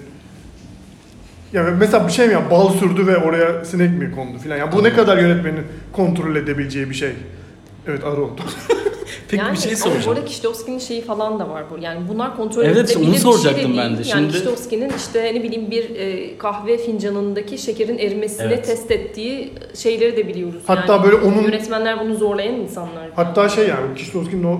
ya 1.54 1.64
mesela 1.80 2.08
bir 2.08 2.12
şey 2.12 2.28
mi 2.28 2.34
ya 2.34 2.52
bal 2.52 2.70
sürdü 2.70 3.08
ve 3.08 3.18
oraya 3.18 3.66
sinek 3.66 3.92
mi 4.00 4.12
kondu 4.16 4.38
filan. 4.38 4.58
Ya 4.58 4.72
bu 4.72 4.84
ne 4.84 4.94
kadar 4.94 5.18
yönetmenin 5.18 5.64
kontrol 5.92 6.36
edebileceği 6.36 6.90
bir 6.90 6.96
şey. 6.96 7.12
Evet 7.88 8.04
arı 8.04 8.22
oldu. 8.24 8.42
peki 9.30 9.44
bir 9.52 9.58
şey 9.58 9.76
soracağım. 9.76 10.08
Orada 10.08 10.26
Kişlovski'nin 10.26 10.80
şeyi 10.80 11.02
falan 11.02 11.40
da 11.40 11.50
var 11.50 11.64
bu. 11.72 11.78
Yani 11.84 12.00
bunlar 12.10 12.38
kontrol 12.38 12.64
Evet, 12.66 12.78
edilebilir 12.78 12.96
onu 12.96 13.02
bir 13.14 13.18
şey 13.18 13.18
de 13.18 13.20
soracaktım 13.20 13.64
değil. 13.74 13.78
ben 13.78 13.92
de. 13.98 14.02
Yani 14.06 14.06
Şimdi- 14.06 14.32
Kişlovski'nin 14.34 14.92
işte 14.98 15.32
ne 15.36 15.44
bileyim 15.44 15.72
bir 15.72 15.96
e, 15.96 16.38
kahve 16.38 16.78
fincanındaki 16.78 17.58
şekerin 17.58 17.98
erimesini 17.98 18.48
Evet. 18.48 18.66
test 18.66 18.92
ettiği 18.92 19.54
şeyleri 19.76 20.18
de 20.18 20.28
biliyoruz. 20.28 20.62
Hatta 20.68 20.94
yani 20.94 21.04
böyle 21.04 21.16
onun 21.16 21.44
yönetmenler 21.44 22.00
bunu 22.00 22.16
zorlayan 22.16 22.56
insanlar. 22.56 23.10
Hatta 23.16 23.50
şey 23.50 23.68
yani 23.68 23.96
Kişlovski'nin 23.96 24.44
o 24.44 24.60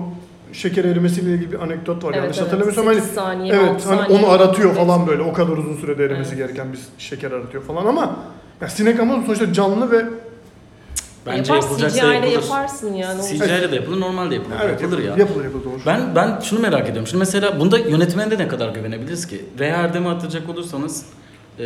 şeker 0.54 0.84
erimesiyle 0.84 1.30
ilgili 1.34 1.52
bir 1.52 1.58
anekdot 1.62 2.04
var. 2.04 2.08
Evet, 2.12 2.16
Yanlış 2.22 2.36
evet. 2.38 2.46
hatırlamıyorsam 2.46 2.86
hani 2.86 2.96
8 3.00 3.10
saniye, 3.10 3.54
evet 3.54 3.68
6 3.70 3.88
hani 3.88 4.00
saniye 4.00 4.18
onu 4.18 4.30
aratıyor 4.30 4.68
Evet. 4.68 4.78
falan 4.78 5.06
böyle. 5.06 5.22
O 5.22 5.32
kadar 5.32 5.52
uzun 5.56 5.76
sürede 5.76 6.04
erimesi 6.04 6.34
Evet. 6.34 6.38
gereken 6.48 6.72
bir 6.72 6.78
şeker 6.98 7.30
aratıyor 7.32 7.62
falan 7.64 7.86
ama 7.86 8.16
ya 8.60 8.68
sinek 8.68 9.00
ama 9.00 9.22
sonuçta 9.26 9.52
canlı 9.52 9.90
ve 9.90 10.04
Bence 11.26 11.52
Yapar, 11.52 11.54
yapılacaksa 11.66 11.98
CGI 12.00 12.06
yapılır. 12.14 12.32
yaparsın 12.32 12.94
yani. 12.94 13.22
CGI 13.22 13.36
ile 13.36 13.70
de 13.72 13.76
yapılır, 13.76 14.00
normal 14.00 14.30
de 14.30 14.34
yapılır. 14.34 14.56
evet 14.64 14.82
yapılır 14.82 15.02
ya. 15.02 15.16
Yapılır 15.16 15.44
yapılır 15.44 15.64
doğru. 15.64 15.72
Ben 15.86 16.00
ben 16.16 16.40
şunu 16.40 16.60
merak 16.60 16.82
ediyorum. 16.82 17.06
Şimdi 17.06 17.18
mesela 17.18 17.60
bunda 17.60 17.78
yönetmene 17.78 18.30
de 18.30 18.38
ne 18.38 18.48
kadar 18.48 18.68
güvenebiliriz 18.68 19.26
ki? 19.26 19.44
Ray 19.60 19.68
Erdem'i 19.68 20.08
hatırlayacak 20.08 20.48
olursanız 20.50 21.06
e, 21.58 21.64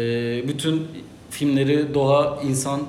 bütün 0.49 0.87
filmleri 1.31 1.95
doğa 1.95 2.39
insan 2.43 2.81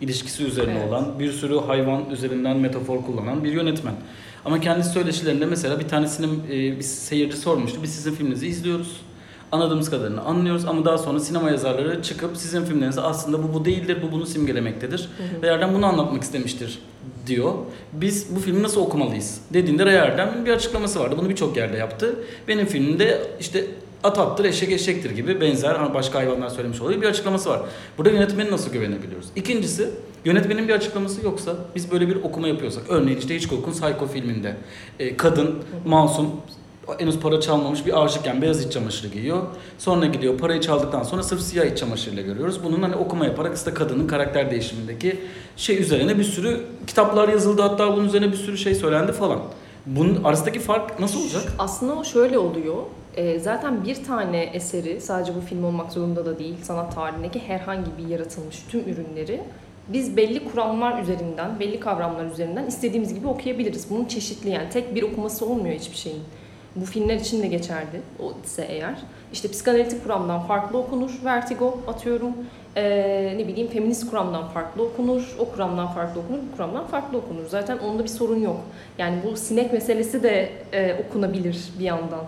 ilişkisi 0.00 0.44
üzerine 0.44 0.78
Evet. 0.78 0.88
olan 0.88 1.18
bir 1.18 1.32
sürü 1.32 1.58
hayvan 1.58 2.10
üzerinden 2.10 2.56
metafor 2.56 3.02
kullanan 3.02 3.44
bir 3.44 3.52
yönetmen. 3.52 3.94
Ama 4.44 4.60
kendi 4.60 4.84
söyleşilerinde 4.84 5.46
mesela 5.46 5.80
bir 5.80 5.88
tanesinin 5.88 6.42
e, 6.50 6.78
bir 6.78 6.82
seyirci 6.82 7.36
sormuştu. 7.36 7.82
Biz 7.82 7.94
sizin 7.94 8.14
filminizi 8.14 8.46
izliyoruz. 8.46 9.00
Anladığımız 9.52 9.90
kadarını 9.90 10.20
anlıyoruz 10.20 10.64
ama 10.64 10.84
daha 10.84 10.98
sonra 10.98 11.20
sinema 11.20 11.50
yazarları 11.50 12.02
çıkıp 12.02 12.36
sizin 12.36 12.64
filmlerinizde 12.64 13.00
aslında 13.00 13.42
bu 13.42 13.54
bu 13.54 13.64
değildir, 13.64 13.98
bu 14.02 14.12
bunu 14.12 14.26
simgelemektedir. 14.26 15.08
Hı 15.42 15.46
Erdem 15.46 15.74
bunu 15.74 15.86
anlatmak 15.86 16.22
istemiştir 16.22 16.78
diyor. 17.26 17.52
Biz 17.92 18.36
bu 18.36 18.40
filmi 18.40 18.62
nasıl 18.62 18.80
okumalıyız 18.80 19.40
dediğinde 19.52 19.86
Ray 19.86 19.94
Erdem'in 19.94 20.46
bir 20.46 20.50
açıklaması 20.50 21.00
vardı. 21.00 21.14
Bunu 21.18 21.28
birçok 21.28 21.56
yerde 21.56 21.76
yaptı. 21.76 22.14
Benim 22.48 22.66
filmimde 22.66 23.22
işte 23.40 23.64
at 24.04 24.18
attır, 24.18 24.44
eşek 24.44 24.72
eşektir 24.72 25.10
gibi 25.10 25.40
benzer 25.40 25.74
hani 25.74 25.94
başka 25.94 26.18
hayvanlar 26.18 26.48
söylemiş 26.48 26.80
oluyor 26.80 27.02
bir 27.02 27.06
açıklaması 27.06 27.50
var. 27.50 27.60
Burada 27.98 28.10
yönetmeni 28.10 28.50
nasıl 28.50 28.72
güvenebiliyoruz? 28.72 29.26
İkincisi 29.36 29.90
yönetmenin 30.24 30.68
bir 30.68 30.72
açıklaması 30.72 31.24
yoksa 31.24 31.54
biz 31.74 31.90
böyle 31.90 32.08
bir 32.08 32.16
okuma 32.16 32.48
yapıyorsak 32.48 32.82
örneğin 32.88 33.18
işte 33.18 33.34
Hitchcock'un 33.34 33.72
Psycho 33.72 34.06
filminde 34.06 34.56
e, 34.98 35.16
kadın 35.16 35.54
masum 35.86 36.30
henüz 36.98 37.20
para 37.20 37.40
çalmamış 37.40 37.86
bir 37.86 38.04
aşıkken 38.04 38.42
beyaz 38.42 38.66
iç 38.66 38.72
çamaşırı 38.72 39.08
giyiyor. 39.08 39.42
Sonra 39.78 40.06
gidiyor 40.06 40.38
parayı 40.38 40.60
çaldıktan 40.60 41.02
sonra 41.02 41.22
sırf 41.22 41.40
siyah 41.40 41.64
iç 41.64 41.78
çamaşırıyla 41.78 42.22
görüyoruz. 42.22 42.64
Bunun 42.64 42.82
hani 42.82 42.94
okuma 42.94 43.24
yaparak 43.24 43.56
işte 43.56 43.74
kadının 43.74 44.06
karakter 44.06 44.50
değişimindeki 44.50 45.20
şey 45.56 45.82
üzerine 45.82 46.18
bir 46.18 46.24
sürü 46.24 46.60
kitaplar 46.86 47.28
yazıldı 47.28 47.62
hatta 47.62 47.96
bunun 47.96 48.04
üzerine 48.04 48.32
bir 48.32 48.36
sürü 48.36 48.58
şey 48.58 48.74
söylendi 48.74 49.12
falan. 49.12 49.40
Bunun 49.86 50.24
arasındaki 50.24 50.60
fark 50.60 51.00
nasıl 51.00 51.22
olacak? 51.22 51.42
Aslında 51.58 51.94
o 51.94 52.04
şöyle 52.04 52.38
oluyor. 52.38 52.76
Ee, 53.16 53.38
zaten 53.38 53.84
bir 53.84 54.04
tane 54.04 54.42
eseri 54.42 55.00
sadece 55.00 55.34
bu 55.34 55.40
film 55.40 55.64
olmak 55.64 55.92
zorunda 55.92 56.26
da 56.26 56.38
değil. 56.38 56.54
Sanat 56.62 56.94
tarihindeki 56.94 57.38
herhangi 57.38 57.90
bir 57.98 58.08
yaratılmış 58.08 58.62
tüm 58.68 58.80
ürünleri 58.80 59.40
biz 59.88 60.16
belli 60.16 60.44
kuramlar 60.44 61.02
üzerinden, 61.02 61.60
belli 61.60 61.80
kavramlar 61.80 62.24
üzerinden 62.24 62.66
istediğimiz 62.66 63.14
gibi 63.14 63.28
okuyabiliriz. 63.28 63.90
Bunun 63.90 64.04
çeşitli 64.04 64.50
yani 64.50 64.70
tek 64.70 64.94
bir 64.94 65.02
okuması 65.02 65.46
olmuyor 65.46 65.74
hiçbir 65.74 65.96
şeyin. 65.96 66.22
Bu 66.76 66.84
filmler 66.84 67.16
için 67.16 67.42
de 67.42 67.46
geçerli 67.46 68.00
o 68.22 68.32
ise 68.44 68.66
eğer. 68.68 68.94
İşte 69.32 69.48
psikanalitik 69.48 70.02
kuramdan 70.02 70.40
farklı 70.40 70.78
okunur. 70.78 71.10
Vertigo 71.24 71.78
atıyorum. 71.88 72.32
Ee, 72.76 73.34
ne 73.36 73.48
bileyim 73.48 73.68
feminist 73.68 74.10
kuramdan 74.10 74.48
farklı 74.48 74.82
okunur. 74.82 75.36
O 75.38 75.50
kuramdan 75.50 75.86
farklı 75.86 76.20
okunur. 76.20 76.38
Bu 76.52 76.56
kuramdan 76.56 76.86
farklı 76.86 77.18
okunur. 77.18 77.46
Zaten 77.48 77.78
onda 77.78 78.02
bir 78.02 78.08
sorun 78.08 78.40
yok. 78.40 78.56
Yani 78.98 79.16
bu 79.26 79.36
sinek 79.36 79.72
meselesi 79.72 80.22
de 80.22 80.52
e, 80.72 80.96
okunabilir 81.06 81.64
bir 81.78 81.84
yandan. 81.84 82.24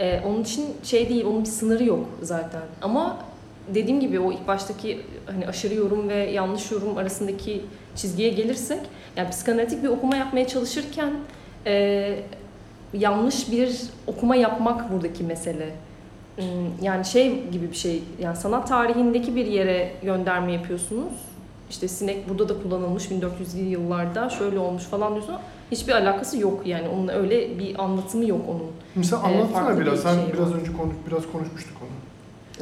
E, 0.00 0.20
onun 0.26 0.42
için 0.42 0.66
şey 0.82 1.08
değil, 1.08 1.24
onun 1.26 1.40
bir 1.40 1.48
sınırı 1.48 1.84
yok 1.84 2.06
zaten. 2.22 2.62
Ama 2.82 3.18
dediğim 3.74 4.00
gibi 4.00 4.20
o 4.20 4.32
ilk 4.32 4.48
baştaki 4.48 5.00
hani 5.26 5.46
aşırı 5.46 5.74
yorum 5.74 6.08
ve 6.08 6.14
yanlış 6.14 6.70
yorum 6.72 6.96
arasındaki 6.96 7.60
çizgiye 7.96 8.28
gelirsek, 8.28 8.80
yani 9.16 9.30
psikanalitik 9.30 9.82
bir 9.82 9.88
okuma 9.88 10.16
yapmaya 10.16 10.46
çalışırken 10.46 11.12
e, 11.66 12.14
yanlış 12.92 13.52
bir 13.52 13.80
okuma 14.06 14.36
yapmak 14.36 14.92
buradaki 14.92 15.24
mesele. 15.24 15.68
Hmm, 16.36 16.44
Yani 16.82 17.04
şey 17.04 17.48
gibi 17.50 17.70
bir 17.70 17.76
şey, 17.76 18.02
yani 18.20 18.36
sanat 18.36 18.68
tarihindeki 18.68 19.36
bir 19.36 19.46
yere 19.46 19.92
gönderme 20.02 20.52
yapıyorsunuz. 20.52 21.12
İşte 21.70 21.88
sinek 21.88 22.28
burada 22.28 22.48
da 22.48 22.62
kullanılmış 22.62 23.04
1400'lü 23.04 23.64
yıllarda 23.68 24.28
şöyle 24.30 24.58
olmuş 24.58 24.82
falan 24.82 25.12
diyorsun 25.14 25.34
hiçbir 25.70 25.92
alakası 25.92 26.38
yok 26.38 26.66
yani 26.66 26.88
onun 26.88 27.08
öyle 27.08 27.58
bir 27.58 27.82
anlatımı 27.84 28.26
yok 28.26 28.40
onun. 28.48 28.66
Mesela 28.94 29.22
Ee, 29.22 29.26
anlatsana 29.26 29.64
farklı 29.64 29.80
biraz. 29.80 29.94
bir 29.94 29.98
Sen 30.02 30.14
şey 30.14 30.32
biraz 30.32 30.52
var. 30.52 30.58
önce 30.58 30.72
konuş 30.72 30.94
biraz 31.10 31.22
konuşmuştuk 31.32 31.77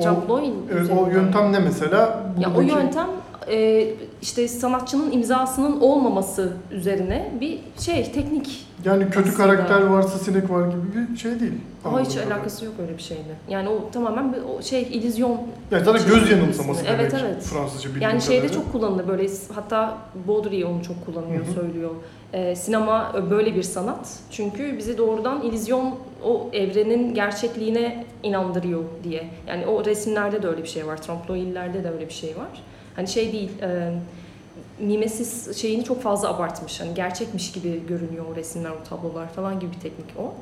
Tabloid 0.03 0.53
evet, 0.73 0.91
o 0.99 1.11
yöntem 1.11 1.53
ne 1.53 1.59
mesela? 1.59 2.23
Ya 2.41 2.55
o 2.57 2.61
yöntem 2.61 3.07
e, 3.51 3.87
işte 4.23 4.49
sanatçının 4.49 5.13
imzasının 5.13 5.81
olmaması 5.81 6.53
üzerine 6.71 7.33
bir 7.41 7.59
şey 7.81 8.13
teknik. 8.13 8.67
Yani 8.85 9.05
kötü 9.11 9.29
Aslında. 9.31 9.37
karakter 9.37 9.87
varsa 9.87 10.19
sinek 10.19 10.51
var 10.51 10.69
gibi 10.69 11.13
bir 11.13 11.17
şey 11.17 11.41
değil. 11.41 11.53
Ama 11.85 12.01
hiç 12.01 12.09
kadarıyla. 12.09 12.35
alakası 12.37 12.65
yok 12.65 12.75
öyle 12.83 12.97
bir 12.99 13.03
şeyle. 13.03 13.23
Yani 13.49 13.69
o 13.69 13.91
tamamen 13.93 14.33
bir 14.33 14.39
o 14.59 14.63
şey 14.63 14.83
illüzyon. 14.83 15.41
Yani 15.71 15.85
zaten 15.85 15.99
Şey 15.99 16.09
göz 16.09 16.31
yanılsaması 16.31 16.85
Evet, 16.87 17.13
demek 17.13 17.25
evet. 17.25 17.43
Fransızca 17.43 17.89
bildiğim 17.89 18.03
Yani 18.11 18.23
şeyde 18.23 18.41
kadarıyla. 18.47 18.63
çok 18.63 18.73
kullanılır 18.73 19.09
böyle 19.09 19.29
hatta 19.55 19.99
Baudry 20.29 20.65
onu 20.65 20.83
çok 20.85 21.07
kullanıyor, 21.07 21.45
Hı 21.47 21.51
hı. 21.51 21.55
söylüyor. 21.55 21.91
Ee, 22.33 22.55
sinema 22.57 23.15
böyle 23.31 23.55
bir 23.55 23.63
sanat. 23.63 24.19
Çünkü 24.31 24.79
bizi 24.79 24.99
doğrudan 24.99 25.43
illüzyon 25.43 25.95
o 26.25 26.51
evrenin 26.53 27.15
gerçekliğine 27.15 28.05
inandırıyor 28.23 28.83
diye. 29.05 29.31
Yani 29.47 29.67
o 29.67 29.85
resimlerde 29.85 30.43
de 30.43 30.49
öyle 30.49 30.63
bir 30.63 30.69
şey 30.69 30.87
var. 30.87 31.03
Tramploil'lerde 31.03 31.85
de 31.85 31.91
öyle 31.91 32.09
bir 32.09 32.13
şey 32.15 32.37
var. 32.37 32.63
Hani 32.97 33.09
şey 33.09 33.33
değil, 33.33 33.51
e, 33.63 33.93
mimesis 34.79 35.57
şeyini 35.57 35.85
çok 35.85 36.03
fazla 36.03 36.29
abartmış. 36.29 36.81
Hani 36.81 36.95
gerçekmiş 36.95 37.53
gibi 37.53 37.87
görünüyor 37.87 38.25
o 38.33 38.37
resimler, 38.37 38.71
o 38.71 38.89
tablolar 38.89 39.29
falan 39.29 39.61
gibi 39.61 39.73
bir 39.73 39.81
teknik 39.81 40.07
o. 40.19 40.35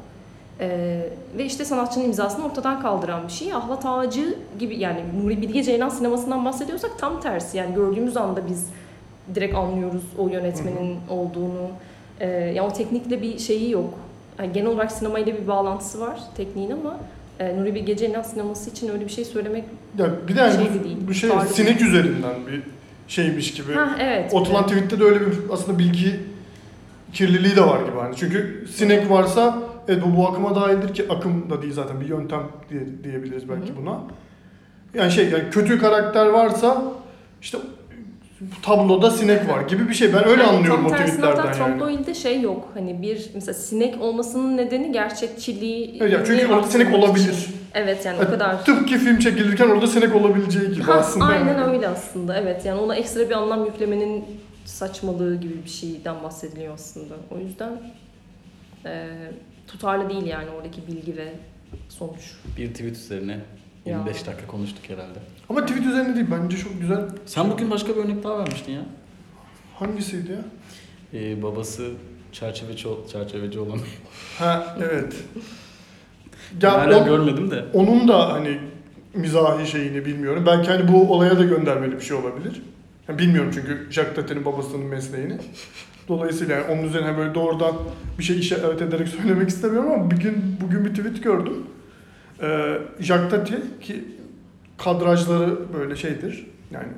Ee, 0.61 1.09
ve 1.39 1.45
işte 1.45 1.65
sanatçının 1.65 2.05
imzasını 2.05 2.47
ortadan 2.47 2.83
kaldıran 2.83 3.27
bir 3.29 3.33
şey. 3.33 3.55
Ahlat 3.55 3.87
Ağacı 3.87 4.39
gibi 4.59 4.79
yani 4.79 5.01
Nuri 5.23 5.43
Bilge 5.43 5.63
Ceylan 5.63 5.89
sinemasından 5.89 6.45
bahsediyorsak 6.45 6.99
tam 6.99 7.21
tersi. 7.21 7.57
Yani 7.57 7.75
gördüğümüz 7.75 8.17
anda 8.17 8.49
biz 8.49 8.67
direkt 9.35 9.55
anlıyoruz 9.55 10.03
o 10.19 10.29
yönetmenin 10.29 10.97
olduğunu. 11.11 11.71
Ee, 12.21 12.29
yani 12.29 12.61
o 12.61 12.73
teknikle 12.73 13.23
bir 13.23 13.39
şeyi 13.39 13.71
yok. 13.71 13.95
Yani 14.39 14.53
genel 14.53 14.69
olarak 14.69 14.93
sinemayla 14.93 15.35
bir 15.35 15.49
bağlantısı 15.49 16.01
var 16.01 16.21
tekniğin 16.37 16.71
ama 16.71 16.97
e, 17.41 17.57
Nuri 17.57 17.75
Bilge 17.75 17.97
Ceylan 17.97 18.23
sineması 18.23 18.71
için 18.71 18.89
öyle 18.89 19.05
bir 19.05 19.11
şey 19.11 19.25
söylemek... 19.25 19.65
Ya 19.99 20.07
bir 20.29 20.37
de 20.37 20.41
yani 20.41 20.55
şey 20.55 20.81
bu, 20.81 20.85
değil, 20.85 20.97
bu 21.09 21.15
şey 21.15 21.31
tarih 21.31 21.47
sinek 21.47 21.83
üzerinden 21.83 22.35
bir 22.53 22.63
şeymiş 23.09 23.55
gibi. 23.55 23.73
Ha 23.73 23.97
evet. 24.01 24.35
Otulan 24.35 24.67
tweette 24.67 25.01
de 25.01 25.05
öyle 25.05 25.21
bir 25.21 25.33
aslında 25.53 25.79
bilgi 25.79 26.21
kirliliği 27.13 27.57
de 27.57 27.61
var 27.61 27.81
gibi 27.81 27.97
hani. 28.01 28.17
Çünkü 28.17 28.67
sinek 28.75 29.11
varsa 29.11 29.59
evet 29.89 30.03
bu 30.07 30.17
bu 30.17 30.29
akıma 30.29 30.55
dahildir 30.55 30.95
ki 30.95 31.05
akım 31.09 31.51
da 31.51 31.63
değil 31.63 31.73
zaten 31.73 32.01
bir 32.01 32.09
yöntem 32.09 32.43
diye, 32.71 32.81
diyebiliriz 33.05 33.49
belki 33.49 33.69
Hı 33.69 33.73
hı. 33.73 33.77
buna. 33.77 34.01
Yani 34.95 35.13
şey 35.13 35.29
yani 35.29 35.45
kötü 35.51 35.79
karakter 35.79 36.27
varsa 36.27 36.83
işte 37.43 37.59
tabloda 38.63 39.11
sinek 39.11 39.49
var 39.49 39.61
gibi 39.69 39.89
bir 39.89 39.95
şey. 39.95 40.13
Ben 40.13 40.25
öyle 40.29 40.43
Yani 40.43 40.57
anlıyorum 40.57 40.87
o 40.87 40.89
tam 40.89 40.99
tersine 40.99 41.25
hatta 41.27 41.43
tweetlerden 41.43 41.69
yani. 41.69 41.79
Tromboil'de 41.79 42.15
şey 42.15 42.41
yok. 42.41 42.71
Hani 42.75 43.03
bir 43.03 43.31
mesela 43.35 43.55
sinek 43.55 44.01
olmasının 44.03 44.57
nedeni 44.57 44.93
gerçekçiliği. 44.93 45.97
Evet, 46.01 46.13
yani 46.13 46.27
çünkü 46.27 46.47
orada 46.47 46.67
sinek 46.67 46.95
olabilir. 46.95 47.33
için. 47.33 47.57
Evet 47.75 48.05
yani 48.07 48.17
Evet, 48.19 48.29
o 48.29 48.31
kadar. 48.31 48.65
Tıpkı 48.65 48.95
film 48.99 49.19
çekilirken 49.19 49.69
orada 49.69 49.87
sinek 49.87 50.15
olabileceği 50.15 50.71
gibi 50.73 50.83
Ha, 50.83 50.93
aslında. 50.93 51.25
aynen 51.25 51.59
yani. 51.59 51.75
öyle 51.75 51.89
aslında. 51.89 52.39
Evet 52.41 52.65
yani 52.65 52.81
ona 52.81 52.95
ekstra 52.97 53.21
bir 53.31 53.35
anlam 53.35 53.65
yüklemenin 53.67 54.25
saçmalığı 54.65 55.37
gibi 55.41 55.65
bir 55.65 55.71
şeyden 55.71 56.23
bahsediliyor 56.23 56.75
aslında. 56.75 57.15
O 57.31 57.39
yüzden 57.39 57.73
e, 58.87 59.09
tutarlı 59.69 60.11
değil 60.11 60.27
yani 60.27 60.51
oradaki 60.51 60.87
bilgi 60.87 61.17
ve 61.17 61.29
sonuç. 61.89 62.33
Bir 62.59 62.69
tweet 62.75 62.97
üzerine 62.97 63.39
25 63.87 64.27
dakika 64.27 64.47
konuştuk 64.47 64.85
herhalde. 64.89 65.19
Ama 65.49 65.67
tweet 65.67 65.87
üzerine 65.87 66.15
değil 66.15 66.27
bence 66.31 66.57
çok 66.57 66.81
güzel. 66.81 67.05
Sen 67.27 67.51
bugün 67.51 67.71
başka 67.71 67.89
bir 67.97 68.05
örnek 68.05 68.25
daha 68.25 68.39
vermiştin 68.39 68.73
ya. 68.73 68.83
Hangisiydi 69.79 70.33
ya? 70.33 70.39
Ee, 71.21 71.43
babası 71.43 71.91
çerçeveci, 72.33 72.89
çerçeveci 73.13 73.59
olan. 73.59 73.79
Ha 74.39 74.77
evet. 74.91 75.15
Ben 76.53 76.61
Ya 76.69 76.73
hala 76.87 77.03
o- 77.03 77.05
görmedim 77.05 77.51
de. 77.51 77.65
onun 77.73 78.09
da 78.09 78.33
hani 78.33 78.59
mizahi 79.15 79.67
şeyini 79.67 80.05
bilmiyorum. 80.05 80.43
Belki 80.47 80.71
hani 80.71 80.93
bu 80.93 81.13
olaya 81.15 81.39
da 81.39 81.45
göndermeli 81.45 81.93
bir 81.97 82.01
şey 82.05 82.17
olabilir. 82.17 82.63
Yani 83.09 83.19
bilmiyorum 83.19 83.51
çünkü 83.55 83.87
Jacques 83.91 84.15
Tate'nin 84.17 84.45
babasının 84.45 84.87
mesleğini. 84.87 85.37
Dolayısıyla 86.09 86.55
yani 86.57 86.65
onun 86.73 86.89
üzerine 86.89 87.19
böyle 87.19 87.35
doğrudan 87.35 87.75
bir 88.19 88.25
şey 88.25 88.39
işaret 88.39 88.83
ederek 88.83 89.09
söylemek 89.23 89.49
istemiyorum 89.49 89.93
ama 89.93 90.11
bir 90.11 90.17
gün 90.17 90.57
bugün 90.61 90.85
bir 90.85 90.91
tweet 90.95 91.23
gördüm. 91.25 91.55
Ee, 92.45 92.79
Jacques 93.01 93.31
Tate 93.31 93.63
ki 93.81 94.05
kadrajları 94.79 95.59
böyle 95.75 95.97
şeydir. 95.97 96.47
Yani 96.71 96.89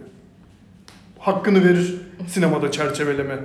hakkını 1.19 1.65
verir 1.65 1.95
sinemada 2.29 2.71
çerçeveleme 2.71 3.39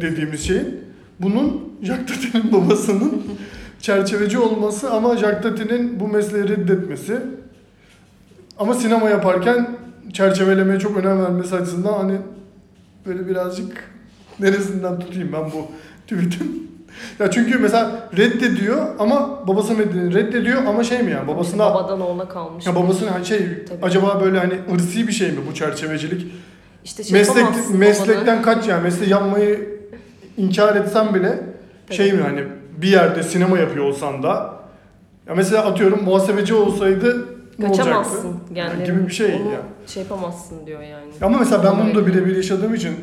dediğimiz 0.00 0.46
şeyin. 0.46 0.80
Bunun 1.20 1.72
Jacques 1.82 2.22
Tate'nin 2.22 2.52
babasının 2.52 3.24
çerçeveci 3.80 4.38
olması 4.38 4.90
ama 4.90 5.16
Jacques 5.16 5.42
Tate'nin 5.42 6.00
bu 6.00 6.08
mesleği 6.08 6.48
reddetmesi. 6.48 7.18
Ama 8.58 8.74
sinema 8.74 9.08
yaparken 9.10 9.76
çerçevelemeye 10.12 10.78
çok 10.78 10.96
önem 10.96 11.24
vermesi 11.24 11.56
açısından 11.56 11.92
hani 11.92 12.16
böyle 13.06 13.28
birazcık 13.28 13.90
neresinden 14.40 14.98
tutayım 14.98 15.32
ben 15.32 15.44
bu 15.44 15.68
tweet'in. 16.06 16.77
Ya 17.18 17.30
çünkü 17.30 17.58
mesela 17.58 18.08
reddediyor 18.16 18.86
ama 18.98 19.48
babası 19.48 19.78
reddediyor, 19.78 20.12
reddediyor 20.14 20.64
ama 20.66 20.84
şey 20.84 21.02
mi 21.02 21.10
yani 21.10 21.28
babasına 21.28 21.74
Babadan 21.74 22.00
oğula 22.00 22.28
kalmış. 22.28 22.66
ya 22.66 22.74
babasına 22.74 23.14
hani 23.14 23.26
şey 23.26 23.38
Tabii. 23.68 23.78
acaba 23.82 24.20
böyle 24.20 24.38
hani 24.38 24.54
ırsi 24.74 25.08
bir 25.08 25.12
şey 25.12 25.30
mi 25.30 25.38
bu 25.50 25.54
çerçevecilik? 25.54 26.26
işte 26.84 27.04
şey 27.04 27.18
Meslek, 27.18 27.46
meslekten 27.74 28.42
kaç 28.42 28.68
yani 28.68 28.82
mesleği 28.82 29.10
yapmayı 29.10 29.78
inkar 30.36 30.76
etsen 30.76 31.14
bile 31.14 31.40
şey 31.90 32.12
mi 32.12 32.22
hani 32.22 32.44
bir 32.76 32.88
yerde 32.88 33.22
sinema 33.22 33.58
yapıyor 33.58 33.84
olsan 33.84 34.22
da 34.22 34.54
ya 35.28 35.34
mesela 35.34 35.64
atıyorum 35.64 36.04
muhasebeci 36.04 36.54
olsaydı 36.54 37.28
ne 37.58 37.66
olacaktı? 37.66 37.90
Kaçamazsın. 37.90 38.36
Yani 38.54 38.84
gibi 38.84 39.06
bir 39.06 39.12
şey 39.12 39.26
onu 39.26 39.52
ya. 39.52 39.60
şey 39.86 40.02
yapamazsın 40.02 40.66
diyor 40.66 40.82
yani. 40.82 41.10
Ama 41.22 41.38
mesela 41.38 41.64
ben 41.64 41.84
bunu 41.84 41.94
da 41.94 42.06
birebir 42.06 42.36
yaşadığım 42.36 42.74
için 42.74 42.94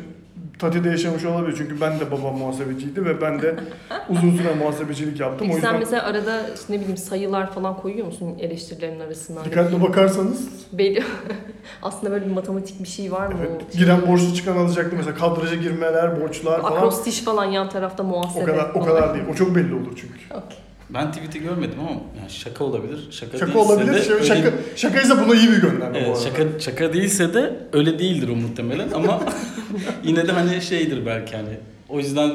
Tati'de 0.58 0.88
yaşamış 0.88 1.24
olabilir 1.24 1.54
çünkü 1.58 1.80
ben 1.80 2.00
de 2.00 2.10
babam 2.10 2.38
muhasebeciydi 2.38 3.04
ve 3.04 3.20
ben 3.20 3.42
de 3.42 3.54
uzun 4.08 4.36
süre 4.36 4.54
muhasebecilik 4.54 5.20
yaptım. 5.20 5.38
Peki 5.40 5.52
o 5.52 5.54
yüzden 5.54 5.70
sen 5.70 5.78
mesela 5.78 6.02
arada 6.02 6.40
işte 6.54 6.72
ne 6.72 6.78
bileyim 6.80 6.96
sayılar 6.96 7.52
falan 7.52 7.76
koyuyor 7.76 8.06
musun 8.06 8.34
eleştirilerin 8.40 9.00
arasına? 9.00 9.44
dikkatli 9.44 9.82
bakarsanız 9.82 10.48
Belli. 10.72 11.04
Aslında 11.82 12.12
böyle 12.12 12.26
bir 12.26 12.30
matematik 12.30 12.82
bir 12.82 12.88
şey 12.88 13.12
var 13.12 13.26
mı? 13.26 13.34
evet, 13.40 13.62
O 13.74 13.78
giren 13.78 14.06
borçlu 14.06 14.34
çıkan 14.34 14.56
alacaktı 14.56 14.96
mesela 14.96 15.16
kadraja 15.16 15.54
girmeler, 15.54 16.20
borçlar 16.20 16.62
falan. 16.62 16.76
Akrostiş 16.76 17.20
falan 17.20 17.44
yan 17.44 17.68
tarafta 17.68 18.02
muhasebe. 18.02 18.42
O 18.42 18.46
kadar 18.46 18.70
o 18.74 18.84
kadar 18.84 19.14
değil. 19.14 19.24
O 19.32 19.34
çok 19.34 19.54
belli 19.54 19.74
olur 19.74 19.92
çünkü. 19.96 20.34
Okey. 20.34 20.58
Ben 20.90 21.12
tweet'i 21.12 21.42
görmedim 21.42 21.78
ama 21.80 21.90
yani 21.90 22.30
şaka 22.30 22.64
olabilir. 22.64 23.08
Şaka, 23.10 23.38
Şaka 23.38 23.46
değilse 23.52 23.58
olabilir. 23.72 23.94
de 23.94 24.02
Şaka, 24.02 24.14
öyle- 24.14 24.24
şaka, 24.26 24.50
şakaysa 24.76 25.24
buna 25.26 25.34
iyi 25.34 25.50
bir 25.50 25.56
gönderme 25.62 25.94
bu 25.94 25.98
Evet, 25.98 26.08
arada. 26.08 26.20
şaka, 26.20 26.60
şaka 26.60 26.92
değilse 26.92 27.34
de 27.34 27.56
öyle 27.72 27.98
değildir 27.98 28.28
o 28.28 28.36
muhtemelen 28.36 28.88
ama 28.94 29.20
yine 30.04 30.28
de 30.28 30.32
hani 30.32 30.60
şeydir 30.62 31.06
belki 31.06 31.36
hani. 31.36 31.48
O 31.88 31.98
yüzden 31.98 32.28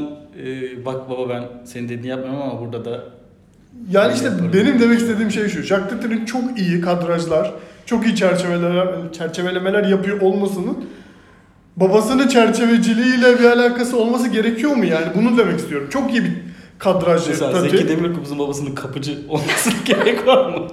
e, 0.45 0.85
bak 0.85 1.09
baba 1.09 1.29
ben 1.29 1.43
senin 1.65 1.85
dediğini 1.89 2.07
yapmıyorum 2.07 2.41
ama 2.41 2.61
burada 2.61 2.85
da 2.85 3.03
Yani 3.91 4.13
işte 4.13 4.25
Yaparım. 4.25 4.51
benim 4.53 4.79
demek 4.79 4.99
istediğim 4.99 5.31
şey 5.31 5.47
şu. 5.49 5.67
Tate'nin 5.67 6.25
çok 6.25 6.59
iyi 6.59 6.81
kadrajlar, 6.81 7.53
çok 7.85 8.05
iyi 8.05 8.15
çerçeveler, 8.15 8.87
çerçevelemeler 9.17 9.83
yapıyor 9.85 10.21
olmasının 10.21 10.77
babasının 11.77 12.27
çerçeveciliğiyle 12.27 13.39
bir 13.39 13.43
alakası 13.43 13.97
olması 13.97 14.27
gerekiyor 14.27 14.75
mu 14.75 14.85
yani? 14.85 15.05
Bunu 15.15 15.37
demek 15.37 15.59
istiyorum. 15.59 15.87
Çok 15.91 16.11
iyi 16.13 16.23
bir 16.23 16.31
kadrajcı 16.83 17.29
mesela 17.29 17.51
Tate. 17.51 17.69
Zeki 17.69 17.87
Demirkubuz'un 17.89 18.39
babasının 18.39 18.75
kapıcı 18.75 19.17
olmasına 19.29 19.73
gerek 19.85 20.27
var 20.27 20.45
mı? 20.57 20.67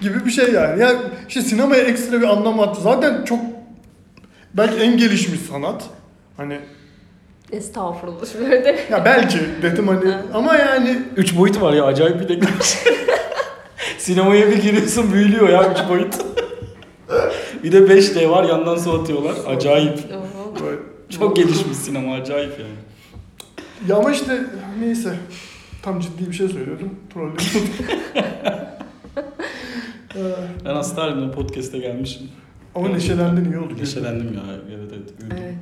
gibi 0.00 0.24
bir 0.26 0.30
şey 0.30 0.52
yani. 0.52 0.80
Yani 0.82 0.98
işte 1.28 1.42
sinemaya 1.42 1.82
ekstra 1.82 2.20
bir 2.20 2.26
anlam 2.26 2.60
attı. 2.60 2.80
Zaten 2.82 3.24
çok 3.24 3.38
belki 4.54 4.76
en 4.76 4.96
gelişmiş 4.98 5.40
sanat. 5.40 5.84
Hani 6.36 6.60
Estağfurullah 7.52 8.26
şöyle 8.32 8.64
de. 8.64 8.80
ya 8.90 9.04
belki 9.04 9.38
dedim 9.62 9.88
hani 9.88 10.10
Ha. 10.10 10.22
ama 10.34 10.56
yani 10.56 10.98
Üç 11.16 11.36
boyut 11.38 11.60
var 11.60 11.72
ya 11.72 11.84
acayip 11.84 12.20
bir 12.20 12.28
teknoloji. 12.28 12.78
Sinemaya 13.98 14.48
bir 14.50 14.56
giriyorsun 14.62 15.12
büyülüyor 15.12 15.48
ya 15.48 15.70
üç 15.72 15.88
boyut. 15.88 16.14
bir 17.64 17.72
de 17.72 17.78
5D 17.78 18.30
var 18.30 18.44
yandan 18.44 18.76
su 18.76 19.00
atıyorlar. 19.00 19.34
Acayip. 19.46 19.98
Çok 21.18 21.36
gelişmiş 21.36 21.76
sinema 21.76 22.14
acayip 22.14 22.52
yani. 22.58 22.74
Ya 23.88 23.96
ama 23.96 24.12
işte 24.12 24.40
neyse. 24.80 25.16
Tam 25.82 26.00
ciddi 26.00 26.26
bir 26.26 26.32
şey 26.32 26.48
söylüyordum. 26.48 26.90
Trollüyordum. 27.14 27.44
Ee, 30.16 30.20
Ben 30.64 30.74
hasta 30.74 31.02
halimle 31.02 31.30
podcast'e 31.30 31.78
gelmişim. 31.78 32.22
ama 32.74 32.88
neşelendin 32.88 33.44
iyi 33.52 33.58
oldu. 33.58 33.74
Neşelendim 33.80 34.34
ya. 34.34 34.40
Evet 34.68 34.90
evet. 34.96 35.14
Evet. 35.40 35.54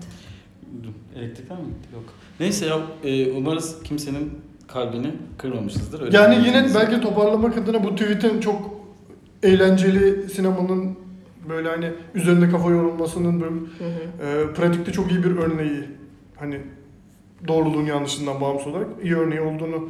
Uyudum. 0.74 0.94
Elektrikler 1.16 1.58
mi 1.58 1.64
gitti? 1.64 1.88
Yok. 1.94 2.04
Neyse 2.40 2.66
ya 2.66 2.78
e, 3.04 3.30
umarız 3.32 3.82
kimsenin 3.84 4.32
kalbini 4.68 5.14
kırmamışızdır. 5.38 6.00
Öyle 6.02 6.16
Yani 6.16 6.46
yine 6.46 6.66
belki 6.74 7.00
toparlamak 7.00 7.58
adına 7.58 7.84
bu 7.84 7.94
tweet'in 7.94 8.40
çok 8.40 8.70
eğlenceli 9.42 10.28
sinemanın 10.28 10.96
böyle 11.48 11.68
hani 11.68 11.90
üzerinde 12.14 12.50
kafa 12.50 12.70
yorulmasının 12.70 13.40
böyle 13.40 13.54
Hı 13.54 13.84
hı. 13.84 14.26
e, 14.50 14.52
pratikte 14.54 14.92
çok 14.92 15.10
iyi 15.12 15.24
bir 15.24 15.36
örneği. 15.36 15.84
Hani 16.36 16.60
doğruluğun 17.49 17.84
yanlışından 17.84 18.40
bağımsız 18.40 18.66
olarak 18.66 18.86
iyi 19.03 19.16
örneği 19.16 19.40
olduğunu 19.40 19.88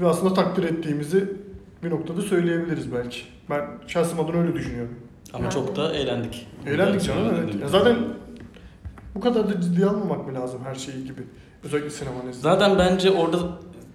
ve 0.00 0.06
aslında 0.06 0.34
takdir 0.34 0.64
ettiğimizi 0.64 1.32
bir 1.84 1.90
noktada 1.90 2.22
söyleyebiliriz 2.22 2.92
belki. 2.94 3.20
Ben 3.50 3.64
şahsım 3.86 4.20
adına 4.20 4.36
öyle 4.40 4.54
düşünüyorum. 4.54 4.94
Ama 5.32 5.44
Ben 5.44 5.50
çok 5.50 5.76
da 5.76 5.92
eğlendik. 5.94 6.46
Eğlendik 6.66 7.02
canım 7.02 7.34
evet. 7.34 7.54
Ya 7.62 7.68
zaten 7.68 7.96
bu 9.14 9.20
kadar 9.20 9.48
da 9.48 9.60
ciddiye 9.60 9.86
almamak 9.86 10.26
mı 10.26 10.34
lazım 10.34 10.60
her 10.64 10.74
şeyi 10.74 11.04
gibi. 11.04 11.22
Özellikle 11.64 11.90
sinema 11.90 12.16
nezdinde. 12.16 12.42
Zaten 12.42 12.78
bence 12.78 13.10
orada 13.10 13.38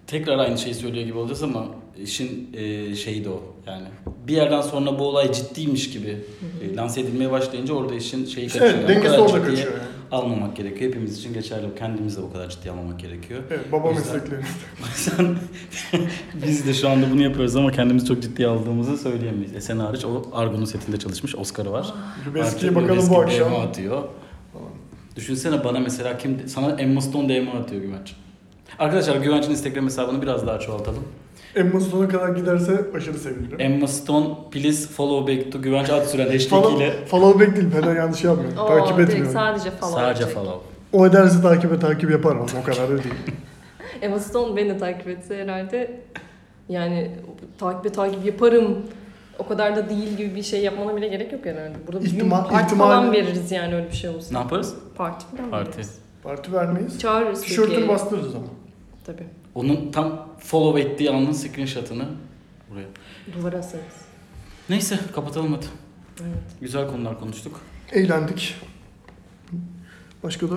tekrar 0.08 0.38
aynı 0.40 0.58
şeyi 0.58 0.76
söylüyor 0.76 1.06
gibi 1.06 1.18
olacağız 1.18 1.44
ama 1.44 1.66
işin 2.04 2.50
e, 2.54 2.96
şeyi 2.96 3.26
de 3.26 3.30
o 3.30 3.44
yani. 3.68 3.88
Bir 4.28 4.34
yerden 4.34 4.62
sonra 4.62 5.00
bu 5.00 5.04
olay 5.04 5.32
ciddiymiş 5.32 5.90
gibi 5.92 6.18
e, 6.64 6.76
lanse 6.76 7.02
edilmeye 7.02 7.32
başlayınca 7.32 7.74
orada 7.74 7.96
işin 7.96 8.26
şeyi 8.26 8.48
kaçıyor. 8.48 8.66
Evet 8.66 8.76
Yani 8.90 8.96
dengesi 8.96 9.18
orada 9.18 9.44
kaçıyor 9.44 9.72
yani. 9.74 9.84
Almamak 10.12 10.56
gerekiyor. 10.58 10.90
Hepimiz 10.92 11.18
için 11.20 11.34
geçerli. 11.34 11.66
Kendimiz 11.80 12.18
de 12.18 12.22
o 12.22 12.32
kadar 12.34 12.50
ciddiye 12.50 12.74
almamak 12.74 13.00
gerekiyor. 13.00 13.40
Evet 13.50 13.72
baba 13.72 13.88
O 13.88 13.92
yüzden- 13.92 14.14
meslekleri. 14.16 14.42
Sen 14.96 15.36
biz 16.46 16.68
de 16.68 16.74
şu 16.74 16.90
anda 16.90 17.12
bunu 17.12 17.22
yapıyoruz 17.24 17.56
ama 17.56 17.72
kendimizi 17.72 18.06
çok 18.08 18.22
ciddiye 18.22 18.48
aldığımızı 18.48 18.98
söyleyemeyiz. 18.98 19.56
Esen 19.56 19.78
hariç 19.78 20.06
o 20.06 20.24
Argo'nun 20.34 20.66
setinde 20.66 21.00
çalışmış. 21.00 21.36
Oscar'ı 21.36 21.72
var. 21.72 21.94
Lübeski'ye 22.28 22.72
Artık 22.72 22.84
bakalım 22.84 23.10
bu 23.10 23.20
akşam. 23.22 23.52
DM 23.52 23.56
atıyor. 23.56 24.04
Düşünsene 25.16 25.64
bana 25.64 25.80
mesela 25.80 26.18
kim 26.18 26.40
sana 26.48 26.72
Emma 26.82 27.02
Stone 27.02 27.30
DM 27.30 27.48
atıyor 27.58 27.82
Güvenç. 27.82 28.14
Arkadaşlar 28.80 29.16
Güvenç'in 29.16 29.52
Instagram 29.52 29.86
hesabını 29.86 30.22
biraz 30.22 30.48
daha 30.48 30.60
çoğaltalım. 30.60 31.04
Emma 31.56 31.80
Stone'a 31.80 32.08
kadar 32.08 32.30
giderse 32.30 32.86
aşırı 32.96 33.18
sevinirim. 33.20 33.62
Emma 33.62 33.88
Stone 33.88 34.28
please 34.52 34.88
follow 34.88 35.36
back 35.38 35.52
to 35.52 35.62
Güvenç 35.62 35.90
ad 35.90 36.06
süren 36.06 36.32
hashtag 36.32 36.66
ile 36.78 36.92
follow 37.06 37.46
back 37.46 37.56
değil. 37.58 37.70
Fena 37.72 37.94
yanlış 37.94 38.24
yapmıyorum. 38.24 38.58
Oo, 38.58 38.68
takip 38.68 38.98
direkt 38.98 39.10
etmiyorum. 39.10 39.34
sadece 39.34 39.72
follow 39.72 40.02
sadece 40.02 40.24
edecek. 40.24 40.38
follow. 40.38 40.60
O 40.94 41.06
ederse 41.08 41.42
takibe 41.42 41.80
takip 41.80 42.12
yaparım 42.12 42.38
ama 42.38 42.62
o 42.62 42.66
kadar 42.66 42.90
da 42.90 43.04
değil. 43.04 43.14
Emma 44.02 44.20
Stone 44.20 44.56
beni 44.56 44.70
de 44.70 44.78
takip 44.78 45.08
etse 45.08 45.38
herhalde 45.44 46.00
yani 46.70 47.12
takibe 47.58 47.90
takip 47.92 48.26
yaparım. 48.26 48.78
O 49.40 49.48
kadar 49.48 49.76
da 49.76 49.90
değil 49.90 50.18
gibi 50.18 50.36
bir 50.36 50.44
şey 50.44 50.62
yapmana 50.64 50.96
bile 50.96 51.08
gerek 51.08 51.32
yok 51.34 51.46
herhalde. 51.46 51.74
Burada 51.88 52.02
bir 52.04 52.10
İhtimal- 52.10 52.48
parti 52.50 52.74
ihtimali- 52.76 52.78
falan 52.78 53.12
veririz 53.12 53.52
yani 53.52 53.76
öyle 53.76 53.88
bir 53.88 53.96
şey 53.96 54.10
olsa. 54.10 54.34
Ne 54.34 54.38
yaparız? 54.38 54.76
Parti 54.96 55.26
falan 55.38 55.52
Parti. 55.52 55.72
veririz. 55.72 55.96
Parti 56.24 56.54
vermeyiz. 56.54 57.00
Çağırırız 57.00 57.42
Tişörtünü 57.42 57.76
peki. 57.76 57.88
bastırırız 57.88 58.36
ama. 58.36 58.46
Tabii. 59.06 59.24
Onun 59.56 59.92
tam 59.92 60.25
follow 60.46 60.82
ettiği 60.82 61.10
anın 61.12 61.32
screenshot'ını 61.32 62.06
buraya. 62.72 62.88
Duvara 63.34 63.58
asarız. 63.58 63.84
Neyse 64.70 65.00
kapatalım 65.16 65.54
hadi. 65.54 65.66
Evet. 66.22 66.44
Güzel 66.62 66.88
konular 66.88 67.20
konuştuk. 67.20 67.62
Eğlendik. 67.92 68.56
Başka 70.24 70.50
da 70.50 70.56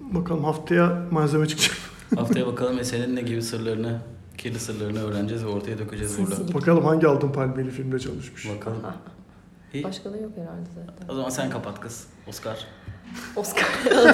bakalım 0.00 0.44
haftaya 0.44 1.02
malzeme 1.10 1.48
çıkacak. 1.48 1.76
Haftaya 2.16 2.46
bakalım 2.46 2.78
Esen'in 2.78 3.16
ne 3.16 3.22
gibi 3.22 3.42
sırlarını, 3.42 4.00
kirli 4.38 4.58
sırlarını 4.58 5.02
öğreneceğiz 5.02 5.44
ve 5.44 5.48
ortaya 5.48 5.78
dökeceğiz 5.78 6.18
burada. 6.18 6.54
Bakalım 6.54 6.84
hangi 6.84 7.06
Altın 7.06 7.32
Palmiyeli 7.32 7.70
filmde 7.70 7.98
çalışmış. 7.98 8.48
Bakalım. 8.56 8.82
Başka 9.84 10.12
da 10.12 10.16
yok 10.16 10.32
herhalde 10.36 10.68
zaten. 10.74 11.08
O 11.08 11.14
zaman 11.14 11.30
sen 11.30 11.50
kapat 11.50 11.80
kız. 11.80 12.06
Oscar. 12.28 12.66
Oscar. 13.36 13.66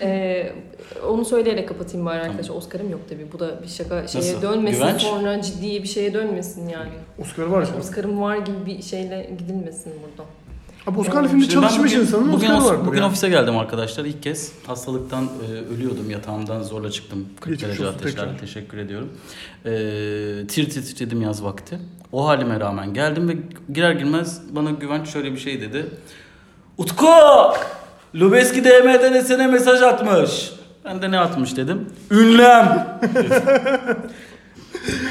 ee, 0.00 0.52
onu 1.08 1.24
söyleyerek 1.24 1.68
kapatayım 1.68 2.06
bari 2.06 2.20
arkadaşlar. 2.20 2.54
Oscar'ım 2.54 2.90
yok 2.90 3.00
tabii. 3.08 3.32
Bu 3.32 3.38
da 3.38 3.62
bir 3.62 3.68
şaka 3.68 4.06
şeye 4.08 4.18
Nasıl? 4.18 4.42
dönmesin 4.42 4.80
Güvenç? 4.80 5.02
sonra 5.02 5.42
ciddi 5.42 5.82
bir 5.82 5.88
şeye 5.88 6.14
dönmesin 6.14 6.68
yani. 6.68 6.90
Oscar 7.22 7.44
var 7.46 7.64
canım. 7.66 7.80
Oscar'ım 7.80 8.20
var 8.22 8.36
gibi 8.36 8.66
bir 8.66 8.82
şeyle 8.82 9.30
gidilmesin 9.38 9.92
buradan. 10.02 10.26
Abi 10.86 10.98
Oscar'lı 11.00 11.28
filmde 11.28 11.44
Şimdi 11.44 11.56
ben 11.56 11.60
çalışmış 11.60 11.92
bugün- 11.92 12.02
insanın 12.02 12.32
bugün, 12.32 12.46
Oscar'ı 12.50 12.58
os- 12.64 12.64
vardır 12.72 12.86
bugün 12.86 12.98
yani. 12.98 13.06
ofise 13.08 13.28
geldim 13.28 13.56
arkadaşlar 13.58 14.04
ilk 14.04 14.22
kez. 14.22 14.52
Hastalıktan 14.66 15.24
e, 15.24 15.74
ölüyordum 15.74 16.10
yatağımdan 16.10 16.62
zorla 16.62 16.90
çıktım. 16.90 17.26
40 17.40 17.58
Geçmiş 17.60 17.78
derece 17.78 17.86
ateşlerle 17.96 18.36
teşekkür 18.36 18.78
ediyorum. 18.78 19.08
E, 19.64 19.70
tir 20.46 20.70
tir 20.70 20.82
titredim 20.84 21.22
yaz 21.22 21.44
vakti. 21.44 21.78
O 22.12 22.26
halime 22.26 22.60
rağmen 22.60 22.94
geldim 22.94 23.28
ve 23.28 23.36
girer 23.72 23.92
girmez 23.92 24.40
bana 24.50 24.70
Güvenç 24.70 25.08
şöyle 25.08 25.32
bir 25.32 25.38
şey 25.38 25.60
dedi. 25.60 25.86
Utku! 26.78 27.06
Lubeski 28.14 28.64
DM'den 28.64 29.12
Esen'e 29.12 29.46
mesaj 29.46 29.82
atmış. 29.82 30.50
Ben 30.84 31.02
de 31.02 31.10
ne 31.10 31.18
atmış 31.18 31.56
dedim. 31.56 31.88
Ünlem. 32.10 32.98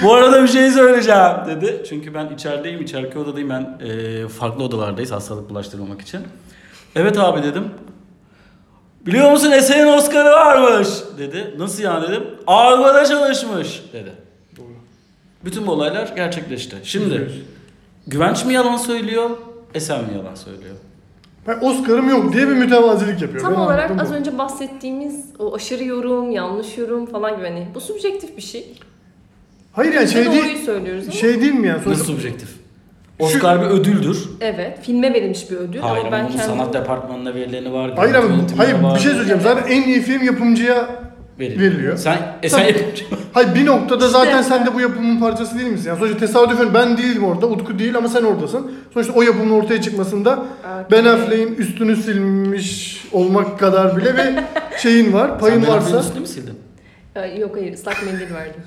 Bu 0.04 0.14
arada 0.14 0.44
bir 0.44 0.48
şey 0.48 0.72
söyleyeceğim 0.72 1.32
dedi. 1.48 1.84
Çünkü 1.90 2.14
ben 2.14 2.30
içerideyim, 2.34 2.82
içeriki 2.82 3.20
odadayım. 3.20 3.50
Ben 3.50 3.78
e, 3.88 4.28
farklı 4.28 4.64
odalardayız 4.64 5.12
hastalık 5.12 5.50
bulaştırmamak 5.50 6.02
için. 6.02 6.22
Evet 6.96 7.18
abi 7.20 7.44
dedim. 7.44 7.64
Biliyor 9.06 9.32
musun 9.32 9.52
Esen'in 9.52 9.88
Oscar'ı 9.98 10.30
varmış 10.32 10.88
dedi. 11.18 11.56
Nasıl 11.58 11.84
yani 11.84 12.08
dedim. 12.08 12.24
Argo'da 12.48 13.06
çalışmış 13.06 13.84
dedi. 13.94 14.12
Doğru. 14.58 14.66
Bütün 15.46 15.68
bu 15.68 15.72
olaylar 15.72 16.14
gerçekleşti. 16.16 16.76
Şimdi. 16.84 17.32
Güvenç 18.08 18.46
mi 18.46 18.54
yalan 18.54 18.78
söylüyor, 18.78 19.30
Esen 19.74 20.02
mi 20.04 20.10
yalan 20.18 20.36
söylüyor? 20.36 20.76
Ben 21.48 21.60
Oscar'ım 21.62 22.10
yok 22.10 22.34
diye 22.34 22.48
bir 22.50 22.54
mütevazilik 22.54 23.22
yapıyor. 23.22 23.44
Tam 23.44 23.54
Ben 23.54 23.60
olarak 23.60 23.92
anladım 23.92 24.06
az 24.06 24.12
bu. 24.12 24.16
önce 24.16 24.38
bahsettiğimiz 24.38 25.26
o 25.40 25.56
aşırı 25.56 25.84
yorum, 25.84 26.32
yanlış 26.32 26.78
yorum 26.78 27.06
falan 27.06 27.36
gibi 27.38 27.46
hani 27.48 27.68
bu 27.76 27.82
subjektif 27.82 28.38
bir 28.38 28.42
şey. 28.42 28.78
Hayır 29.76 29.94
yani 29.94 30.08
şey 30.08 30.26
de 30.26 30.32
değil, 30.32 30.66
söylüyoruz 30.66 31.04
ama. 31.04 31.12
şey 31.12 31.42
değil 31.42 31.54
mi 31.54 31.68
yani? 31.68 31.82
Nasıl 31.86 32.06
subjektif? 32.06 32.50
Oscar 33.20 33.62
bir 33.62 33.66
ödüldür. 33.66 34.30
Evet, 34.42 34.80
filme 34.82 35.14
verilmiş 35.14 35.52
bir 35.52 35.56
ödül 35.56 35.80
Hayır 35.80 35.96
ama 35.98 36.08
ama 36.08 36.12
ben 36.12 36.26
bunun 36.26 36.38
kendim... 36.38 36.56
sanat 36.58 36.74
departmanına 36.74 37.36
verileni 37.36 37.74
var. 37.74 37.92
Hayır 37.96 38.12
görüntü 38.14 38.28
ama 38.28 38.36
yönetimine 38.38 38.64
hayır 38.66 38.84
var. 38.84 38.96
bir 38.96 39.00
şey 39.00 39.12
söyleyeceğim. 39.12 39.42
Zaten 39.42 39.72
en 39.72 39.84
iyi 39.84 40.02
film 40.02 40.24
yapımcıya 40.26 40.88
Veriliyor. 41.40 41.72
veriliyor. 41.72 41.98
Sen 41.98 42.18
Esen 42.44 42.60
Tabii. 42.60 42.78
yapımcı. 42.78 43.06
Hayır 43.34 43.56
bir 43.56 43.66
noktada 43.66 44.06
İşte- 44.06 44.18
zaten 44.18 44.42
sen 44.42 44.66
de 44.66 44.74
bu 44.74 44.82
yapımın 44.82 45.20
parçası 45.20 45.60
değil 45.60 45.68
misin? 45.72 45.90
Yani 45.90 46.00
sonuçta 46.00 46.18
tesadüfen 46.20 46.74
ben 46.74 46.98
değilim 46.98 47.24
orada, 47.24 47.48
Utku 47.48 47.80
değil 47.80 47.98
ama 47.98 48.10
sen 48.10 48.24
oradasın. 48.24 48.72
Sonuçta 48.94 49.14
o 49.14 49.22
yapımın 49.22 49.52
ortaya 49.62 49.82
çıkmasında 49.82 50.46
Ben 50.92 51.06
Affleck'in 51.06 51.56
üstünü 51.56 51.96
silmiş 51.96 53.04
olmak 53.12 53.60
kadar 53.60 53.98
bile 53.98 54.14
bir 54.18 54.44
şeyin 54.80 55.14
var, 55.14 55.40
payın 55.40 55.56
Sen 55.56 55.64
Ben 55.64 55.70
varsa. 55.70 55.86
Affleck'in 55.98 56.08
üstüne 56.08 56.20
mi 56.20 56.28
sildin? 56.28 56.56
Yok 57.42 57.56
hayır, 57.56 57.74
ıslak 57.74 58.06
mendil 58.06 58.34
verdim. 58.34 58.62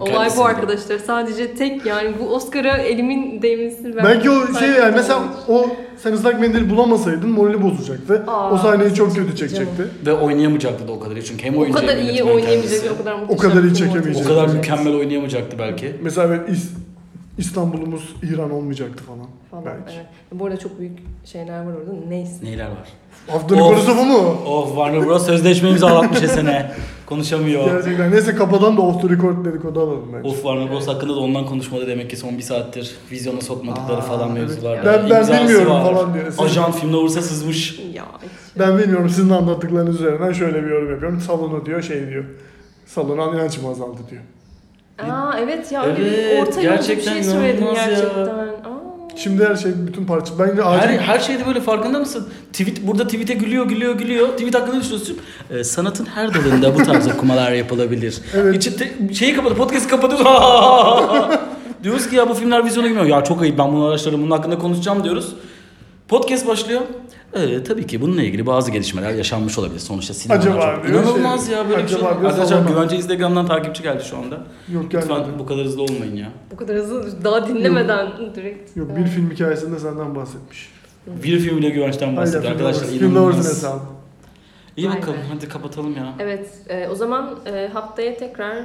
O 0.00 0.04
Olay 0.04 0.28
bu 0.36 0.44
arkadaşlar. 0.44 0.98
Sadece 0.98 1.54
tek 1.54 1.86
yani 1.86 2.10
bu 2.20 2.34
Oscar'a 2.34 2.76
elimin 2.76 3.42
değmesini 3.42 3.96
ben... 3.96 4.04
Belki 4.04 4.30
o 4.30 4.54
şey 4.58 4.68
yani 4.68 4.94
mesela 4.94 5.22
o 5.48 5.66
sen 5.96 6.12
ıslak 6.12 6.40
mendil 6.40 6.70
bulamasaydın 6.70 7.30
morali 7.30 7.62
bozulacaktı. 7.62 8.24
Aa, 8.26 8.52
o 8.52 8.58
sahneyi 8.58 8.94
çok 8.94 9.08
kötü 9.08 9.20
canım. 9.22 9.36
çekecekti. 9.36 9.82
Ve 10.06 10.12
oynayamayacaktı 10.12 10.88
da 10.88 10.92
o 10.92 11.00
kadar 11.00 11.16
iyi. 11.16 11.24
Çünkü 11.24 11.44
hem 11.44 11.56
O 11.56 11.60
oyuncu 11.60 11.78
kadar 11.80 11.96
hem 11.96 12.02
iyi 12.02 12.18
yönetmen 12.18 12.44
kendisi. 12.44 12.90
o 12.90 12.98
kadar 12.98 13.12
O 13.14 13.18
muhteşem 13.18 13.50
kadar 13.50 13.62
iyi 13.62 13.74
film 13.74 13.86
çekemeyecek. 13.86 14.24
O 14.26 14.28
kadar 14.28 14.48
mükemmel 14.48 14.94
oynayamayacaktı 14.94 15.56
belki. 15.58 15.92
Mesela 16.02 16.28
böyle 16.28 16.42
İs- 16.42 16.83
İstanbul'umuz 17.38 18.14
İran 18.22 18.50
olmayacaktı 18.50 19.04
falan. 19.04 19.26
Falan. 19.50 19.64
Belki. 19.64 19.96
Evet. 19.96 20.06
Bu 20.32 20.46
arada 20.46 20.56
çok 20.58 20.78
büyük 20.78 20.98
şeyler 21.24 21.58
var 21.64 21.72
orada. 21.72 21.90
Neyse. 22.08 22.32
Neyler 22.44 22.66
var? 22.66 22.88
Haftanın 23.26 23.60
Of. 23.60 23.68
konusu 23.68 23.96
bu 23.96 24.04
mu? 24.04 24.18
Of 24.46 24.68
Warner 24.68 25.06
Bros. 25.06 25.26
sözleşme 25.26 25.70
imzalatmış 25.70 26.22
Esen'e. 26.22 26.70
Konuşamıyor. 27.06 27.64
Gerçekten. 27.66 28.10
Neyse 28.12 28.34
kapadan 28.34 28.76
da 28.76 28.80
off 28.82 29.02
the 29.02 29.08
record 29.08 29.44
dedikodu 29.44 29.80
alalım 29.80 30.10
bence. 30.14 30.28
Of 30.28 30.34
Warner 30.34 30.70
Bros. 30.70 30.88
hakkında 30.88 31.16
da 31.16 31.20
ondan 31.20 31.46
konuşmadı 31.46 31.86
demek 31.86 32.10
ki 32.10 32.16
son 32.16 32.38
bir 32.38 32.42
saattir. 32.42 32.94
Vizyona 33.10 33.40
sokmadıkları 33.40 33.98
Aa, 33.98 34.00
falan 34.00 34.36
evet. 34.36 34.48
mevzularda. 34.48 34.84
Ben- 34.92 35.10
ben 35.10 35.20
İmzası 35.20 35.32
bilmiyorum 35.44 35.72
var. 35.72 35.84
falan 35.94 36.14
diyor. 36.14 36.34
Ajan 36.38 36.72
filmde 36.72 36.96
olursa 36.96 37.22
sızmış. 37.22 37.80
Ya. 37.94 38.04
Ben 38.58 38.78
bilmiyorum 38.78 39.08
sizin 39.08 39.30
anlattıklarınız 39.30 39.94
üzerinden 40.00 40.32
şöyle 40.32 40.64
bir 40.64 40.70
yorum 40.70 40.90
yapıyorum. 40.90 41.20
Salonu 41.20 41.66
diyor 41.66 41.82
şey 41.82 42.08
diyor. 42.08 42.24
Salona 42.86 43.36
inancım 43.36 43.66
azaldı 43.66 43.98
diyor. 44.10 44.22
Aa 44.98 45.38
evet 45.38 45.72
ya 45.72 45.82
öyle 45.84 46.08
Evet, 46.08 46.36
bir 46.36 46.42
orta 46.42 46.42
yolcu 46.42 46.58
bir 46.60 46.62
gerçekten 46.62 47.22
şey 47.22 47.32
ya. 47.32 47.50
gerçekten. 47.74 48.28
Şimdi 49.16 49.44
her 49.48 49.56
şey 49.56 49.72
bütün 49.86 50.04
parça. 50.04 50.38
Bence 50.38 50.62
acil. 50.64 50.88
Her, 50.88 50.98
her 50.98 51.18
şeyde 51.18 51.46
böyle 51.46 51.60
farkında 51.60 51.98
mısın? 51.98 52.28
Tweet 52.52 52.86
burada 52.86 53.04
tweet'e 53.06 53.34
gülüyor 53.34 53.66
gülüyor 53.66 53.94
gülüyor. 53.98 54.28
Tweet 54.28 54.54
hakkında 54.54 54.74
ne 54.76 54.80
düşünüyorsun? 54.80 55.18
Ee, 55.50 55.64
sanatın 55.64 56.06
her 56.06 56.34
dalında 56.34 56.74
bu 56.74 56.82
tarz 56.82 57.08
okumalar 57.08 57.52
yapılabilir. 57.62 58.20
Evet. 58.34 58.54
İçi 58.56 58.76
te- 58.76 59.14
şeyi 59.14 59.36
kapadı, 59.36 59.54
podcast'ı 59.54 59.88
kapatıyoruz. 59.88 60.26
diyoruz 61.82 62.08
ki 62.10 62.16
ya 62.16 62.28
bu 62.28 62.34
filmler 62.34 62.64
vizyona 62.64 62.86
girmiyor. 62.86 63.06
Ya 63.06 63.24
çok 63.24 63.42
ayıp 63.42 63.58
ben 63.58 63.72
bunu 63.72 63.84
araştırdım 63.84 64.22
bunun 64.22 64.30
hakkında 64.30 64.58
konuşacağım 64.58 65.04
diyoruz. 65.04 65.34
Podcast 66.08 66.46
başlıyor. 66.46 66.80
Ee, 67.34 67.62
tabii 67.64 67.86
ki 67.86 68.00
bununla 68.00 68.22
ilgili 68.22 68.46
bazı 68.46 68.70
gelişmeler 68.70 69.14
yaşanmış 69.14 69.58
olabilir. 69.58 69.78
Sonuçta 69.78 70.14
sinema 70.14 70.40
Acaba 70.40 70.76
çok... 70.76 70.90
İnanılmaz 70.90 71.46
şey, 71.46 71.54
ya 71.54 71.68
böyle 71.68 71.82
bir 71.82 71.88
şey. 71.88 71.96
acaba 71.96 72.08
Arkadaşlar 72.08 72.44
salona. 72.44 72.68
güvence 72.70 72.96
Instagram'dan 72.96 73.46
takipçi 73.46 73.82
geldi 73.82 74.04
şu 74.10 74.16
anda. 74.16 74.34
Yok 74.72 74.90
gelmedi. 74.90 75.08
Lütfen 75.10 75.38
bu 75.38 75.46
kadar 75.46 75.64
hızlı 75.64 75.82
olmayın 75.82 76.16
ya. 76.16 76.28
Bu 76.52 76.56
kadar 76.56 76.76
hızlı 76.76 77.24
daha 77.24 77.48
dinlemeden 77.48 78.08
direkt. 78.34 78.76
Yok 78.76 78.96
bir 78.96 79.04
film 79.06 79.30
hikayesinde 79.30 79.78
senden 79.78 80.14
bahsetmiş. 80.14 80.70
Bir 81.06 81.38
filmle 81.38 81.70
güvençten 81.70 82.16
bahsediyor 82.16 82.42
Aynen, 82.44 82.54
arkadaşlar. 82.54 82.86
Film 82.86 83.10
inanılmaz. 83.10 83.36
hesabı. 83.38 83.80
İyi 84.76 84.88
bakalım 84.90 85.18
hadi 85.34 85.48
kapatalım 85.48 85.96
ya. 85.96 86.14
Evet 86.18 86.48
e, 86.68 86.88
o 86.88 86.94
zaman 86.94 87.38
e, 87.46 87.68
haftaya 87.72 88.16
tekrar 88.16 88.56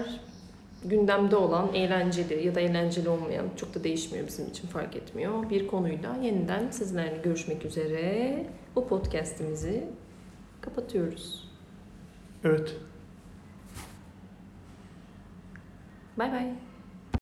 gündemde 0.86 1.36
olan 1.36 1.74
eğlenceli 1.74 2.48
ya 2.48 2.56
da 2.56 2.60
eğlenceli 2.60 3.10
olmayan 3.10 3.46
çok 3.56 3.76
da 3.76 3.84
değişmiyor 3.84 4.28
bizim 4.28 4.48
için 4.48 4.68
fark 4.68 4.96
etmiyor. 4.96 5.50
Bir 5.50 5.68
konuyla 5.68 6.16
yeniden 6.16 6.70
sizlerle 6.70 7.18
görüşmek 7.24 7.66
üzere. 7.66 8.46
Bu 8.76 8.88
podcast'imizi 8.88 9.88
kapatıyoruz. 10.62 11.50
Evet. 12.44 12.76
Bay 16.18 16.32
bay. 16.32 16.68